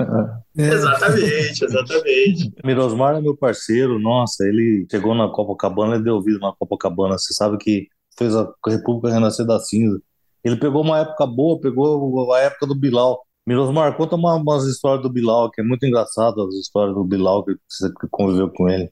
É. 0.58 0.68
exatamente, 0.68 1.66
exatamente. 1.66 2.52
Mirosmar 2.64 3.16
é 3.16 3.22
meu 3.22 3.36
parceiro, 3.36 4.00
nossa, 4.00 4.46
ele 4.46 4.88
chegou 4.90 5.14
na 5.14 5.28
Copacabana, 5.28 5.96
ele 5.96 6.04
deu 6.04 6.16
ouvido 6.16 6.40
na 6.40 6.54
Copacabana, 6.54 7.18
você 7.18 7.34
sabe 7.34 7.58
que 7.58 7.88
fez 8.18 8.36
a 8.36 8.48
República 8.66 9.14
renascer 9.14 9.46
da 9.46 9.60
cinza. 9.60 10.02
Ele 10.48 10.56
pegou 10.56 10.82
uma 10.82 11.00
época 11.00 11.26
boa, 11.26 11.60
pegou 11.60 12.34
a 12.34 12.40
época 12.40 12.66
do 12.66 12.74
Bilal. 12.74 13.22
Mirosmar, 13.46 13.96
conta 13.98 14.16
uma, 14.16 14.36
umas 14.36 14.64
histórias 14.66 15.04
do 15.04 15.12
Bilal, 15.12 15.52
que 15.52 15.60
é 15.60 15.64
muito 15.64 15.86
engraçado 15.86 16.42
as 16.42 16.56
histórias 16.56 16.96
do 16.96 17.04
Bilal, 17.04 17.44
que 17.44 17.54
você 17.68 17.92
conviveu 18.10 18.50
com 18.50 18.70
ele. 18.70 18.90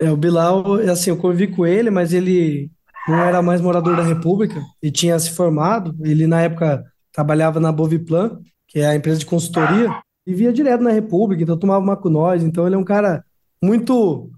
É, 0.00 0.10
o 0.10 0.16
Bilal, 0.16 0.74
assim, 0.90 1.10
eu 1.10 1.16
convivi 1.16 1.48
com 1.48 1.64
ele, 1.64 1.90
mas 1.90 2.12
ele 2.12 2.70
não 3.06 3.18
era 3.18 3.40
mais 3.40 3.60
morador 3.60 3.96
da 3.96 4.02
República 4.02 4.60
e 4.82 4.90
tinha 4.90 5.18
se 5.18 5.30
formado. 5.30 5.94
Ele, 6.00 6.26
na 6.26 6.42
época, 6.42 6.84
trabalhava 7.12 7.60
na 7.60 7.70
Boviplan, 7.70 8.40
que 8.66 8.80
é 8.80 8.86
a 8.86 8.96
empresa 8.96 9.20
de 9.20 9.26
consultoria, 9.26 9.88
e 10.26 10.34
via 10.34 10.52
direto 10.52 10.82
na 10.82 10.90
República, 10.90 11.42
então 11.42 11.58
tomava 11.58 11.84
uma 11.84 11.96
com 11.96 12.08
nós. 12.08 12.42
Então, 12.42 12.66
ele 12.66 12.74
é 12.74 12.78
um 12.78 12.84
cara 12.84 13.24
muito, 13.62 14.28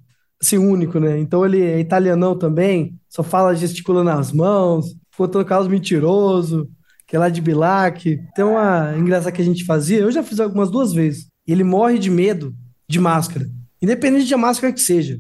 assim, 0.40 0.58
único, 0.58 0.98
né? 1.00 1.18
Então, 1.18 1.46
ele 1.46 1.62
é 1.62 1.78
italianão 1.78 2.36
também, 2.36 2.98
só 3.08 3.22
fala 3.22 3.54
gesticulando 3.54 4.10
as 4.10 4.32
mãos, 4.32 4.94
contando 5.16 5.44
casos 5.44 5.70
mentiroso, 5.70 6.68
que 7.06 7.16
é 7.16 7.18
lá 7.18 7.28
de 7.28 7.40
Bilac. 7.40 8.18
Tem 8.34 8.44
uma 8.44 8.94
engraçada 8.96 9.32
que 9.32 9.42
a 9.42 9.44
gente 9.44 9.64
fazia, 9.64 9.98
eu 9.98 10.10
já 10.10 10.22
fiz 10.22 10.40
algumas 10.40 10.70
duas 10.70 10.92
vezes. 10.92 11.26
Ele 11.46 11.64
morre 11.64 11.98
de 11.98 12.10
medo 12.10 12.54
de 12.88 13.00
máscara, 13.00 13.46
independente 13.80 14.26
de 14.26 14.34
a 14.34 14.38
máscara 14.38 14.72
que 14.72 14.80
seja. 14.80 15.18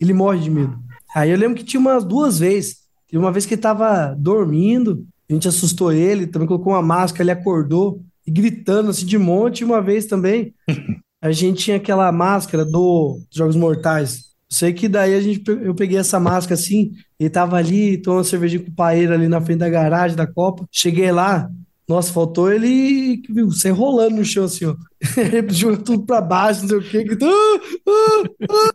Ele 0.00 0.12
morre 0.12 0.40
de 0.40 0.50
medo. 0.50 0.78
Aí 1.14 1.30
eu 1.30 1.38
lembro 1.38 1.56
que 1.56 1.64
tinha 1.64 1.80
umas 1.80 2.04
duas 2.04 2.38
vezes. 2.38 2.82
Teve 3.08 3.22
uma 3.22 3.32
vez 3.32 3.44
que 3.44 3.54
ele 3.54 3.60
tava 3.60 4.14
dormindo, 4.18 5.04
a 5.28 5.32
gente 5.32 5.48
assustou 5.48 5.92
ele, 5.92 6.26
também 6.26 6.48
colocou 6.48 6.72
uma 6.72 6.82
máscara, 6.82 7.24
ele 7.24 7.30
acordou 7.30 8.02
e 8.26 8.30
gritando 8.30 8.90
assim 8.90 9.06
de 9.06 9.18
monte. 9.18 9.64
Uma 9.64 9.80
vez 9.80 10.06
também, 10.06 10.54
a 11.22 11.30
gente 11.32 11.64
tinha 11.64 11.76
aquela 11.76 12.10
máscara 12.10 12.64
do 12.64 13.20
Jogos 13.30 13.56
Mortais. 13.56 14.31
Sei 14.52 14.70
que 14.70 14.86
daí 14.86 15.14
a 15.14 15.20
gente, 15.22 15.42
eu 15.48 15.74
peguei 15.74 15.96
essa 15.96 16.20
máscara 16.20 16.60
assim, 16.60 16.92
ele 17.18 17.30
tava 17.30 17.56
ali, 17.56 17.96
tomando 17.96 18.26
cervejinha 18.26 18.62
com 18.62 18.70
o 18.70 18.74
paeiro 18.74 19.14
ali 19.14 19.26
na 19.26 19.40
frente 19.40 19.60
da 19.60 19.70
garagem 19.70 20.14
da 20.14 20.26
Copa. 20.26 20.66
Cheguei 20.70 21.10
lá, 21.10 21.48
nossa, 21.88 22.12
faltou 22.12 22.52
ele 22.52 23.22
viu, 23.30 23.50
você 23.50 23.70
rolando 23.70 24.16
no 24.16 24.24
chão 24.26 24.44
assim, 24.44 24.66
ó. 24.66 24.76
Ele 25.16 25.50
jogou 25.54 25.78
tudo 25.78 26.04
pra 26.04 26.20
baixo, 26.20 26.60
não 26.62 26.68
sei 26.68 26.78
o 26.78 26.82
quê, 26.82 27.02
gritando. 27.02 27.32
"Ah, 27.32 27.60
ah, 27.88 28.46
ah." 28.50 28.72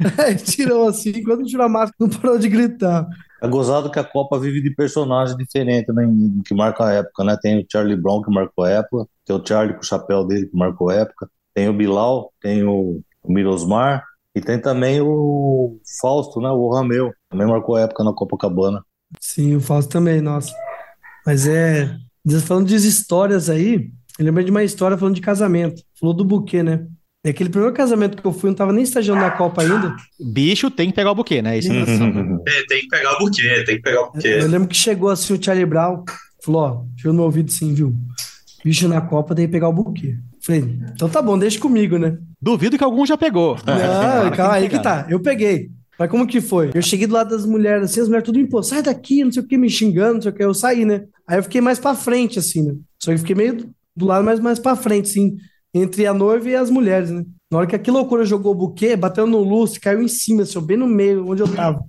Aí 0.26 0.34
tirou 0.34 0.88
assim, 0.88 1.22
quando 1.22 1.44
tirou 1.44 1.64
a 1.64 1.68
máscara, 1.68 1.94
não 2.00 2.08
parou 2.08 2.36
de 2.36 2.48
gritar. 2.48 3.06
É 3.40 3.46
gozado 3.46 3.88
que 3.88 4.00
a 4.00 4.04
Copa 4.04 4.36
vive 4.36 4.60
de 4.60 4.74
personagens 4.74 5.36
diferentes, 5.36 5.94
né, 5.94 6.02
que 6.44 6.54
marcam 6.54 6.86
a 6.86 6.92
época, 6.92 7.22
né? 7.22 7.38
Tem 7.40 7.60
o 7.60 7.66
Charlie 7.70 7.96
Brown 7.96 8.20
que 8.20 8.32
marcou 8.32 8.64
a 8.64 8.70
época, 8.70 9.06
tem 9.24 9.36
o 9.36 9.46
Charlie 9.46 9.74
com 9.74 9.80
o 9.80 9.86
chapéu 9.86 10.26
dele 10.26 10.46
que 10.46 10.56
marcou 10.56 10.90
a 10.90 10.94
época, 10.94 11.30
tem 11.54 11.68
o 11.68 11.72
Bilal, 11.72 12.32
tem 12.40 12.64
o, 12.64 13.00
o 13.22 13.32
Mirosmar 13.32 14.04
e 14.34 14.40
tem 14.40 14.60
também 14.60 15.00
o 15.00 15.78
Fausto, 16.00 16.40
né? 16.40 16.48
O 16.50 16.70
Rameu, 16.70 17.12
também 17.28 17.46
marcou 17.46 17.76
a 17.76 17.82
época 17.82 18.04
na 18.04 18.12
Copacabana. 18.12 18.84
Sim, 19.20 19.56
o 19.56 19.60
Fausto 19.60 19.90
também, 19.90 20.20
nossa. 20.20 20.52
Mas 21.26 21.46
é. 21.46 21.96
Falando 22.46 22.68
de 22.68 22.76
histórias 22.76 23.48
aí, 23.48 23.90
eu 24.18 24.24
lembrei 24.24 24.44
de 24.44 24.50
uma 24.50 24.62
história 24.62 24.96
falando 24.96 25.14
de 25.14 25.20
casamento. 25.20 25.82
Falou 25.98 26.14
do 26.14 26.24
buquê, 26.24 26.62
né? 26.62 26.86
É 27.24 27.30
aquele 27.30 27.50
primeiro 27.50 27.74
casamento 27.74 28.16
que 28.16 28.26
eu 28.26 28.32
fui, 28.32 28.48
eu 28.48 28.52
não 28.52 28.56
tava 28.56 28.72
nem 28.72 28.82
estagiando 28.82 29.20
na 29.20 29.30
Copa 29.30 29.62
ainda. 29.62 29.94
Bicho 30.18 30.70
tem 30.70 30.88
que 30.88 30.96
pegar 30.96 31.10
o 31.10 31.14
buquê, 31.14 31.42
né? 31.42 31.58
Isso 31.58 31.70
é 31.70 31.74
É, 31.82 32.66
tem 32.66 32.80
que 32.80 32.88
pegar 32.88 33.14
o 33.14 33.18
buquê, 33.18 33.64
tem 33.64 33.76
que 33.76 33.82
pegar 33.82 34.02
o 34.02 34.12
buquê. 34.12 34.28
Eu 34.28 34.48
lembro 34.48 34.68
que 34.68 34.76
chegou 34.76 35.10
assim 35.10 35.34
o 35.34 35.42
Charlie 35.42 35.66
Brown, 35.66 36.02
falou, 36.42 36.62
ó, 36.62 36.84
chegou 36.96 37.12
no 37.12 37.24
ouvido 37.24 37.50
assim, 37.50 37.74
viu? 37.74 37.94
Bicho 38.64 38.88
na 38.88 39.00
Copa 39.02 39.34
tem 39.34 39.46
que 39.46 39.52
pegar 39.52 39.68
o 39.68 39.72
buquê. 39.72 40.16
Falei, 40.42 40.78
então 40.94 41.08
tá 41.08 41.20
bom, 41.20 41.38
deixa 41.38 41.58
comigo, 41.60 41.98
né? 41.98 42.16
Duvido 42.40 42.78
que 42.78 42.84
algum 42.84 43.04
já 43.04 43.16
pegou. 43.16 43.56
Não, 43.66 44.30
calma 44.32 44.54
aí 44.54 44.68
que 44.68 44.78
tá. 44.78 45.06
Eu 45.08 45.20
peguei. 45.20 45.70
Mas 45.98 46.10
como 46.10 46.26
que 46.26 46.40
foi? 46.40 46.70
Eu 46.74 46.80
cheguei 46.80 47.06
do 47.06 47.12
lado 47.12 47.28
das 47.30 47.44
mulheres, 47.44 47.84
assim, 47.90 48.00
as 48.00 48.06
mulheres 48.08 48.24
tudo 48.24 48.40
impô, 48.40 48.62
sai 48.62 48.82
daqui, 48.82 49.22
não 49.22 49.30
sei 49.30 49.42
o 49.42 49.46
que, 49.46 49.58
me 49.58 49.68
xingando, 49.68 50.14
não 50.14 50.22
sei 50.22 50.30
o 50.30 50.34
que. 50.34 50.42
Eu 50.42 50.54
saí, 50.54 50.84
né? 50.86 51.04
Aí 51.26 51.38
eu 51.38 51.42
fiquei 51.42 51.60
mais 51.60 51.78
pra 51.78 51.94
frente, 51.94 52.38
assim, 52.38 52.62
né? 52.62 52.74
Só 52.98 53.10
que 53.10 53.16
eu 53.16 53.18
fiquei 53.18 53.36
meio 53.36 53.54
do- 53.56 53.70
do 53.94 54.06
lado 54.06 54.24
mais, 54.24 54.40
mais 54.40 54.58
pra 54.58 54.74
frente, 54.74 55.10
assim, 55.10 55.36
entre 55.74 56.06
a 56.06 56.14
noiva 56.14 56.48
e 56.48 56.54
as 56.56 56.70
mulheres, 56.70 57.10
né? 57.10 57.22
Na 57.52 57.58
hora 57.58 57.66
que 57.66 57.76
a 57.76 57.78
que 57.78 57.90
loucura 57.90 58.24
jogou 58.24 58.52
o 58.52 58.54
buquê, 58.54 58.96
bateu 58.96 59.26
no 59.26 59.40
lustre, 59.42 59.78
caiu 59.80 60.00
em 60.00 60.08
cima, 60.08 60.42
assim, 60.42 60.58
bem 60.64 60.78
no 60.78 60.86
meio, 60.86 61.28
onde 61.28 61.42
eu 61.42 61.48
tava. 61.54 61.84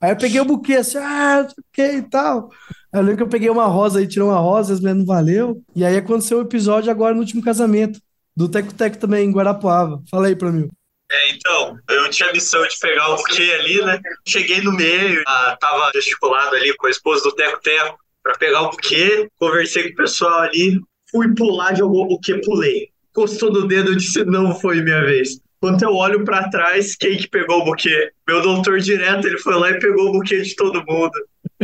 Aí 0.00 0.12
eu 0.12 0.16
peguei 0.16 0.40
o 0.40 0.44
buquê, 0.46 0.76
assim, 0.76 0.96
ah, 0.98 1.42
não 1.42 1.50
sei 1.50 1.58
o 1.58 1.64
que 1.72 1.96
e 1.98 2.02
tal. 2.02 2.48
Eu 2.92 3.00
lembro 3.00 3.16
que 3.16 3.22
eu 3.22 3.28
peguei 3.28 3.48
uma 3.48 3.66
rosa 3.66 3.98
aí, 3.98 4.06
tirou 4.06 4.28
uma 4.28 4.38
rosa, 4.38 4.74
as 4.74 4.80
mulheres 4.80 4.98
não 4.98 5.06
valeu. 5.06 5.62
E 5.74 5.84
aí 5.84 5.96
aconteceu 5.96 6.38
o 6.38 6.42
episódio 6.42 6.90
agora 6.90 7.14
no 7.14 7.20
último 7.20 7.42
casamento, 7.42 7.98
do 8.36 8.48
Teco 8.48 8.74
Teco 8.74 8.98
também, 8.98 9.26
em 9.26 9.32
Guarapuava. 9.32 10.02
Fala 10.10 10.26
aí 10.26 10.36
pra 10.36 10.52
mim. 10.52 10.68
É, 11.10 11.30
então, 11.30 11.78
eu 11.90 12.10
tinha 12.10 12.28
a 12.28 12.32
missão 12.32 12.62
de 12.66 12.78
pegar 12.78 13.08
o 13.10 13.16
buquê 13.16 13.50
ali, 13.58 13.82
né? 13.82 14.00
Cheguei 14.26 14.60
no 14.62 14.72
meio, 14.72 15.22
ah, 15.26 15.56
tava 15.60 15.90
gesticulado 15.94 16.56
ali 16.56 16.74
com 16.76 16.86
a 16.86 16.90
esposa 16.90 17.22
do 17.22 17.34
Teco 17.34 17.60
Teco 17.60 17.98
pra 18.22 18.34
pegar 18.34 18.62
o 18.62 18.70
buquê, 18.70 19.28
conversei 19.38 19.84
com 19.84 19.92
o 19.94 19.96
pessoal 19.96 20.40
ali, 20.40 20.80
fui 21.10 21.34
pular, 21.34 21.74
jogou 21.74 22.04
o 22.04 22.08
buquê, 22.08 22.40
pulei. 22.44 22.88
Encostou 23.10 23.52
no 23.52 23.66
dedo, 23.68 23.90
eu 23.90 23.96
disse, 23.96 24.24
não 24.24 24.54
foi 24.54 24.82
minha 24.82 25.02
vez. 25.04 25.38
Quando 25.60 25.82
eu 25.82 25.94
olho 25.94 26.24
pra 26.24 26.48
trás, 26.48 26.96
quem 26.96 27.16
que 27.16 27.28
pegou 27.28 27.60
o 27.60 27.64
buquê? 27.64 28.10
Meu 28.26 28.40
doutor 28.42 28.80
direto, 28.80 29.26
ele 29.26 29.38
foi 29.38 29.54
lá 29.54 29.70
e 29.70 29.78
pegou 29.78 30.08
o 30.08 30.12
buquê 30.12 30.40
de 30.40 30.56
todo 30.56 30.84
mundo. 30.86 31.12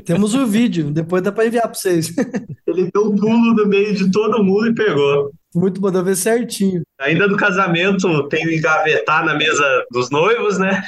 Temos 0.04 0.34
o 0.34 0.46
vídeo, 0.46 0.90
depois 0.90 1.22
dá 1.22 1.32
pra 1.32 1.46
enviar 1.46 1.64
pra 1.64 1.74
vocês. 1.74 2.12
Ele 2.66 2.90
deu 2.92 3.04
um 3.04 3.16
pulo 3.16 3.54
no 3.54 3.66
meio 3.66 3.94
de 3.94 4.10
todo 4.10 4.42
mundo 4.42 4.68
e 4.68 4.74
pegou. 4.74 5.32
Muito 5.54 5.80
bom, 5.80 5.90
deu 5.90 6.04
ver 6.04 6.16
certinho. 6.16 6.82
Ainda 7.00 7.26
no 7.26 7.36
casamento, 7.36 8.28
tem 8.28 8.46
o 8.46 8.52
engavetar 8.52 9.24
na 9.24 9.34
mesa 9.34 9.64
dos 9.90 10.10
noivos, 10.10 10.58
né? 10.58 10.82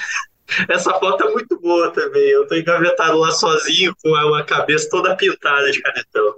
Essa 0.68 0.93
foto 0.95 1.24
é 1.24 1.32
muito 1.32 1.59
boa 1.61 1.91
também. 1.93 2.28
Eu 2.30 2.47
tô 2.47 2.55
engavetado 2.57 3.18
lá 3.18 3.30
sozinho 3.30 3.95
com 4.03 4.11
uma 4.11 4.43
cabeça 4.43 4.88
toda 4.91 5.14
pintada 5.16 5.70
de 5.70 5.80
canetão. 5.80 6.34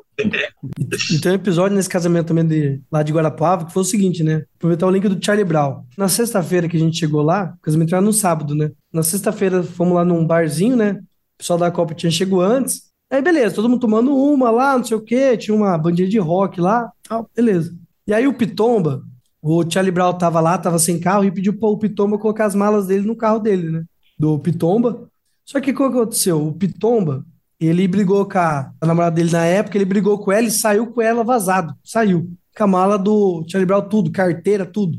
E 1.10 1.18
tem 1.20 1.32
um 1.32 1.36
episódio 1.36 1.76
nesse 1.76 1.88
casamento 1.88 2.28
também 2.28 2.46
de, 2.46 2.80
lá 2.90 3.02
de 3.02 3.12
Guarapuava 3.12 3.66
que 3.66 3.72
foi 3.72 3.82
o 3.82 3.86
seguinte, 3.86 4.22
né? 4.22 4.44
Aproveitar 4.56 4.86
o 4.86 4.90
link 4.90 5.08
do 5.08 5.24
Charlie 5.24 5.44
Brown. 5.44 5.84
Na 5.96 6.08
sexta-feira 6.08 6.68
que 6.68 6.76
a 6.76 6.80
gente 6.80 6.98
chegou 6.98 7.22
lá, 7.22 7.54
o 7.58 7.62
casamento 7.62 7.94
era 7.94 8.02
no 8.02 8.12
sábado, 8.12 8.54
né? 8.54 8.70
Na 8.92 9.02
sexta-feira 9.02 9.62
fomos 9.62 9.94
lá 9.94 10.04
num 10.04 10.26
barzinho, 10.26 10.76
né? 10.76 11.00
O 11.42 11.44
pessoal 11.44 11.58
da 11.58 11.72
Copa 11.72 11.92
tinha 11.92 12.10
chegado 12.10 12.40
antes. 12.40 12.84
Aí, 13.10 13.20
beleza, 13.20 13.56
todo 13.56 13.68
mundo 13.68 13.80
tomando 13.80 14.16
uma 14.16 14.48
lá, 14.48 14.78
não 14.78 14.84
sei 14.84 14.96
o 14.96 15.00
quê, 15.00 15.36
tinha 15.36 15.54
uma 15.54 15.76
bandinha 15.76 16.08
de 16.08 16.18
rock 16.18 16.60
lá, 16.60 16.90
tal, 17.02 17.28
beleza. 17.34 17.76
E 18.06 18.14
aí 18.14 18.28
o 18.28 18.32
Pitomba, 18.32 19.02
o 19.42 19.68
Charlie 19.68 19.90
Brown 19.90 20.16
tava 20.16 20.40
lá, 20.40 20.56
tava 20.56 20.78
sem 20.78 21.00
carro, 21.00 21.24
e 21.24 21.32
pediu 21.32 21.58
pro 21.58 21.76
Pitomba 21.76 22.16
colocar 22.16 22.46
as 22.46 22.54
malas 22.54 22.86
dele 22.86 23.04
no 23.04 23.16
carro 23.16 23.40
dele, 23.40 23.70
né? 23.70 23.84
Do 24.16 24.38
Pitomba. 24.38 25.08
Só 25.44 25.60
que 25.60 25.72
o 25.72 25.76
que 25.76 25.82
aconteceu? 25.82 26.46
O 26.46 26.54
Pitomba, 26.54 27.24
ele 27.60 27.88
brigou 27.88 28.24
com 28.24 28.38
a, 28.38 28.72
a 28.80 28.86
namorada 28.86 29.16
dele 29.16 29.32
na 29.32 29.44
época, 29.44 29.76
ele 29.76 29.84
brigou 29.84 30.18
com 30.18 30.30
ela 30.30 30.46
e 30.46 30.50
saiu 30.50 30.86
com 30.86 31.02
ela 31.02 31.24
vazado. 31.24 31.74
Saiu. 31.84 32.30
Com 32.56 32.64
a 32.64 32.66
mala 32.68 32.96
do 32.96 33.44
Charlie 33.48 33.66
Brown, 33.66 33.82
tudo, 33.82 34.12
carteira, 34.12 34.64
tudo. 34.64 34.96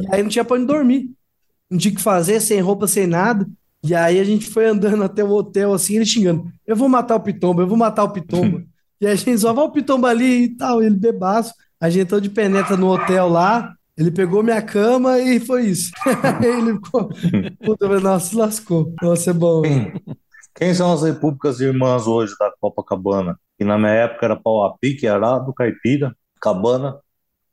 E 0.00 0.14
aí 0.14 0.22
não 0.22 0.30
tinha 0.30 0.44
pra 0.44 0.56
onde 0.56 0.66
dormir. 0.66 1.10
Não 1.68 1.78
tinha 1.78 1.92
o 1.92 1.96
que 1.96 2.02
fazer, 2.02 2.40
sem 2.40 2.60
roupa, 2.60 2.86
sem 2.86 3.06
nada. 3.06 3.46
E 3.82 3.94
aí 3.94 4.20
a 4.20 4.24
gente 4.24 4.46
foi 4.46 4.66
andando 4.66 5.02
até 5.02 5.24
o 5.24 5.30
hotel, 5.30 5.72
assim, 5.72 5.96
ele 5.96 6.06
xingando. 6.06 6.50
Eu 6.66 6.76
vou 6.76 6.88
matar 6.88 7.16
o 7.16 7.20
Pitomba, 7.20 7.62
eu 7.62 7.66
vou 7.66 7.78
matar 7.78 8.04
o 8.04 8.12
Pitomba. 8.12 8.62
e 9.00 9.06
a 9.06 9.14
gente 9.14 9.38
só 9.38 9.52
vai 9.52 9.64
o 9.64 9.70
Pitomba 9.70 10.08
ali 10.08 10.44
e 10.44 10.56
tal, 10.56 10.82
ele 10.82 10.96
bebaço. 10.96 11.54
A 11.80 11.88
gente 11.88 12.02
entrou 12.02 12.20
de 12.20 12.28
penetra 12.28 12.76
no 12.76 12.88
hotel 12.88 13.28
lá, 13.28 13.74
ele 13.96 14.10
pegou 14.10 14.42
minha 14.42 14.60
cama 14.60 15.18
e 15.18 15.40
foi 15.40 15.66
isso. 15.66 15.90
ele 16.42 16.74
ficou. 16.74 17.08
Puta, 17.64 18.00
nossa, 18.00 18.26
se 18.30 18.36
lascou. 18.36 18.94
Nossa, 19.02 19.30
é 19.30 19.34
bom. 19.34 19.62
Quem, 19.62 19.92
quem 20.54 20.74
são 20.74 20.92
as 20.92 21.02
repúblicas 21.02 21.60
irmãs 21.60 22.06
hoje 22.06 22.34
da 22.38 22.52
Copacabana? 22.60 23.38
Que 23.58 23.64
na 23.64 23.78
minha 23.78 23.92
época 23.92 24.26
era 24.26 24.36
Pau 24.36 24.64
a 24.64 24.76
Pique, 24.78 25.06
Arado, 25.06 25.54
Caipira, 25.54 26.14
Cabana, 26.40 26.98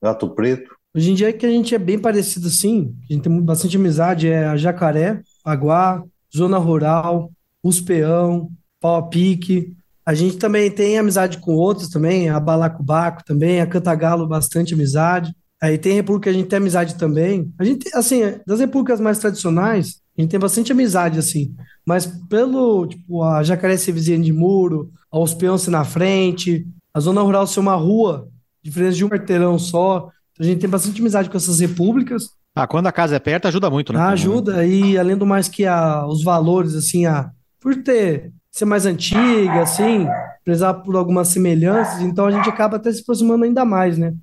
Gato 0.01 0.29
Preto. 0.29 0.75
Hoje 0.95 1.11
em 1.11 1.15
dia 1.15 1.29
é 1.29 1.33
que 1.33 1.45
a 1.45 1.49
gente 1.49 1.75
é 1.75 1.77
bem 1.77 1.99
parecido 1.99 2.47
assim, 2.47 2.95
a 3.09 3.13
gente 3.13 3.23
tem 3.23 3.41
bastante 3.41 3.77
amizade, 3.77 4.29
é 4.29 4.45
a 4.45 4.57
Jacaré, 4.57 5.21
Aguá, 5.45 6.03
Zona 6.35 6.57
Rural, 6.57 7.31
Os 7.63 7.79
Peão, 7.81 8.49
Pau 8.79 8.95
a 8.95 9.03
Pique. 9.03 9.73
A 10.05 10.13
gente 10.13 10.37
também 10.37 10.71
tem 10.71 10.97
amizade 10.97 11.37
com 11.39 11.53
outros 11.53 11.89
também, 11.89 12.29
a 12.29 12.39
Balacobaco 12.39 13.23
também, 13.25 13.59
a 13.59 13.67
Cantagalo, 13.67 14.27
bastante 14.27 14.73
amizade. 14.73 15.35
Aí 15.61 15.77
tem 15.77 15.93
república 15.93 16.29
que 16.29 16.29
a 16.29 16.39
gente 16.39 16.47
tem 16.47 16.57
amizade 16.57 16.95
também. 16.95 17.51
A 17.57 17.63
gente, 17.63 17.89
assim, 17.95 18.21
das 18.45 18.59
repúblicas 18.59 18.99
mais 18.99 19.19
tradicionais, 19.19 19.99
a 20.17 20.21
gente 20.21 20.31
tem 20.31 20.39
bastante 20.39 20.71
amizade, 20.71 21.19
assim. 21.19 21.53
Mas 21.85 22.05
pelo, 22.05 22.87
tipo, 22.87 23.23
a 23.23 23.43
Jacaré 23.43 23.75
ser 23.75 23.91
vizinha 23.91 24.19
de 24.19 24.31
muro, 24.31 24.91
a 25.11 25.19
Os 25.19 25.33
Peão 25.33 25.57
ser 25.57 25.71
na 25.71 25.83
frente, 25.83 26.65
a 26.93 26.99
Zona 26.99 27.21
Rural 27.21 27.47
ser 27.47 27.59
uma 27.59 27.75
rua, 27.75 28.27
diferente 28.63 28.97
de 28.97 29.05
um 29.05 29.09
quarteirão 29.09 29.57
só. 29.57 30.09
A 30.39 30.43
gente 30.43 30.59
tem 30.59 30.69
bastante 30.69 31.01
amizade 31.01 31.29
com 31.29 31.37
essas 31.37 31.59
repúblicas. 31.59 32.29
Ah, 32.57 32.67
quando 32.67 32.87
a 32.87 32.91
casa 32.91 33.15
é 33.15 33.19
perto, 33.19 33.47
ajuda 33.47 33.69
muito, 33.69 33.93
né? 33.93 33.99
Ajuda, 33.99 34.65
e 34.65 34.97
além 34.97 35.15
do 35.15 35.25
mais 35.25 35.47
que 35.47 35.65
a, 35.65 36.05
os 36.05 36.23
valores, 36.23 36.73
assim, 36.73 37.05
a, 37.05 37.29
por 37.59 37.75
ter 37.83 38.31
ser 38.51 38.65
mais 38.65 38.85
antiga, 38.87 39.61
assim, 39.61 40.07
prezar 40.43 40.81
por 40.81 40.95
algumas 40.95 41.27
semelhanças, 41.27 42.01
então 42.01 42.25
a 42.25 42.31
gente 42.31 42.49
acaba 42.49 42.77
até 42.77 42.91
se 42.91 43.01
aproximando 43.01 43.43
ainda 43.43 43.63
mais, 43.63 43.97
né? 43.97 44.13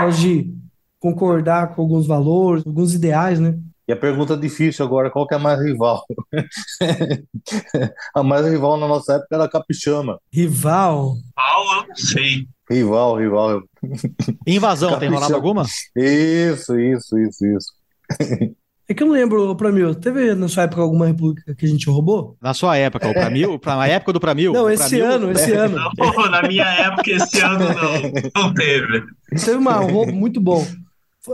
Nós 0.00 0.18
de 0.18 0.50
concordar 0.98 1.74
com 1.74 1.82
alguns 1.82 2.06
valores, 2.06 2.66
alguns 2.66 2.94
ideais, 2.94 3.38
né? 3.38 3.58
E 3.86 3.92
a 3.92 3.96
pergunta 3.96 4.36
difícil 4.36 4.86
agora, 4.86 5.10
qual 5.10 5.26
que 5.26 5.34
é 5.34 5.36
a 5.36 5.40
mais 5.40 5.60
rival? 5.60 6.04
a 8.14 8.22
mais 8.22 8.46
rival 8.46 8.78
na 8.78 8.88
nossa 8.88 9.14
época 9.14 9.34
era 9.34 9.44
a 9.44 9.50
Capixama. 9.50 10.18
Rival? 10.32 11.16
Qual 11.34 11.76
eu 11.82 11.88
não 11.88 11.96
sei. 11.96 12.46
Rival, 12.70 13.18
rival. 13.18 13.62
Invasão, 14.46 14.90
tem 14.90 15.10
Capixaba. 15.10 15.14
rolado 15.16 15.34
alguma? 15.34 15.64
Isso, 15.96 16.78
isso, 16.78 17.18
isso, 17.18 17.46
isso. 17.46 17.81
É 18.88 18.94
que 18.94 19.02
eu 19.02 19.06
não 19.06 19.14
lembro, 19.14 19.54
pra 19.54 19.70
mim, 19.70 19.80
teve 19.94 20.34
na 20.34 20.48
sua 20.48 20.64
época 20.64 20.82
alguma 20.82 21.06
república 21.06 21.54
que 21.54 21.64
a 21.64 21.68
gente 21.68 21.88
roubou? 21.88 22.36
Na 22.42 22.52
sua 22.52 22.76
época, 22.76 23.08
o 23.08 23.12
Pramil, 23.14 23.56
pra, 23.60 23.76
na 23.76 23.86
época 23.86 24.12
do 24.12 24.20
Pramil. 24.20 24.52
Não, 24.52 24.68
esse 24.68 24.98
Pramil- 24.98 25.06
ano, 25.06 25.30
esse 25.32 25.52
ano. 25.54 25.76
Não, 25.96 26.30
na 26.30 26.42
minha 26.42 26.64
época, 26.64 27.10
esse 27.10 27.40
ano 27.40 27.60
não. 27.68 28.42
Não 28.42 28.52
teve. 28.54 29.02
Teve 29.30 29.52
uma- 29.56 29.80
um 29.80 29.86
roubo 29.90 30.12
muito 30.12 30.40
bom. 30.40 30.66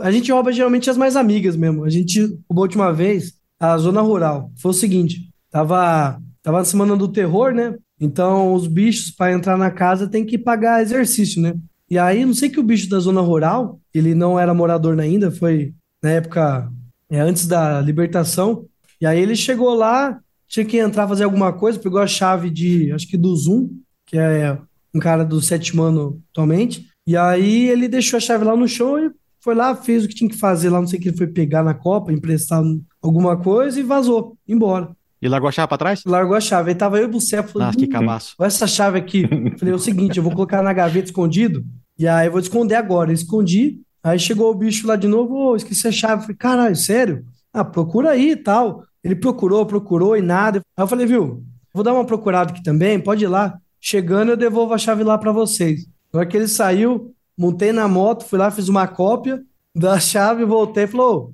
A 0.01 0.11
gente 0.11 0.31
rouba 0.31 0.53
geralmente 0.53 0.89
as 0.91 0.95
mais 0.95 1.15
amigas 1.15 1.55
mesmo. 1.57 1.83
A 1.83 1.89
gente 1.89 2.21
roubou 2.47 2.59
a 2.63 2.67
última 2.67 2.93
vez 2.93 3.33
a 3.59 3.75
zona 3.79 3.99
rural. 3.99 4.51
Foi 4.61 4.69
o 4.69 4.73
seguinte, 4.73 5.17
tava, 5.51 6.21
tava 6.43 6.59
na 6.59 6.65
semana 6.65 6.95
do 6.95 7.07
terror, 7.07 7.51
né? 7.51 7.73
Então 7.99 8.53
os 8.53 8.67
bichos 8.67 9.09
para 9.11 9.33
entrar 9.33 9.57
na 9.57 9.71
casa 9.71 10.07
tem 10.07 10.23
que 10.23 10.37
pagar 10.37 10.81
exercício, 10.83 11.41
né? 11.41 11.55
E 11.89 11.97
aí, 11.97 12.23
não 12.23 12.33
sei 12.35 12.47
que 12.47 12.59
o 12.59 12.63
bicho 12.63 12.87
da 12.87 12.99
zona 12.99 13.19
rural, 13.21 13.79
ele 13.93 14.13
não 14.13 14.39
era 14.39 14.53
morador 14.53 14.97
ainda, 14.99 15.31
foi 15.31 15.73
na 16.03 16.11
época 16.11 16.71
é, 17.09 17.19
antes 17.19 17.45
da 17.47 17.81
libertação. 17.81 18.65
E 19.01 19.05
aí 19.05 19.19
ele 19.19 19.35
chegou 19.35 19.73
lá, 19.73 20.19
tinha 20.47 20.65
que 20.65 20.77
entrar 20.77 21.07
fazer 21.07 21.23
alguma 21.23 21.53
coisa, 21.53 21.79
pegou 21.79 21.99
a 21.99 22.07
chave 22.07 22.49
de, 22.49 22.91
acho 22.91 23.07
que 23.07 23.17
do 23.17 23.35
Zoom, 23.35 23.69
que 24.05 24.17
é 24.17 24.57
um 24.93 24.99
cara 24.99 25.23
do 25.23 25.41
sétimo 25.41 25.83
ano 25.83 26.21
atualmente. 26.31 26.87
E 27.05 27.15
aí 27.15 27.69
ele 27.69 27.87
deixou 27.87 28.17
a 28.17 28.19
chave 28.19 28.43
lá 28.43 28.55
no 28.55 28.67
chão 28.67 28.97
e 28.99 29.11
foi 29.41 29.55
lá, 29.55 29.75
fez 29.75 30.03
o 30.03 30.07
que 30.07 30.15
tinha 30.15 30.29
que 30.29 30.35
fazer 30.37 30.69
lá, 30.69 30.79
não 30.79 30.87
sei 30.87 30.99
o 30.99 31.01
que 31.01 31.09
ele 31.09 31.17
foi 31.17 31.27
pegar 31.27 31.63
na 31.63 31.73
copa, 31.73 32.11
emprestar 32.11 32.61
alguma 33.01 33.37
coisa 33.37 33.79
e 33.79 33.83
vazou, 33.83 34.37
embora. 34.47 34.89
E 35.21 35.27
largou 35.27 35.49
a 35.49 35.51
chave 35.51 35.67
pra 35.67 35.77
trás? 35.77 36.03
Largou 36.05 36.35
a 36.35 36.39
chave. 36.41 36.69
Aí 36.69 36.75
tava 36.75 36.97
eu 36.97 37.03
e 37.03 37.05
o 37.05 37.09
Bucef 37.09 37.51
falando, 37.51 37.73
Ah, 37.73 37.77
que 37.77 37.85
"Hum, 37.85 37.89
cabaço. 37.89 38.35
Olha 38.39 38.47
essa 38.47 38.67
chave 38.67 38.97
aqui. 38.97 39.27
Falei, 39.57 39.73
é 39.73 39.75
o 39.75 39.79
seguinte, 39.79 40.17
eu 40.17 40.23
vou 40.23 40.31
colocar 40.33 40.61
na 40.61 40.71
gaveta 40.71 41.05
escondido, 41.07 41.63
e 41.97 42.07
aí 42.07 42.27
eu 42.27 42.31
vou 42.31 42.39
esconder 42.39 42.75
agora. 42.75 43.09
Eu 43.11 43.15
escondi, 43.15 43.79
aí 44.03 44.19
chegou 44.19 44.51
o 44.51 44.55
bicho 44.55 44.87
lá 44.87 44.95
de 44.95 45.07
novo, 45.07 45.35
ô, 45.35 45.55
esqueci 45.55 45.87
a 45.87 45.91
chave. 45.91 46.21
Falei, 46.21 46.37
caralho, 46.37 46.75
sério? 46.75 47.25
Ah, 47.53 47.63
procura 47.63 48.11
aí 48.11 48.31
e 48.31 48.35
tal. 48.35 48.83
Ele 49.03 49.15
procurou, 49.15 49.65
procurou 49.65 50.15
e 50.17 50.21
nada. 50.21 50.61
Aí 50.77 50.83
eu 50.83 50.87
falei, 50.87 51.05
viu, 51.05 51.43
vou 51.73 51.83
dar 51.83 51.93
uma 51.93 52.05
procurada 52.05 52.51
aqui 52.51 52.63
também, 52.63 52.99
pode 52.99 53.23
ir 53.23 53.27
lá. 53.27 53.57
Chegando, 53.79 54.31
eu 54.31 54.37
devolvo 54.37 54.73
a 54.73 54.77
chave 54.77 55.03
lá 55.03 55.17
pra 55.17 55.31
vocês. 55.31 55.85
Na 56.13 56.19
hora 56.19 56.29
que 56.29 56.35
ele 56.35 56.47
saiu, 56.47 57.13
montei 57.37 57.71
na 57.71 57.87
moto, 57.87 58.25
fui 58.25 58.37
lá, 58.37 58.51
fiz 58.51 58.67
uma 58.67 58.87
cópia 58.87 59.41
da 59.73 59.97
chave, 60.01 60.43
voltei 60.45 60.83
e 60.83 60.87
falou, 60.87 61.33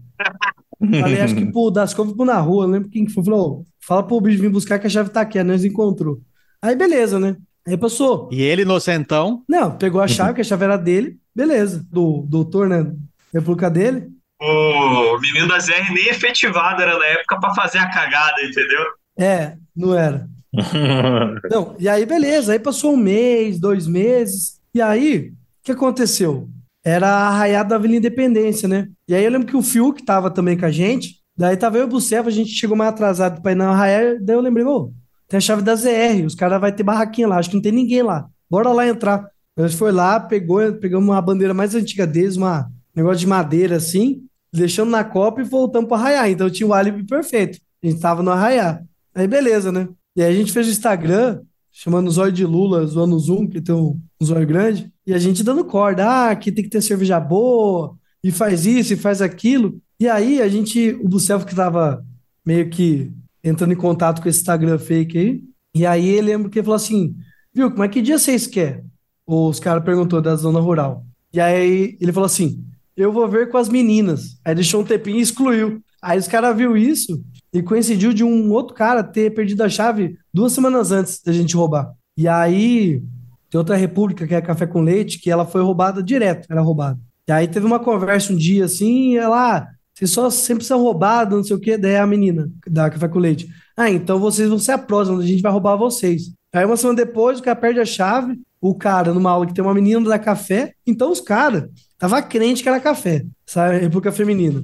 Falei, 1.02 1.22
acho 1.22 1.36
que 1.36 1.46
pro 1.52 1.72
Dascov 1.72 2.14
pro 2.14 2.26
na 2.26 2.38
rua, 2.40 2.66
não 2.66 2.74
lembro 2.74 2.90
quem 2.90 3.06
que 3.06 3.12
foi. 3.14 3.24
Falou, 3.24 3.62
"Ô, 3.62 3.66
fala 3.80 4.04
pro 4.04 4.20
bicho 4.22 4.42
vir 4.42 4.50
buscar 4.50 4.78
que 4.78 4.88
a 4.88 4.90
chave 4.90 5.10
tá 5.10 5.22
aqui, 5.22 5.38
aí 5.40 5.44
nós 5.44 5.64
encontrou. 5.64 6.20
Aí 6.62 6.76
beleza, 6.76 7.20
né? 7.20 7.38
Aí 7.66 7.78
passou. 7.78 8.30
E 8.32 8.42
ele, 8.42 8.62
inocentão, 8.64 9.44
Não, 9.48 9.72
pegou 9.78 10.02
a 10.02 10.08
chave, 10.08 10.34
que 10.36 10.42
a 10.42 10.44
chave 10.44 10.66
era 10.66 10.78
dele, 10.78 11.18
beleza. 11.36 11.86
Do 11.92 12.26
doutor, 12.28 12.70
né? 12.70 12.92
República 13.34 13.70
dele. 13.70 14.08
O 14.42 15.18
menino 15.20 15.48
da 15.48 15.60
ZR 15.60 15.92
nem 15.94 16.10
efetivado 16.10 16.82
era 16.82 16.98
na 16.98 17.06
época 17.06 17.40
pra 17.40 17.54
fazer 17.56 17.80
a 17.80 17.90
cagada, 17.90 18.42
entendeu? 18.44 18.86
É, 19.18 19.56
não 19.76 19.98
era. 19.98 20.28
Não, 21.52 21.76
e 21.78 21.90
aí 21.90 22.06
beleza, 22.06 22.54
aí 22.54 22.60
passou 22.60 22.94
um 22.94 22.98
mês, 22.98 23.60
dois 23.60 23.88
meses, 23.88 24.60
e 24.74 24.82
aí, 24.82 25.30
o 25.30 25.34
que 25.64 25.72
aconteceu? 25.74 26.48
Era 26.84 27.10
a 27.10 27.28
arraiada 27.28 27.70
da 27.70 27.76
Avenida 27.76 28.08
Independência, 28.08 28.68
né? 28.68 28.88
E 29.08 29.14
aí 29.14 29.26
eu 29.26 29.32
lembro 29.32 29.48
que 29.48 29.58
o 29.58 29.62
Fiuk 29.62 30.04
tava 30.04 30.32
também 30.32 30.58
com 30.58 30.66
a 30.66 30.72
gente, 30.72 31.20
daí 31.36 31.58
tava 31.58 31.78
eu 31.78 31.82
e 31.82 31.86
o 31.86 31.90
Buceva, 31.90 32.30
a 32.30 32.32
gente 32.32 32.52
chegou 32.52 32.78
mais 32.78 32.92
atrasado 32.92 33.42
pra 33.42 33.52
ir 33.52 33.56
na 33.56 33.70
arraiada, 33.70 34.18
daí 34.22 34.36
eu 34.36 34.42
lembrei, 34.42 34.66
ô, 34.66 34.94
tem 35.28 35.38
a 35.38 35.42
chave 35.42 35.62
da 35.62 35.76
ZR, 35.76 36.26
os 36.26 36.36
caras 36.36 36.62
vão 36.62 36.72
ter 36.72 36.84
barraquinha 36.84 37.28
lá, 37.28 37.38
acho 37.38 37.50
que 37.50 37.56
não 37.56 37.62
tem 37.62 37.72
ninguém 37.72 38.02
lá, 38.04 38.26
bora 38.50 38.70
lá 38.72 38.88
entrar. 38.88 39.28
Nós 39.56 39.74
foi 39.74 39.92
lá, 39.92 40.20
pegou, 40.20 40.74
pegamos 40.74 41.08
uma 41.08 41.22
bandeira 41.22 41.54
mais 41.54 41.76
antiga 41.76 42.06
deles, 42.06 42.36
uma 42.36 42.70
negócio 42.96 43.20
de 43.20 43.28
madeira 43.28 43.78
assim, 43.78 44.24
deixamos 44.54 44.92
na 44.92 45.04
copa 45.04 45.42
e 45.42 45.44
voltamos 45.44 45.88
para 45.88 45.98
arraiar. 45.98 46.30
Então 46.30 46.50
tinha 46.50 46.68
o 46.68 46.74
álibi 46.74 47.06
perfeito. 47.06 47.60
A 47.84 47.88
gente 47.88 48.00
tava 48.00 48.24
no 48.24 48.32
arraiar. 48.32 48.84
Aí 49.14 49.28
beleza, 49.28 49.72
né? 49.72 49.88
E 50.16 50.24
aí 50.24 50.34
a 50.34 50.38
gente 50.38 50.52
fez 50.52 50.68
o 50.68 50.72
Instagram, 50.72 51.42
chamando 51.72 52.08
o 52.08 52.12
zóio 52.12 52.32
de 52.32 52.46
Lula, 52.46 52.86
zoando 52.86 53.16
o 53.16 53.20
Zoom, 53.20 53.48
que 53.48 53.62
tem 53.62 53.76
um, 53.76 54.00
um 54.20 54.26
zóio 54.26 54.48
grande, 54.48 54.92
e 55.06 55.14
a 55.14 55.20
gente 55.20 55.44
dando 55.44 55.66
corda. 55.66 56.06
Ah, 56.06 56.30
aqui 56.32 56.52
tem 56.52 56.64
que 56.64 56.70
ter 56.70 56.82
cerveja 56.82 57.20
boa, 57.20 57.98
e 58.24 58.32
faz 58.32 58.66
isso, 58.66 58.94
e 58.94 58.98
faz 58.98 59.22
aquilo. 59.22 59.80
E 60.00 60.08
aí 60.08 60.42
a 60.42 60.48
gente, 60.48 60.98
o 61.02 61.08
Bucelfo 61.08 61.46
que 61.46 61.56
tava 61.56 62.04
meio 62.46 62.70
que 62.70 63.12
entrando 63.44 63.74
em 63.74 63.78
contato 63.78 64.22
com 64.22 64.30
esse 64.30 64.40
Instagram 64.40 64.78
fake 64.80 65.18
aí, 65.18 65.44
e 65.76 65.86
aí 65.86 66.08
ele 66.08 66.32
lembra 66.32 66.50
que 66.50 66.60
ele 66.60 66.66
falou 66.66 66.78
assim, 66.78 67.16
viu, 67.54 67.70
como 67.70 67.84
é 67.84 67.90
que 67.90 68.02
dia 68.02 68.18
vocês 68.18 68.48
querem? 68.48 68.86
Os 69.26 69.60
caras 69.60 69.84
perguntou 69.84 70.22
da 70.22 70.36
zona 70.36 70.60
rural. 70.60 71.04
E 71.34 71.40
aí 71.40 71.98
ele 72.00 72.14
falou 72.14 72.28
assim: 72.28 72.64
eu 72.96 73.12
vou 73.12 73.28
ver 73.28 73.50
com 73.50 73.58
as 73.58 73.68
meninas. 73.68 74.38
Aí 74.44 74.56
deixou 74.56 74.82
um 74.82 74.86
tempinho 74.86 75.18
e 75.18 75.22
excluiu. 75.22 75.82
Aí 76.02 76.18
os 76.18 76.28
caras 76.28 76.56
viu 76.56 76.78
isso 76.78 77.22
e 77.52 77.62
coincidiu 77.62 78.14
de 78.14 78.24
um 78.24 78.52
outro 78.52 78.76
cara 78.76 79.04
ter 79.04 79.34
perdido 79.34 79.64
a 79.64 79.70
chave 79.70 80.18
duas 80.34 80.54
semanas 80.54 80.92
antes 80.92 81.22
da 81.22 81.34
gente 81.34 81.56
roubar. 81.56 81.94
E 82.18 82.28
aí 82.28 83.02
tem 83.50 83.58
outra 83.58 83.76
república 83.76 84.28
que 84.28 84.36
é 84.36 84.42
Café 84.42 84.66
com 84.66 84.82
Leite, 84.82 85.20
que 85.20 85.32
ela 85.32 85.46
foi 85.46 85.62
roubada 85.62 86.04
direto, 86.04 86.48
era 86.50 86.62
roubada. 86.62 87.00
E 87.28 87.32
aí 87.32 87.48
teve 87.48 87.66
uma 87.66 87.80
conversa 87.80 88.32
um 88.32 88.36
dia 88.36 88.66
assim, 88.66 89.14
e 89.14 89.18
ela, 89.18 89.58
ah, 89.58 89.68
vocês 89.94 90.12
só 90.12 90.30
sempre 90.30 90.64
são 90.64 90.82
roubados, 90.82 91.36
não 91.36 91.44
sei 91.44 91.56
o 91.56 91.60
quê. 91.60 91.78
Daí 91.78 91.98
a 91.98 92.06
menina 92.06 92.50
da 92.68 92.90
Café 92.90 93.08
com 93.08 93.20
Leite, 93.20 93.50
ah, 93.76 93.90
então 93.90 94.20
vocês 94.20 94.48
vão 94.48 94.60
ser 94.60 94.74
a 94.74 94.78
próxima, 94.78 95.18
a 95.18 95.26
gente 95.26 95.42
vai 95.42 95.52
roubar 95.52 95.76
vocês. 95.76 96.34
Aí 96.54 96.66
uma 96.66 96.78
semana 96.78 96.98
depois, 96.98 97.40
o 97.40 97.44
cara 97.44 97.56
perde 97.56 97.80
a 97.80 97.86
chave, 97.86 98.40
o 98.70 98.76
cara, 98.76 99.14
numa 99.14 99.30
aula 99.30 99.46
que 99.46 99.54
tem 99.54 99.64
uma 99.64 99.74
menina 99.74 100.10
da 100.10 100.18
café, 100.18 100.74
então 100.88 101.12
os 101.12 101.22
caras 101.22 101.70
tava 102.00 102.22
crente 102.22 102.64
que 102.64 102.70
era 102.70 102.80
café, 102.80 103.24
essa 103.48 103.72
república 103.72 104.12
feminina. 104.12 104.64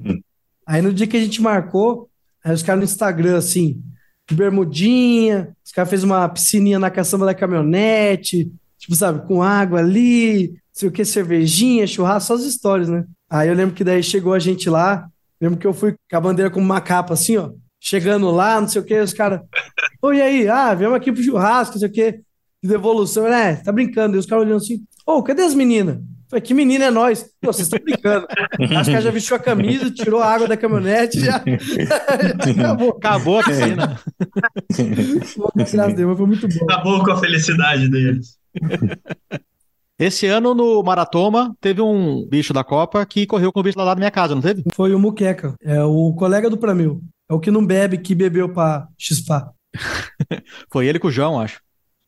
Aí 0.66 0.82
no 0.82 0.92
dia 0.92 1.06
que 1.06 1.18
a 1.18 1.20
gente 1.20 1.42
marcou, 1.42 2.10
aí 2.44 2.54
os 2.54 2.64
caras 2.64 2.80
no 2.80 2.86
Instagram, 2.86 3.38
assim, 3.38 3.80
de 4.28 4.36
bermudinha, 4.36 5.56
os 5.64 5.72
caras 5.72 5.90
fez 5.90 6.04
uma 6.04 6.28
piscininha 6.28 6.80
na 6.80 6.90
caçamba 6.90 7.26
da 7.26 7.36
caminhonete, 7.36 8.52
tipo, 8.80 8.96
sabe, 8.96 9.28
com 9.28 9.44
água 9.44 9.80
ali, 9.80 10.56
sei 10.74 10.90
o 10.90 10.92
que, 10.92 11.06
cervejinha, 11.06 11.86
churrasco, 11.86 12.28
só 12.28 12.34
as 12.34 12.44
histórias, 12.44 12.90
né? 12.90 13.06
Aí 13.30 13.50
eu 13.50 13.54
lembro 13.54 13.76
que 13.76 13.84
daí 13.84 14.02
chegou 14.02 14.34
a 14.34 14.40
gente 14.40 14.68
lá, 14.68 15.08
lembro 15.40 15.60
que 15.60 15.68
eu 15.68 15.74
fui 15.74 15.96
com 16.10 16.18
a 16.18 16.22
bandeira 16.22 16.50
com 16.50 16.60
uma 16.60 16.82
capa 16.82 17.14
assim, 17.14 17.38
ó, 17.38 17.52
chegando 17.80 18.32
lá, 18.32 18.60
não 18.60 18.68
sei 18.68 18.82
o 18.82 18.86
que, 18.86 19.00
os 19.00 19.14
caras, 19.14 19.42
oi 20.02 20.22
aí, 20.22 20.48
ah, 20.48 20.74
viemos 20.74 20.98
aqui 20.98 21.12
pro 21.12 21.22
churrasco, 21.22 21.76
não 21.76 21.80
sei 21.80 21.90
o 21.90 21.92
que, 21.92 22.22
de 22.62 22.70
devolução, 22.70 23.30
né? 23.30 23.56
Tá 23.56 23.72
brincando, 23.72 24.16
e 24.16 24.20
os 24.20 24.26
caras 24.26 24.46
olhando 24.46 24.58
assim, 24.58 24.84
ô, 25.06 25.18
oh, 25.18 25.24
cadê 25.24 25.42
as 25.44 25.54
meninas? 25.54 26.00
Falei, 26.32 26.42
que 26.42 26.54
menina 26.54 26.86
é 26.86 26.92
nós? 26.92 27.26
Pô, 27.42 27.52
vocês 27.52 27.68
estão 27.68 27.78
brincando. 27.84 28.26
Acho 28.78 28.90
que 28.90 28.96
ela 28.96 29.02
já 29.02 29.12
vestiu 29.12 29.36
a 29.36 29.40
camisa, 29.40 29.92
tirou 29.92 30.22
a 30.22 30.34
água 30.34 30.48
da 30.48 30.56
caminhonete 30.56 31.20
já. 31.20 31.44
acabou. 32.58 32.90
Acabou 32.92 33.40
a 33.40 33.44
piscina. 33.44 34.00
Graças 35.54 35.78
a 35.78 35.88
Deus, 35.88 36.18
foi 36.18 36.26
muito 36.26 36.48
bom. 36.48 36.64
Acabou 36.64 37.04
com 37.04 37.12
a 37.12 37.18
felicidade 37.18 37.90
deles. 37.90 38.38
Esse 40.00 40.26
ano 40.26 40.56
no 40.56 40.82
Maratoma 40.82 41.54
teve 41.60 41.82
um 41.82 42.26
bicho 42.26 42.54
da 42.54 42.64
Copa 42.64 43.06
que 43.06 43.28
correu 43.28 43.52
com 43.52 43.60
o 43.60 43.64
bicho 43.64 43.78
lá 43.78 43.84
da 43.84 43.96
minha 43.96 44.10
casa, 44.10 44.34
não 44.34 44.42
teve? 44.42 44.64
Foi 44.74 44.96
o 44.96 45.00
Muqueca, 45.00 45.54
é 45.62 45.84
o 45.84 46.14
colega 46.14 46.50
do 46.50 46.58
Pramil. 46.58 47.02
É 47.30 47.34
o 47.34 47.40
que 47.42 47.52
não 47.52 47.66
bebe, 47.66 47.98
que 47.98 48.16
bebeu 48.16 48.54
pra 48.54 48.88
chispar. 48.98 49.52
Foi 50.72 50.88
ele 50.88 50.98
com 50.98 51.10
o 51.10 51.12
João, 51.12 51.40
acho. 51.40 51.60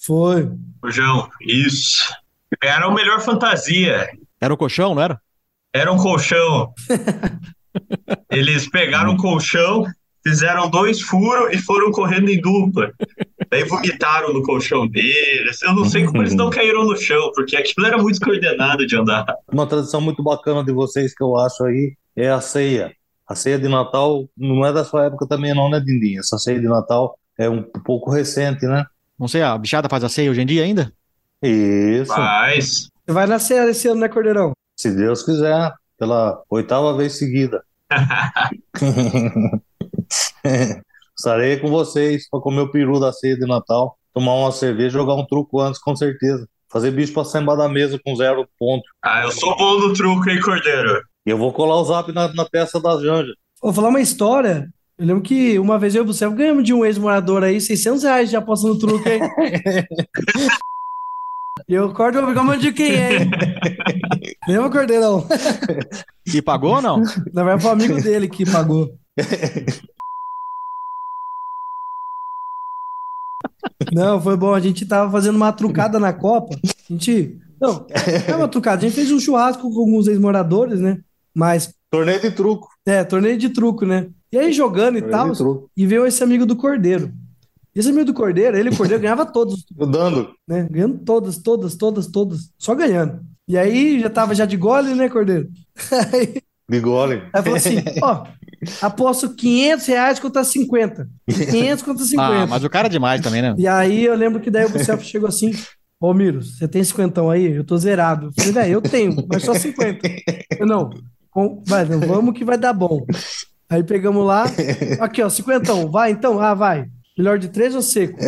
Foi. 0.05 0.51
O 0.83 0.91
João, 0.91 1.29
isso. 1.41 2.13
Era 2.61 2.87
o 2.87 2.93
melhor 2.93 3.21
fantasia. 3.21 4.09
Era 4.39 4.53
o 4.53 4.57
colchão, 4.57 4.93
não 4.93 5.01
era? 5.01 5.19
Era 5.73 5.91
um 5.91 5.97
colchão. 5.97 6.73
Eles 8.29 8.69
pegaram 8.69 9.13
um 9.13 9.17
colchão, 9.17 9.85
fizeram 10.21 10.69
dois 10.69 11.01
furos 11.01 11.53
e 11.53 11.57
foram 11.57 11.91
correndo 11.91 12.29
em 12.29 12.39
dupla. 12.39 12.91
Daí 13.49 13.63
vomitaram 13.63 14.33
no 14.33 14.43
colchão 14.43 14.87
deles. 14.87 15.61
Eu 15.61 15.73
não 15.73 15.85
sei 15.85 16.05
como 16.05 16.21
eles 16.21 16.35
não 16.35 16.49
caíram 16.51 16.85
no 16.85 16.95
chão, 16.95 17.31
porque 17.33 17.55
aquilo 17.55 17.87
era 17.87 17.97
muito 17.97 18.19
coordenado 18.19 18.85
de 18.85 18.95
andar. 18.95 19.25
Uma 19.51 19.65
tradição 19.65 20.01
muito 20.01 20.21
bacana 20.21 20.63
de 20.63 20.71
vocês 20.71 21.15
que 21.15 21.23
eu 21.23 21.35
acho 21.37 21.63
aí 21.63 21.95
é 22.15 22.29
a 22.29 22.41
ceia. 22.41 22.93
A 23.27 23.35
ceia 23.35 23.57
de 23.57 23.67
Natal 23.67 24.27
não 24.37 24.65
é 24.65 24.73
da 24.73 24.83
sua 24.83 25.05
época 25.05 25.27
também, 25.27 25.53
não, 25.55 25.69
né, 25.69 25.79
Dindim? 25.79 26.17
Essa 26.17 26.37
ceia 26.37 26.59
de 26.59 26.67
Natal 26.67 27.17
é 27.37 27.49
um 27.49 27.63
pouco 27.63 28.11
recente, 28.11 28.65
né? 28.65 28.85
Não 29.23 29.27
sei, 29.29 29.41
a 29.41 29.57
bichada 29.57 29.87
faz 29.87 30.03
a 30.03 30.09
ceia 30.09 30.29
hoje 30.29 30.41
em 30.41 30.45
dia 30.45 30.65
ainda? 30.65 30.91
Isso. 31.41 32.13
Faz. 32.13 32.89
Você 33.05 33.13
vai 33.13 33.25
na 33.25 33.39
ceia 33.39 33.69
esse 33.69 33.87
ano, 33.87 34.01
né, 34.01 34.09
Cordeirão? 34.09 34.51
Se 34.75 34.93
Deus 34.93 35.23
quiser, 35.23 35.71
pela 35.97 36.43
oitava 36.49 36.93
vez 36.97 37.17
seguida. 37.17 37.63
Estarei 41.17 41.55
com 41.55 41.69
vocês 41.69 42.27
para 42.29 42.41
comer 42.41 42.59
o 42.63 42.69
peru 42.69 42.99
da 42.99 43.13
ceia 43.13 43.37
de 43.37 43.47
Natal, 43.47 43.97
tomar 44.13 44.33
uma 44.33 44.51
cerveja, 44.51 44.89
jogar 44.89 45.15
um 45.15 45.25
truco 45.25 45.61
antes, 45.61 45.79
com 45.79 45.95
certeza. 45.95 46.45
Fazer 46.67 46.91
bicho 46.91 47.13
pra 47.13 47.23
embaixo 47.39 47.61
da 47.61 47.69
mesa 47.69 47.97
com 48.03 48.13
zero 48.17 48.45
ponto. 48.59 48.83
Ah, 49.01 49.23
eu 49.23 49.31
sou 49.31 49.55
bom 49.55 49.79
no 49.79 49.93
truco, 49.93 50.29
hein, 50.29 50.41
Cordeiro? 50.41 51.01
E 51.25 51.29
eu 51.29 51.37
vou 51.37 51.53
colar 51.53 51.77
o 51.77 51.85
zap 51.85 52.11
na, 52.11 52.27
na 52.33 52.43
peça 52.43 52.77
da 52.77 52.99
Janja. 52.99 53.31
Vou 53.61 53.71
falar 53.71 53.87
uma 53.87 54.01
história. 54.01 54.67
Eu 55.03 55.07
lembro 55.07 55.21
que 55.21 55.59
uma 55.59 55.77
vez 55.77 55.93
eu 55.95 56.03
e 56.05 56.07
você 56.07 56.29
ganhamos 56.29 56.63
de 56.63 56.73
um 56.73 56.85
ex-morador 56.85 57.43
aí 57.43 57.59
600 57.59 58.03
reais 58.03 58.29
de 58.29 58.37
aposta 58.37 58.69
no 58.69 58.79
truque, 58.79 59.09
hein? 59.09 59.19
E 61.67 61.73
eu 61.73 61.93
corto 61.93 62.17
o 62.17 62.23
obrigado 62.23 62.57
de 62.57 62.71
quem 62.71 62.91
é, 62.91 63.23
hein? 63.23 63.31
Lembra, 64.47 64.69
Cordeirão? 64.69 65.27
E 66.25 66.41
pagou 66.41 66.75
ou 66.75 66.81
não? 66.81 67.01
Na 67.33 67.43
verdade, 67.43 67.61
foi 67.61 67.69
um 67.69 67.73
amigo 67.73 68.01
dele 68.01 68.27
que 68.27 68.49
pagou. 68.49 68.97
Não, 73.93 74.21
foi 74.21 74.35
bom. 74.35 74.53
A 74.53 74.59
gente 74.59 74.85
tava 74.85 75.11
fazendo 75.11 75.35
uma 75.35 75.53
trucada 75.53 75.99
na 75.99 76.11
Copa. 76.11 76.55
A 76.55 76.93
gente. 76.93 77.37
Não, 77.61 77.85
é 78.27 78.35
uma 78.35 78.47
trucada. 78.47 78.77
A 78.77 78.81
gente 78.81 78.95
fez 78.95 79.11
um 79.11 79.19
churrasco 79.19 79.61
com 79.61 79.79
alguns 79.79 80.07
ex-moradores, 80.07 80.79
né? 80.79 80.99
Mas. 81.35 81.73
Torneio 81.91 82.19
de 82.19 82.31
truco. 82.31 82.67
É, 82.85 83.03
torneio 83.03 83.37
de 83.37 83.49
truco, 83.49 83.85
né? 83.85 84.09
E 84.33 84.37
aí 84.39 84.51
jogando 84.51 84.97
e 84.97 85.01
tal. 85.03 85.31
E 85.77 85.85
veio 85.85 86.07
esse 86.07 86.23
amigo 86.23 86.43
do 86.43 86.55
Cordeiro. 86.55 87.13
E 87.75 87.79
esse 87.79 87.89
amigo 87.89 88.05
do 88.05 88.13
Cordeiro, 88.15 88.57
ele, 88.57 88.69
o 88.69 88.75
Cordeiro, 88.75 89.01
ganhava 89.01 89.27
todos, 89.27 89.63
Dando. 89.71 90.31
né? 90.47 90.67
Ganhando 90.71 90.97
todas, 91.05 91.37
todas, 91.37 91.75
todas, 91.75 92.07
todas. 92.07 92.49
Só 92.57 92.73
ganhando. 92.73 93.21
E 93.47 93.55
aí 93.57 93.99
já 93.99 94.09
tava 94.09 94.33
já 94.33 94.45
de 94.45 94.57
gole, 94.57 94.95
né, 94.95 95.07
Cordeiro? 95.07 95.49
Aí, 96.11 96.41
De 96.67 96.79
gole. 96.79 97.21
aí 97.33 97.43
falou 97.43 97.57
assim: 97.57 97.75
ó, 98.01 98.25
aposto 98.81 99.35
500 99.35 99.85
reais 99.85 100.19
contra 100.19 100.43
50. 100.43 101.07
500 101.29 101.83
contra 101.83 102.03
50. 102.05 102.23
Ah, 102.43 102.47
mas 102.47 102.63
o 102.63 102.69
cara 102.69 102.87
é 102.87 102.89
demais 102.89 103.21
também, 103.21 103.41
né? 103.41 103.53
E 103.57 103.67
aí 103.67 104.05
eu 104.05 104.15
lembro 104.15 104.39
que 104.39 104.49
daí 104.49 104.65
o 104.65 104.69
Bucef 104.69 105.03
chegou 105.05 105.27
assim: 105.29 105.51
Ô 105.99 106.11
Miro, 106.13 106.41
você 106.41 106.67
tem 106.67 106.83
50 106.83 107.21
aí? 107.31 107.51
Eu 107.51 107.63
tô 107.63 107.77
zerado. 107.77 108.27
Eu 108.27 108.31
falei, 108.33 108.51
velho, 108.51 108.73
eu 108.73 108.81
tenho, 108.81 109.15
mas 109.27 109.43
só 109.43 109.53
50. 109.53 110.07
Eu, 110.59 110.65
não, 110.65 110.89
com- 111.29 111.61
vai, 111.67 111.85
não, 111.85 111.99
vamos 111.99 112.33
que 112.37 112.43
vai 112.45 112.57
dar 112.57 112.73
bom. 112.73 113.05
Aí 113.73 113.81
pegamos 113.81 114.23
lá, 114.23 114.45
aqui 115.01 115.19
ó, 115.19 115.27
50, 115.27 115.87
vai 115.87 116.11
então? 116.11 116.39
Ah, 116.39 116.53
vai. 116.53 116.85
Melhor 117.17 117.39
de 117.39 117.49
três 117.49 117.73
ou 117.73 117.81
seco? 117.81 118.19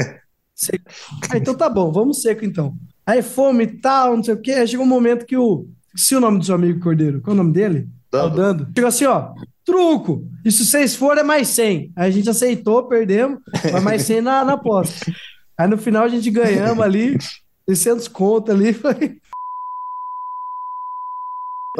Seco. 0.56 0.86
Ah, 1.30 1.38
então 1.38 1.54
tá 1.54 1.70
bom, 1.70 1.92
vamos 1.92 2.24
seco 2.24 2.44
então. 2.44 2.74
Aí 3.06 3.22
fome 3.22 3.66
e 3.66 3.68
tal, 3.68 4.16
não 4.18 4.24
sei 4.24 4.34
o 4.34 4.42
quê. 4.42 4.54
Aí 4.54 4.68
chegou 4.68 4.84
um 4.84 4.90
momento 4.90 5.24
que 5.24 5.38
o. 5.38 5.68
Se 5.96 6.16
o 6.16 6.20
nome 6.20 6.40
do 6.40 6.46
seu 6.46 6.56
amigo 6.56 6.80
Cordeiro, 6.80 7.22
qual 7.22 7.36
é 7.36 7.40
o 7.40 7.44
nome 7.44 7.54
dele? 7.54 7.88
Dando. 8.12 8.34
O 8.34 8.36
Dando. 8.36 8.68
Chegou 8.76 8.88
assim, 8.88 9.06
ó. 9.06 9.34
Truco! 9.64 10.28
E 10.44 10.52
se 10.52 10.66
vocês 10.66 10.96
forem, 10.96 11.22
é 11.22 11.24
mais 11.24 11.48
100. 11.50 11.92
Aí 11.96 12.10
a 12.10 12.12
gente 12.12 12.28
aceitou, 12.28 12.88
perdemos, 12.88 13.40
mas 13.72 13.84
mais 13.84 14.02
100 14.02 14.22
na, 14.22 14.44
na 14.44 14.54
aposta. 14.54 15.14
Aí 15.56 15.68
no 15.68 15.78
final 15.78 16.06
a 16.06 16.08
gente 16.08 16.32
ganhamos 16.32 16.84
ali, 16.84 17.20
600 17.70 18.08
conto 18.08 18.52
ali. 18.52 18.74
Foi... 18.74 19.20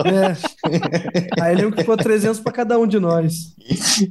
É. 0.04 1.42
Aí 1.42 1.72
que 1.72 1.78
ficou 1.78 1.96
300 1.96 2.40
para 2.40 2.52
cada 2.52 2.78
um 2.78 2.86
de 2.88 3.00
nós. 3.00 3.56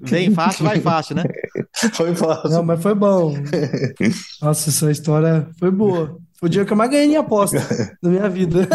Bem 0.09 0.31
fácil, 0.33 0.65
vai 0.65 0.81
fácil, 0.81 1.17
né? 1.17 1.25
Foi 1.93 2.15
fácil. 2.15 2.51
Não, 2.51 2.63
mas 2.63 2.83
foi 2.83 2.95
bom. 2.95 3.35
Nossa, 4.41 4.71
essa 4.71 4.91
história 4.91 5.49
foi 5.59 5.71
boa. 5.71 6.19
Foi 6.39 6.49
o 6.49 6.51
dia 6.51 6.65
que 6.65 6.73
eu 6.73 6.77
mais 6.77 6.91
ganhei 6.91 7.07
em 7.09 7.17
aposta 7.17 7.59
na 8.03 8.11
minha 8.11 8.29
vida. 8.29 8.69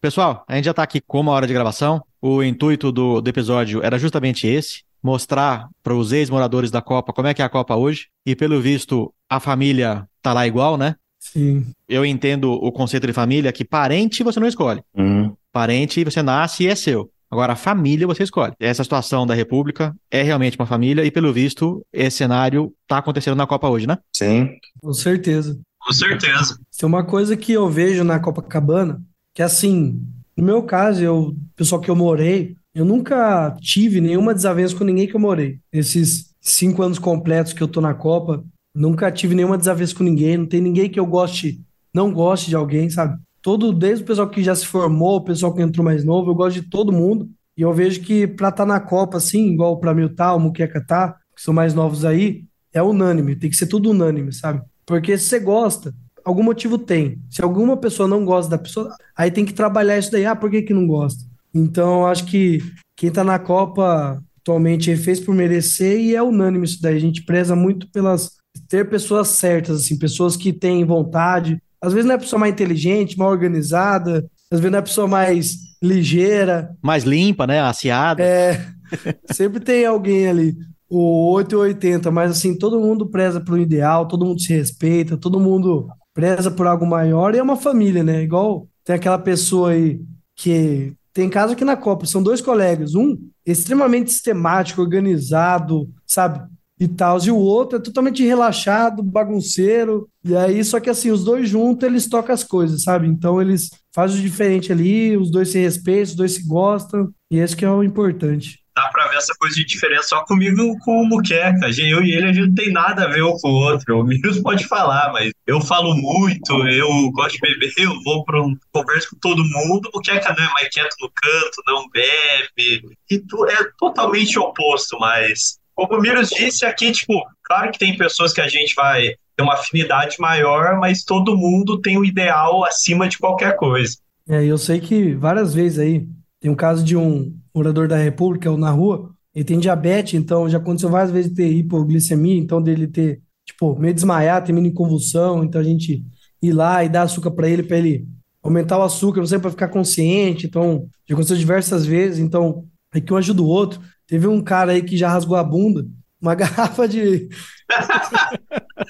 Pessoal, 0.00 0.44
a 0.46 0.56
gente 0.56 0.66
já 0.66 0.72
está 0.72 0.82
aqui 0.82 1.00
com 1.00 1.20
uma 1.20 1.32
hora 1.32 1.46
de 1.46 1.54
gravação. 1.54 2.02
O 2.20 2.42
intuito 2.42 2.92
do, 2.92 3.20
do 3.20 3.28
episódio 3.30 3.82
era 3.82 3.98
justamente 3.98 4.46
esse: 4.46 4.82
mostrar 5.02 5.68
para 5.82 5.94
os 5.94 6.12
ex-moradores 6.12 6.70
da 6.70 6.82
Copa 6.82 7.12
como 7.12 7.28
é 7.28 7.34
que 7.34 7.42
é 7.42 7.44
a 7.44 7.48
Copa 7.48 7.74
hoje. 7.74 8.08
E 8.26 8.36
pelo 8.36 8.60
visto, 8.60 9.12
a 9.30 9.40
família 9.40 10.06
tá 10.22 10.32
lá 10.32 10.46
igual, 10.46 10.76
né? 10.76 10.96
Sim. 11.34 11.66
Eu 11.88 12.06
entendo 12.06 12.52
o 12.52 12.70
conceito 12.70 13.08
de 13.08 13.12
família 13.12 13.52
que 13.52 13.64
parente 13.64 14.22
você 14.22 14.38
não 14.38 14.46
escolhe. 14.46 14.80
Hum. 14.96 15.32
Parente 15.52 16.04
você 16.04 16.22
nasce 16.22 16.62
e 16.62 16.68
é 16.68 16.76
seu. 16.76 17.10
Agora, 17.28 17.54
a 17.54 17.56
família 17.56 18.06
você 18.06 18.22
escolhe. 18.22 18.52
Essa 18.60 18.84
situação 18.84 19.26
da 19.26 19.34
República 19.34 19.92
é 20.08 20.22
realmente 20.22 20.56
uma 20.56 20.66
família 20.66 21.04
e, 21.04 21.10
pelo 21.10 21.32
visto, 21.32 21.84
esse 21.92 22.18
cenário 22.18 22.72
está 22.82 22.98
acontecendo 22.98 23.34
na 23.34 23.46
Copa 23.46 23.68
hoje, 23.68 23.88
né? 23.88 23.98
Sim. 24.14 24.50
Com 24.80 24.92
certeza. 24.92 25.58
Com 25.80 25.92
certeza. 25.92 26.56
Tem 26.78 26.86
uma 26.86 27.02
coisa 27.02 27.36
que 27.36 27.52
eu 27.52 27.68
vejo 27.68 28.04
na 28.04 28.20
Copacabana, 28.20 29.02
que 29.34 29.42
assim, 29.42 30.00
no 30.36 30.44
meu 30.44 30.62
caso, 30.62 31.02
eu, 31.02 31.34
pessoal 31.56 31.80
que 31.80 31.90
eu 31.90 31.96
morei, 31.96 32.54
eu 32.72 32.84
nunca 32.84 33.56
tive 33.60 34.00
nenhuma 34.00 34.32
desavença 34.32 34.76
com 34.76 34.84
ninguém 34.84 35.08
que 35.08 35.16
eu 35.16 35.20
morei. 35.20 35.58
Esses 35.72 36.30
cinco 36.40 36.84
anos 36.84 37.00
completos 37.00 37.52
que 37.52 37.62
eu 37.62 37.68
tô 37.68 37.80
na 37.80 37.94
Copa, 37.94 38.44
nunca 38.74 39.10
tive 39.12 39.34
nenhuma 39.34 39.58
desavença 39.58 39.94
com 39.94 40.02
ninguém, 40.02 40.36
não 40.36 40.46
tem 40.46 40.60
ninguém 40.60 40.88
que 40.88 40.98
eu 40.98 41.06
goste, 41.06 41.60
não 41.92 42.12
goste 42.12 42.48
de 42.48 42.56
alguém, 42.56 42.90
sabe? 42.90 43.18
Todo, 43.40 43.72
desde 43.72 44.02
o 44.02 44.06
pessoal 44.06 44.28
que 44.28 44.42
já 44.42 44.54
se 44.54 44.66
formou, 44.66 45.16
o 45.16 45.24
pessoal 45.24 45.54
que 45.54 45.62
entrou 45.62 45.84
mais 45.84 46.04
novo, 46.04 46.30
eu 46.30 46.34
gosto 46.34 46.60
de 46.60 46.68
todo 46.68 46.92
mundo. 46.92 47.28
E 47.56 47.62
eu 47.62 47.72
vejo 47.72 48.00
que 48.00 48.26
pra 48.26 48.48
estar 48.48 48.66
na 48.66 48.80
Copa, 48.80 49.18
assim, 49.18 49.52
igual 49.52 49.78
pra 49.78 49.94
mim 49.94 50.08
tá, 50.08 50.34
o 50.34 50.40
Muqueca 50.40 50.84
tá, 50.84 51.16
que 51.36 51.42
são 51.42 51.54
mais 51.54 51.72
novos 51.72 52.04
aí, 52.04 52.44
é 52.72 52.82
unânime, 52.82 53.36
tem 53.36 53.48
que 53.48 53.56
ser 53.56 53.66
tudo 53.66 53.90
unânime, 53.90 54.32
sabe? 54.32 54.62
Porque 54.84 55.16
se 55.16 55.26
você 55.26 55.38
gosta, 55.38 55.94
algum 56.24 56.42
motivo 56.42 56.78
tem. 56.78 57.18
Se 57.30 57.42
alguma 57.42 57.76
pessoa 57.76 58.08
não 58.08 58.24
gosta 58.24 58.50
da 58.50 58.58
pessoa, 58.58 58.94
aí 59.16 59.30
tem 59.30 59.44
que 59.44 59.52
trabalhar 59.52 59.98
isso 59.98 60.10
daí. 60.10 60.26
Ah, 60.26 60.34
por 60.34 60.50
que 60.50 60.62
que 60.62 60.74
não 60.74 60.86
gosta? 60.86 61.24
Então, 61.54 62.06
acho 62.06 62.24
que 62.24 62.58
quem 62.96 63.10
tá 63.10 63.22
na 63.22 63.38
Copa 63.38 64.20
atualmente 64.40 64.94
fez 64.96 65.20
por 65.20 65.34
merecer 65.34 66.00
e 66.00 66.14
é 66.14 66.22
unânime 66.22 66.64
isso 66.64 66.82
daí. 66.82 66.96
A 66.96 67.00
gente 67.00 67.24
preza 67.24 67.54
muito 67.54 67.88
pelas 67.90 68.30
ter 68.68 68.88
pessoas 68.88 69.28
certas, 69.28 69.80
assim, 69.80 69.98
pessoas 69.98 70.36
que 70.36 70.52
têm 70.52 70.84
vontade. 70.84 71.60
Às 71.80 71.92
vezes 71.92 72.06
não 72.06 72.14
é 72.14 72.16
a 72.16 72.20
pessoa 72.20 72.40
mais 72.40 72.52
inteligente, 72.52 73.18
mais 73.18 73.30
organizada, 73.30 74.24
às 74.50 74.60
vezes 74.60 74.70
não 74.70 74.78
é 74.78 74.80
a 74.80 74.84
pessoa 74.84 75.06
mais 75.06 75.56
ligeira, 75.82 76.74
Mais 76.82 77.04
limpa, 77.04 77.46
né? 77.46 77.60
Aciada. 77.60 78.22
é, 78.22 78.66
sempre 79.32 79.60
tem 79.60 79.84
alguém 79.84 80.28
ali, 80.28 80.56
o 80.88 81.30
8 81.32 81.52
e 81.52 81.56
80, 81.56 82.10
mas 82.10 82.30
assim, 82.30 82.56
todo 82.56 82.80
mundo 82.80 83.06
preza 83.06 83.40
pelo 83.40 83.58
ideal, 83.58 84.08
todo 84.08 84.24
mundo 84.24 84.40
se 84.40 84.54
respeita, 84.54 85.16
todo 85.16 85.40
mundo 85.40 85.88
preza 86.14 86.50
por 86.50 86.66
algo 86.66 86.86
maior 86.86 87.34
e 87.34 87.38
é 87.38 87.42
uma 87.42 87.56
família, 87.56 88.02
né? 88.02 88.22
Igual 88.22 88.68
tem 88.84 88.96
aquela 88.96 89.18
pessoa 89.18 89.70
aí 89.70 90.00
que 90.36 90.92
tem 91.12 91.28
caso 91.28 91.52
aqui 91.52 91.64
na 91.64 91.76
Copa, 91.76 92.06
são 92.06 92.22
dois 92.22 92.40
colegas, 92.40 92.94
um 92.94 93.16
extremamente 93.46 94.10
sistemático, 94.10 94.80
organizado, 94.80 95.88
sabe? 96.06 96.40
E 96.78 96.88
tal. 96.88 97.18
E 97.24 97.30
o 97.30 97.36
outro 97.36 97.78
é 97.78 97.80
totalmente 97.80 98.24
relaxado, 98.24 99.02
bagunceiro. 99.02 100.08
E 100.24 100.34
aí, 100.36 100.64
só 100.64 100.80
que 100.80 100.90
assim, 100.90 101.10
os 101.10 101.24
dois 101.24 101.48
juntos, 101.48 101.86
eles 101.86 102.08
tocam 102.08 102.34
as 102.34 102.42
coisas, 102.42 102.82
sabe? 102.82 103.06
Então 103.06 103.40
eles 103.40 103.70
fazem 103.94 104.18
o 104.18 104.22
diferente 104.22 104.72
ali, 104.72 105.16
os 105.16 105.30
dois 105.30 105.50
se 105.50 105.58
respeitam, 105.58 106.02
os 106.10 106.16
dois 106.16 106.32
se 106.32 106.46
gostam. 106.46 107.12
E 107.30 107.38
esse 107.38 107.56
que 107.56 107.64
é 107.64 107.70
o 107.70 107.82
importante 107.82 108.64
dá 108.74 108.88
pra 108.88 109.06
ver 109.06 109.16
essa 109.16 109.32
coisa 109.38 109.54
de 109.54 109.64
diferença 109.64 110.08
só 110.08 110.24
comigo 110.24 110.76
com 110.80 111.02
o 111.02 111.06
Muqueca. 111.06 111.70
Eu 111.78 112.02
e 112.02 112.12
ele, 112.12 112.26
a 112.26 112.32
gente 112.32 112.48
não 112.48 112.54
tem 112.54 112.72
nada 112.72 113.04
a 113.04 113.08
ver 113.08 113.22
um 113.22 113.36
com 113.38 113.48
o 113.48 113.70
outro. 113.70 114.00
O 114.00 114.04
Miros 114.04 114.40
pode 114.40 114.66
falar, 114.66 115.12
mas 115.12 115.32
eu 115.46 115.60
falo 115.60 115.94
muito, 115.94 116.66
eu 116.66 117.10
gosto 117.12 117.34
de 117.34 117.40
beber, 117.40 117.72
eu 117.76 118.02
vou 118.02 118.24
pra 118.24 118.42
um 118.42 118.56
converso 118.72 119.10
com 119.10 119.18
todo 119.20 119.44
mundo. 119.44 119.88
O 119.92 119.98
Muqueca 119.98 120.34
não 120.36 120.44
é 120.44 120.52
mais 120.52 120.68
quieto 120.68 120.96
no 121.00 121.10
canto, 121.10 121.62
não 121.66 121.88
bebe. 121.90 122.82
E 123.10 123.18
tu 123.20 123.46
é 123.46 123.64
totalmente 123.78 124.38
oposto, 124.38 124.98
mas. 124.98 125.58
Como 125.74 125.98
o 125.98 126.00
Miros 126.00 126.30
disse 126.30 126.64
aqui, 126.64 126.92
tipo, 126.92 127.14
claro 127.42 127.72
que 127.72 127.78
tem 127.78 127.96
pessoas 127.96 128.32
que 128.32 128.40
a 128.40 128.48
gente 128.48 128.74
vai 128.74 129.14
ter 129.36 129.42
uma 129.42 129.54
afinidade 129.54 130.16
maior, 130.20 130.78
mas 130.78 131.02
todo 131.02 131.36
mundo 131.36 131.80
tem 131.80 131.96
o 131.96 132.00
um 132.00 132.04
ideal 132.04 132.64
acima 132.64 133.08
de 133.08 133.18
qualquer 133.18 133.56
coisa. 133.56 133.96
É, 134.28 134.44
eu 134.44 134.56
sei 134.56 134.80
que 134.80 135.14
várias 135.14 135.52
vezes 135.52 135.78
aí 135.78 136.06
tem 136.40 136.50
um 136.50 136.54
caso 136.54 136.84
de 136.84 136.96
um 136.96 137.36
morador 137.54 137.88
da 137.88 137.96
República 137.96 138.50
ou 138.50 138.56
na 138.56 138.70
rua, 138.70 139.10
ele 139.34 139.44
tem 139.44 139.58
diabetes, 139.58 140.14
então 140.14 140.48
já 140.48 140.58
aconteceu 140.58 140.88
várias 140.88 141.10
vezes 141.10 141.32
ter 141.32 141.48
hipoglicemia, 141.48 142.38
então 142.38 142.62
dele 142.62 142.86
ter, 142.86 143.20
tipo, 143.44 143.76
meio 143.78 143.92
desmaiar, 143.92 144.44
termina 144.44 144.68
em 144.68 144.72
convulsão, 144.72 145.42
então 145.42 145.60
a 145.60 145.64
gente 145.64 146.04
ir 146.40 146.52
lá 146.52 146.84
e 146.84 146.88
dar 146.88 147.02
açúcar 147.02 147.32
para 147.32 147.48
ele, 147.48 147.62
para 147.62 147.78
ele 147.78 148.06
aumentar 148.42 148.78
o 148.78 148.82
açúcar, 148.82 149.20
não 149.20 149.26
sei, 149.26 149.38
para 149.38 149.50
ficar 149.50 149.68
consciente, 149.68 150.46
então 150.46 150.86
já 151.08 151.14
aconteceu 151.14 151.36
diversas 151.36 151.84
vezes, 151.84 152.20
então 152.20 152.64
é 152.94 153.00
que 153.00 153.12
um 153.12 153.16
ajuda 153.16 153.42
o 153.42 153.46
outro. 153.46 153.80
Teve 154.06 154.26
um 154.26 154.42
cara 154.42 154.72
aí 154.72 154.82
que 154.82 154.96
já 154.96 155.08
rasgou 155.08 155.36
a 155.36 155.44
bunda, 155.44 155.86
uma 156.20 156.34
garrafa 156.36 156.86
de. 156.86 157.28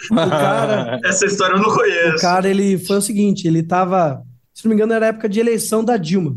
cara, 0.09 1.01
Essa 1.05 1.27
história 1.27 1.55
eu 1.55 1.63
não 1.63 1.75
conheço. 1.75 2.17
O 2.17 2.21
cara, 2.21 2.49
ele 2.49 2.79
foi 2.79 2.99
o 2.99 3.03
seguinte: 3.03 3.47
ele 3.47 3.63
tava, 3.63 4.23
se 4.53 4.65
não 4.65 4.71
me 4.71 4.77
engano, 4.77 4.93
era 4.93 5.07
a 5.07 5.09
época 5.09 5.29
de 5.29 5.41
eleição 5.41 5.85
da 5.85 5.97
Dilma. 5.97 6.37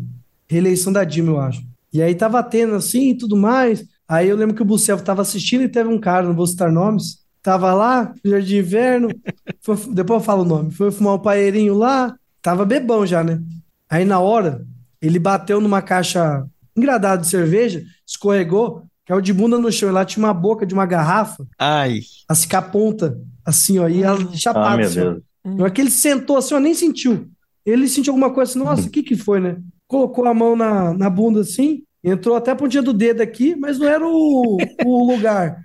Reeleição 0.50 0.94
da 0.94 1.04
Dilma, 1.04 1.32
eu 1.32 1.40
acho. 1.40 1.62
E 1.92 2.02
aí 2.02 2.16
tava 2.16 2.42
tendo 2.44 2.76
assim 2.76 3.12
e 3.12 3.18
tudo 3.18 3.36
mais. 3.36 3.84
Aí 4.08 4.30
eu 4.30 4.38
lembro 4.38 4.56
que 4.56 4.62
o 4.62 4.66
Bucel 4.66 5.00
tava 5.02 5.22
assistindo 5.22 5.64
e 5.64 5.70
teve 5.70 5.90
um 5.90 6.00
cara, 6.00 6.26
não 6.26 6.36
vou 6.36 6.48
citar 6.48 6.72
nomes, 6.72 7.20
tava 7.42 7.74
lá, 7.74 8.14
jardim 8.24 8.48
de 8.48 8.58
inverno, 8.58 9.10
foi, 9.62 9.76
depois 9.92 10.22
eu 10.22 10.26
falo 10.26 10.44
o 10.44 10.46
nome, 10.46 10.72
foi 10.72 10.92
fumar 10.92 11.16
um 11.16 11.20
paeirinho 11.20 11.74
lá, 11.74 12.16
tava 12.42 12.66
bebão 12.66 13.06
já, 13.06 13.24
né? 13.24 13.42
Aí 13.90 14.06
na 14.06 14.20
hora, 14.20 14.66
ele 15.02 15.20
bateu 15.20 15.60
numa 15.60 15.82
caixa 15.82 16.46
engradada 16.78 17.22
de 17.22 17.28
cerveja, 17.28 17.84
escorregou, 18.06 18.84
caiu 19.06 19.22
de 19.22 19.34
bunda 19.34 19.58
no 19.58 19.72
chão, 19.72 19.90
e 19.90 19.92
lá 19.92 20.06
tinha 20.06 20.24
uma 20.24 20.34
boca 20.34 20.66
de 20.66 20.74
uma 20.74 20.86
garrafa. 20.86 21.46
Ai. 21.58 22.02
A 22.30 22.36
ficar 22.36 22.64
ponta, 22.64 23.18
assim, 23.46 23.80
ó, 23.80 23.88
e 23.88 24.04
ela 24.04 24.20
chapada. 24.36 24.70
Ah, 24.70 24.78
meu 24.78 24.86
assim, 24.86 25.00
Deus. 25.00 25.22
Ó. 25.60 25.66
Aquele 25.66 25.90
sentou 25.90 26.38
assim, 26.38 26.54
ó, 26.54 26.60
nem 26.60 26.74
sentiu. 26.74 27.28
Ele 27.66 27.88
sentiu 27.88 28.14
alguma 28.14 28.34
coisa 28.34 28.52
assim, 28.52 28.60
nossa, 28.60 28.88
o 28.88 28.92
que 28.92 29.04
que 29.04 29.16
foi, 29.16 29.40
né? 29.40 29.58
Colocou 29.88 30.26
a 30.26 30.34
mão 30.34 30.56
na, 30.56 30.94
na 30.94 31.10
bunda 31.10 31.42
assim, 31.42 31.84
Entrou 32.04 32.36
até 32.36 32.52
a 32.52 32.56
pontinha 32.56 32.82
do 32.82 32.94
dedo 32.94 33.22
aqui, 33.22 33.56
mas 33.56 33.80
não 33.80 33.88
era 33.88 34.08
o, 34.08 34.58
o 34.86 35.12
lugar. 35.12 35.62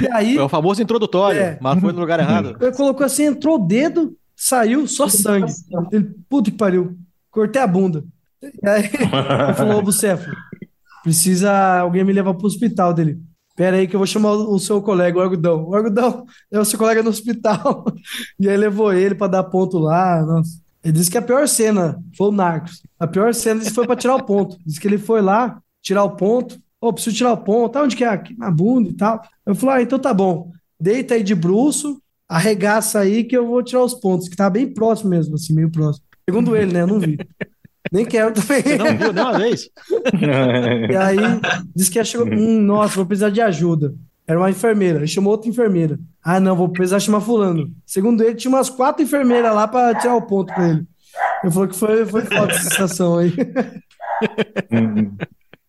E 0.00 0.10
aí. 0.10 0.36
É 0.36 0.42
o 0.42 0.48
famoso 0.48 0.82
introdutório, 0.82 1.40
é. 1.40 1.58
mas 1.60 1.80
foi 1.80 1.92
no 1.92 2.00
lugar 2.00 2.18
errado. 2.18 2.56
Ele 2.60 2.72
colocou 2.72 3.06
assim, 3.06 3.24
entrou 3.24 3.56
o 3.56 3.66
dedo, 3.66 4.16
saiu 4.34 4.86
só 4.88 5.08
sangue. 5.08 5.52
Ele, 5.92 6.10
puta 6.28 6.50
que 6.50 6.56
pariu. 6.56 6.96
Cortei 7.30 7.62
a 7.62 7.66
bunda. 7.66 8.04
E 8.42 8.68
aí 8.68 8.90
ele 8.92 9.54
falou, 9.54 9.82
Bucefo, 9.82 10.30
precisa 11.04 11.80
alguém 11.80 12.02
me 12.02 12.14
levar 12.14 12.32
pro 12.32 12.46
hospital 12.46 12.94
dele. 12.94 13.20
Pera 13.54 13.76
aí 13.76 13.86
que 13.86 13.94
eu 13.94 14.00
vou 14.00 14.06
chamar 14.06 14.32
o 14.32 14.58
seu 14.58 14.82
colega, 14.82 15.18
o 15.18 15.20
Argudão. 15.20 15.68
O 15.68 15.74
Argudão 15.76 16.24
é 16.50 16.58
o 16.58 16.64
seu 16.64 16.78
colega 16.78 17.02
no 17.02 17.10
hospital. 17.10 17.84
E 18.40 18.48
aí 18.48 18.56
levou 18.56 18.92
ele 18.92 19.14
para 19.14 19.28
dar 19.28 19.44
ponto 19.44 19.78
lá. 19.78 20.24
Nossa. 20.24 20.60
Ele 20.82 20.94
disse 20.94 21.10
que 21.10 21.18
a 21.18 21.22
pior 21.22 21.46
cena 21.46 22.02
foi 22.16 22.28
o 22.28 22.32
Narcos. 22.32 22.82
A 22.98 23.06
pior 23.06 23.32
cena 23.32 23.60
disse 23.60 23.72
foi 23.72 23.86
para 23.86 23.96
tirar 23.96 24.16
o 24.16 24.24
ponto. 24.24 24.56
Disse 24.66 24.80
que 24.80 24.88
ele 24.88 24.98
foi 24.98 25.22
lá, 25.22 25.60
tirar 25.80 26.02
o 26.02 26.16
ponto. 26.16 26.56
Ô, 26.80 26.88
oh, 26.88 26.92
preciso 26.92 27.16
tirar 27.16 27.32
o 27.32 27.36
ponto. 27.36 27.72
Tá 27.72 27.82
onde 27.82 27.94
que 27.94 28.02
é? 28.02 28.08
Aqui 28.08 28.36
na 28.36 28.50
bunda 28.50 28.90
e 28.90 28.94
tal. 28.94 29.22
Eu 29.46 29.54
falei, 29.54 29.76
ah, 29.76 29.82
então 29.82 29.98
tá 29.98 30.12
bom. 30.12 30.50
Deita 30.80 31.14
aí 31.14 31.22
de 31.22 31.34
bruxo, 31.34 32.02
arregaça 32.28 32.98
aí 32.98 33.22
que 33.22 33.36
eu 33.36 33.46
vou 33.46 33.62
tirar 33.62 33.84
os 33.84 33.94
pontos, 33.94 34.28
que 34.28 34.36
tá 34.36 34.50
bem 34.50 34.72
próximo 34.72 35.10
mesmo, 35.10 35.36
assim, 35.36 35.54
meio 35.54 35.70
próximo. 35.70 36.04
Segundo 36.28 36.56
ele, 36.56 36.72
né? 36.72 36.82
Eu 36.82 36.86
não 36.86 36.98
vi. 36.98 37.18
Nem 37.94 38.04
quero 38.04 38.32
também. 38.32 38.60
Você 38.60 38.76
não 38.76 38.98
viu 38.98 39.12
nenhuma 39.12 39.38
vez? 39.38 39.70
e 40.90 40.96
aí, 40.96 41.16
disse 41.76 41.92
que 41.92 42.02
chegou. 42.02 42.26
Hum, 42.26 42.60
nossa, 42.60 42.96
vou 42.96 43.06
precisar 43.06 43.30
de 43.30 43.40
ajuda. 43.40 43.94
Era 44.26 44.36
uma 44.36 44.50
enfermeira. 44.50 44.98
Ele 44.98 45.06
chamou 45.06 45.30
outra 45.30 45.48
enfermeira. 45.48 45.96
Ah, 46.20 46.40
não, 46.40 46.56
vou 46.56 46.68
precisar 46.68 46.98
chamar 46.98 47.20
fulano. 47.20 47.70
Segundo 47.86 48.24
ele, 48.24 48.34
tinha 48.34 48.50
umas 48.50 48.68
quatro 48.68 49.04
enfermeiras 49.04 49.54
lá 49.54 49.68
para 49.68 49.94
tirar 49.94 50.16
o 50.16 50.22
ponto 50.22 50.52
pra 50.52 50.70
ele. 50.70 50.84
Ele 51.44 51.52
falou 51.52 51.68
que 51.68 51.76
foi, 51.76 52.04
foi 52.04 52.22
foda 52.22 52.52
essa 52.52 52.68
sensação 52.68 53.18
aí. 53.18 53.32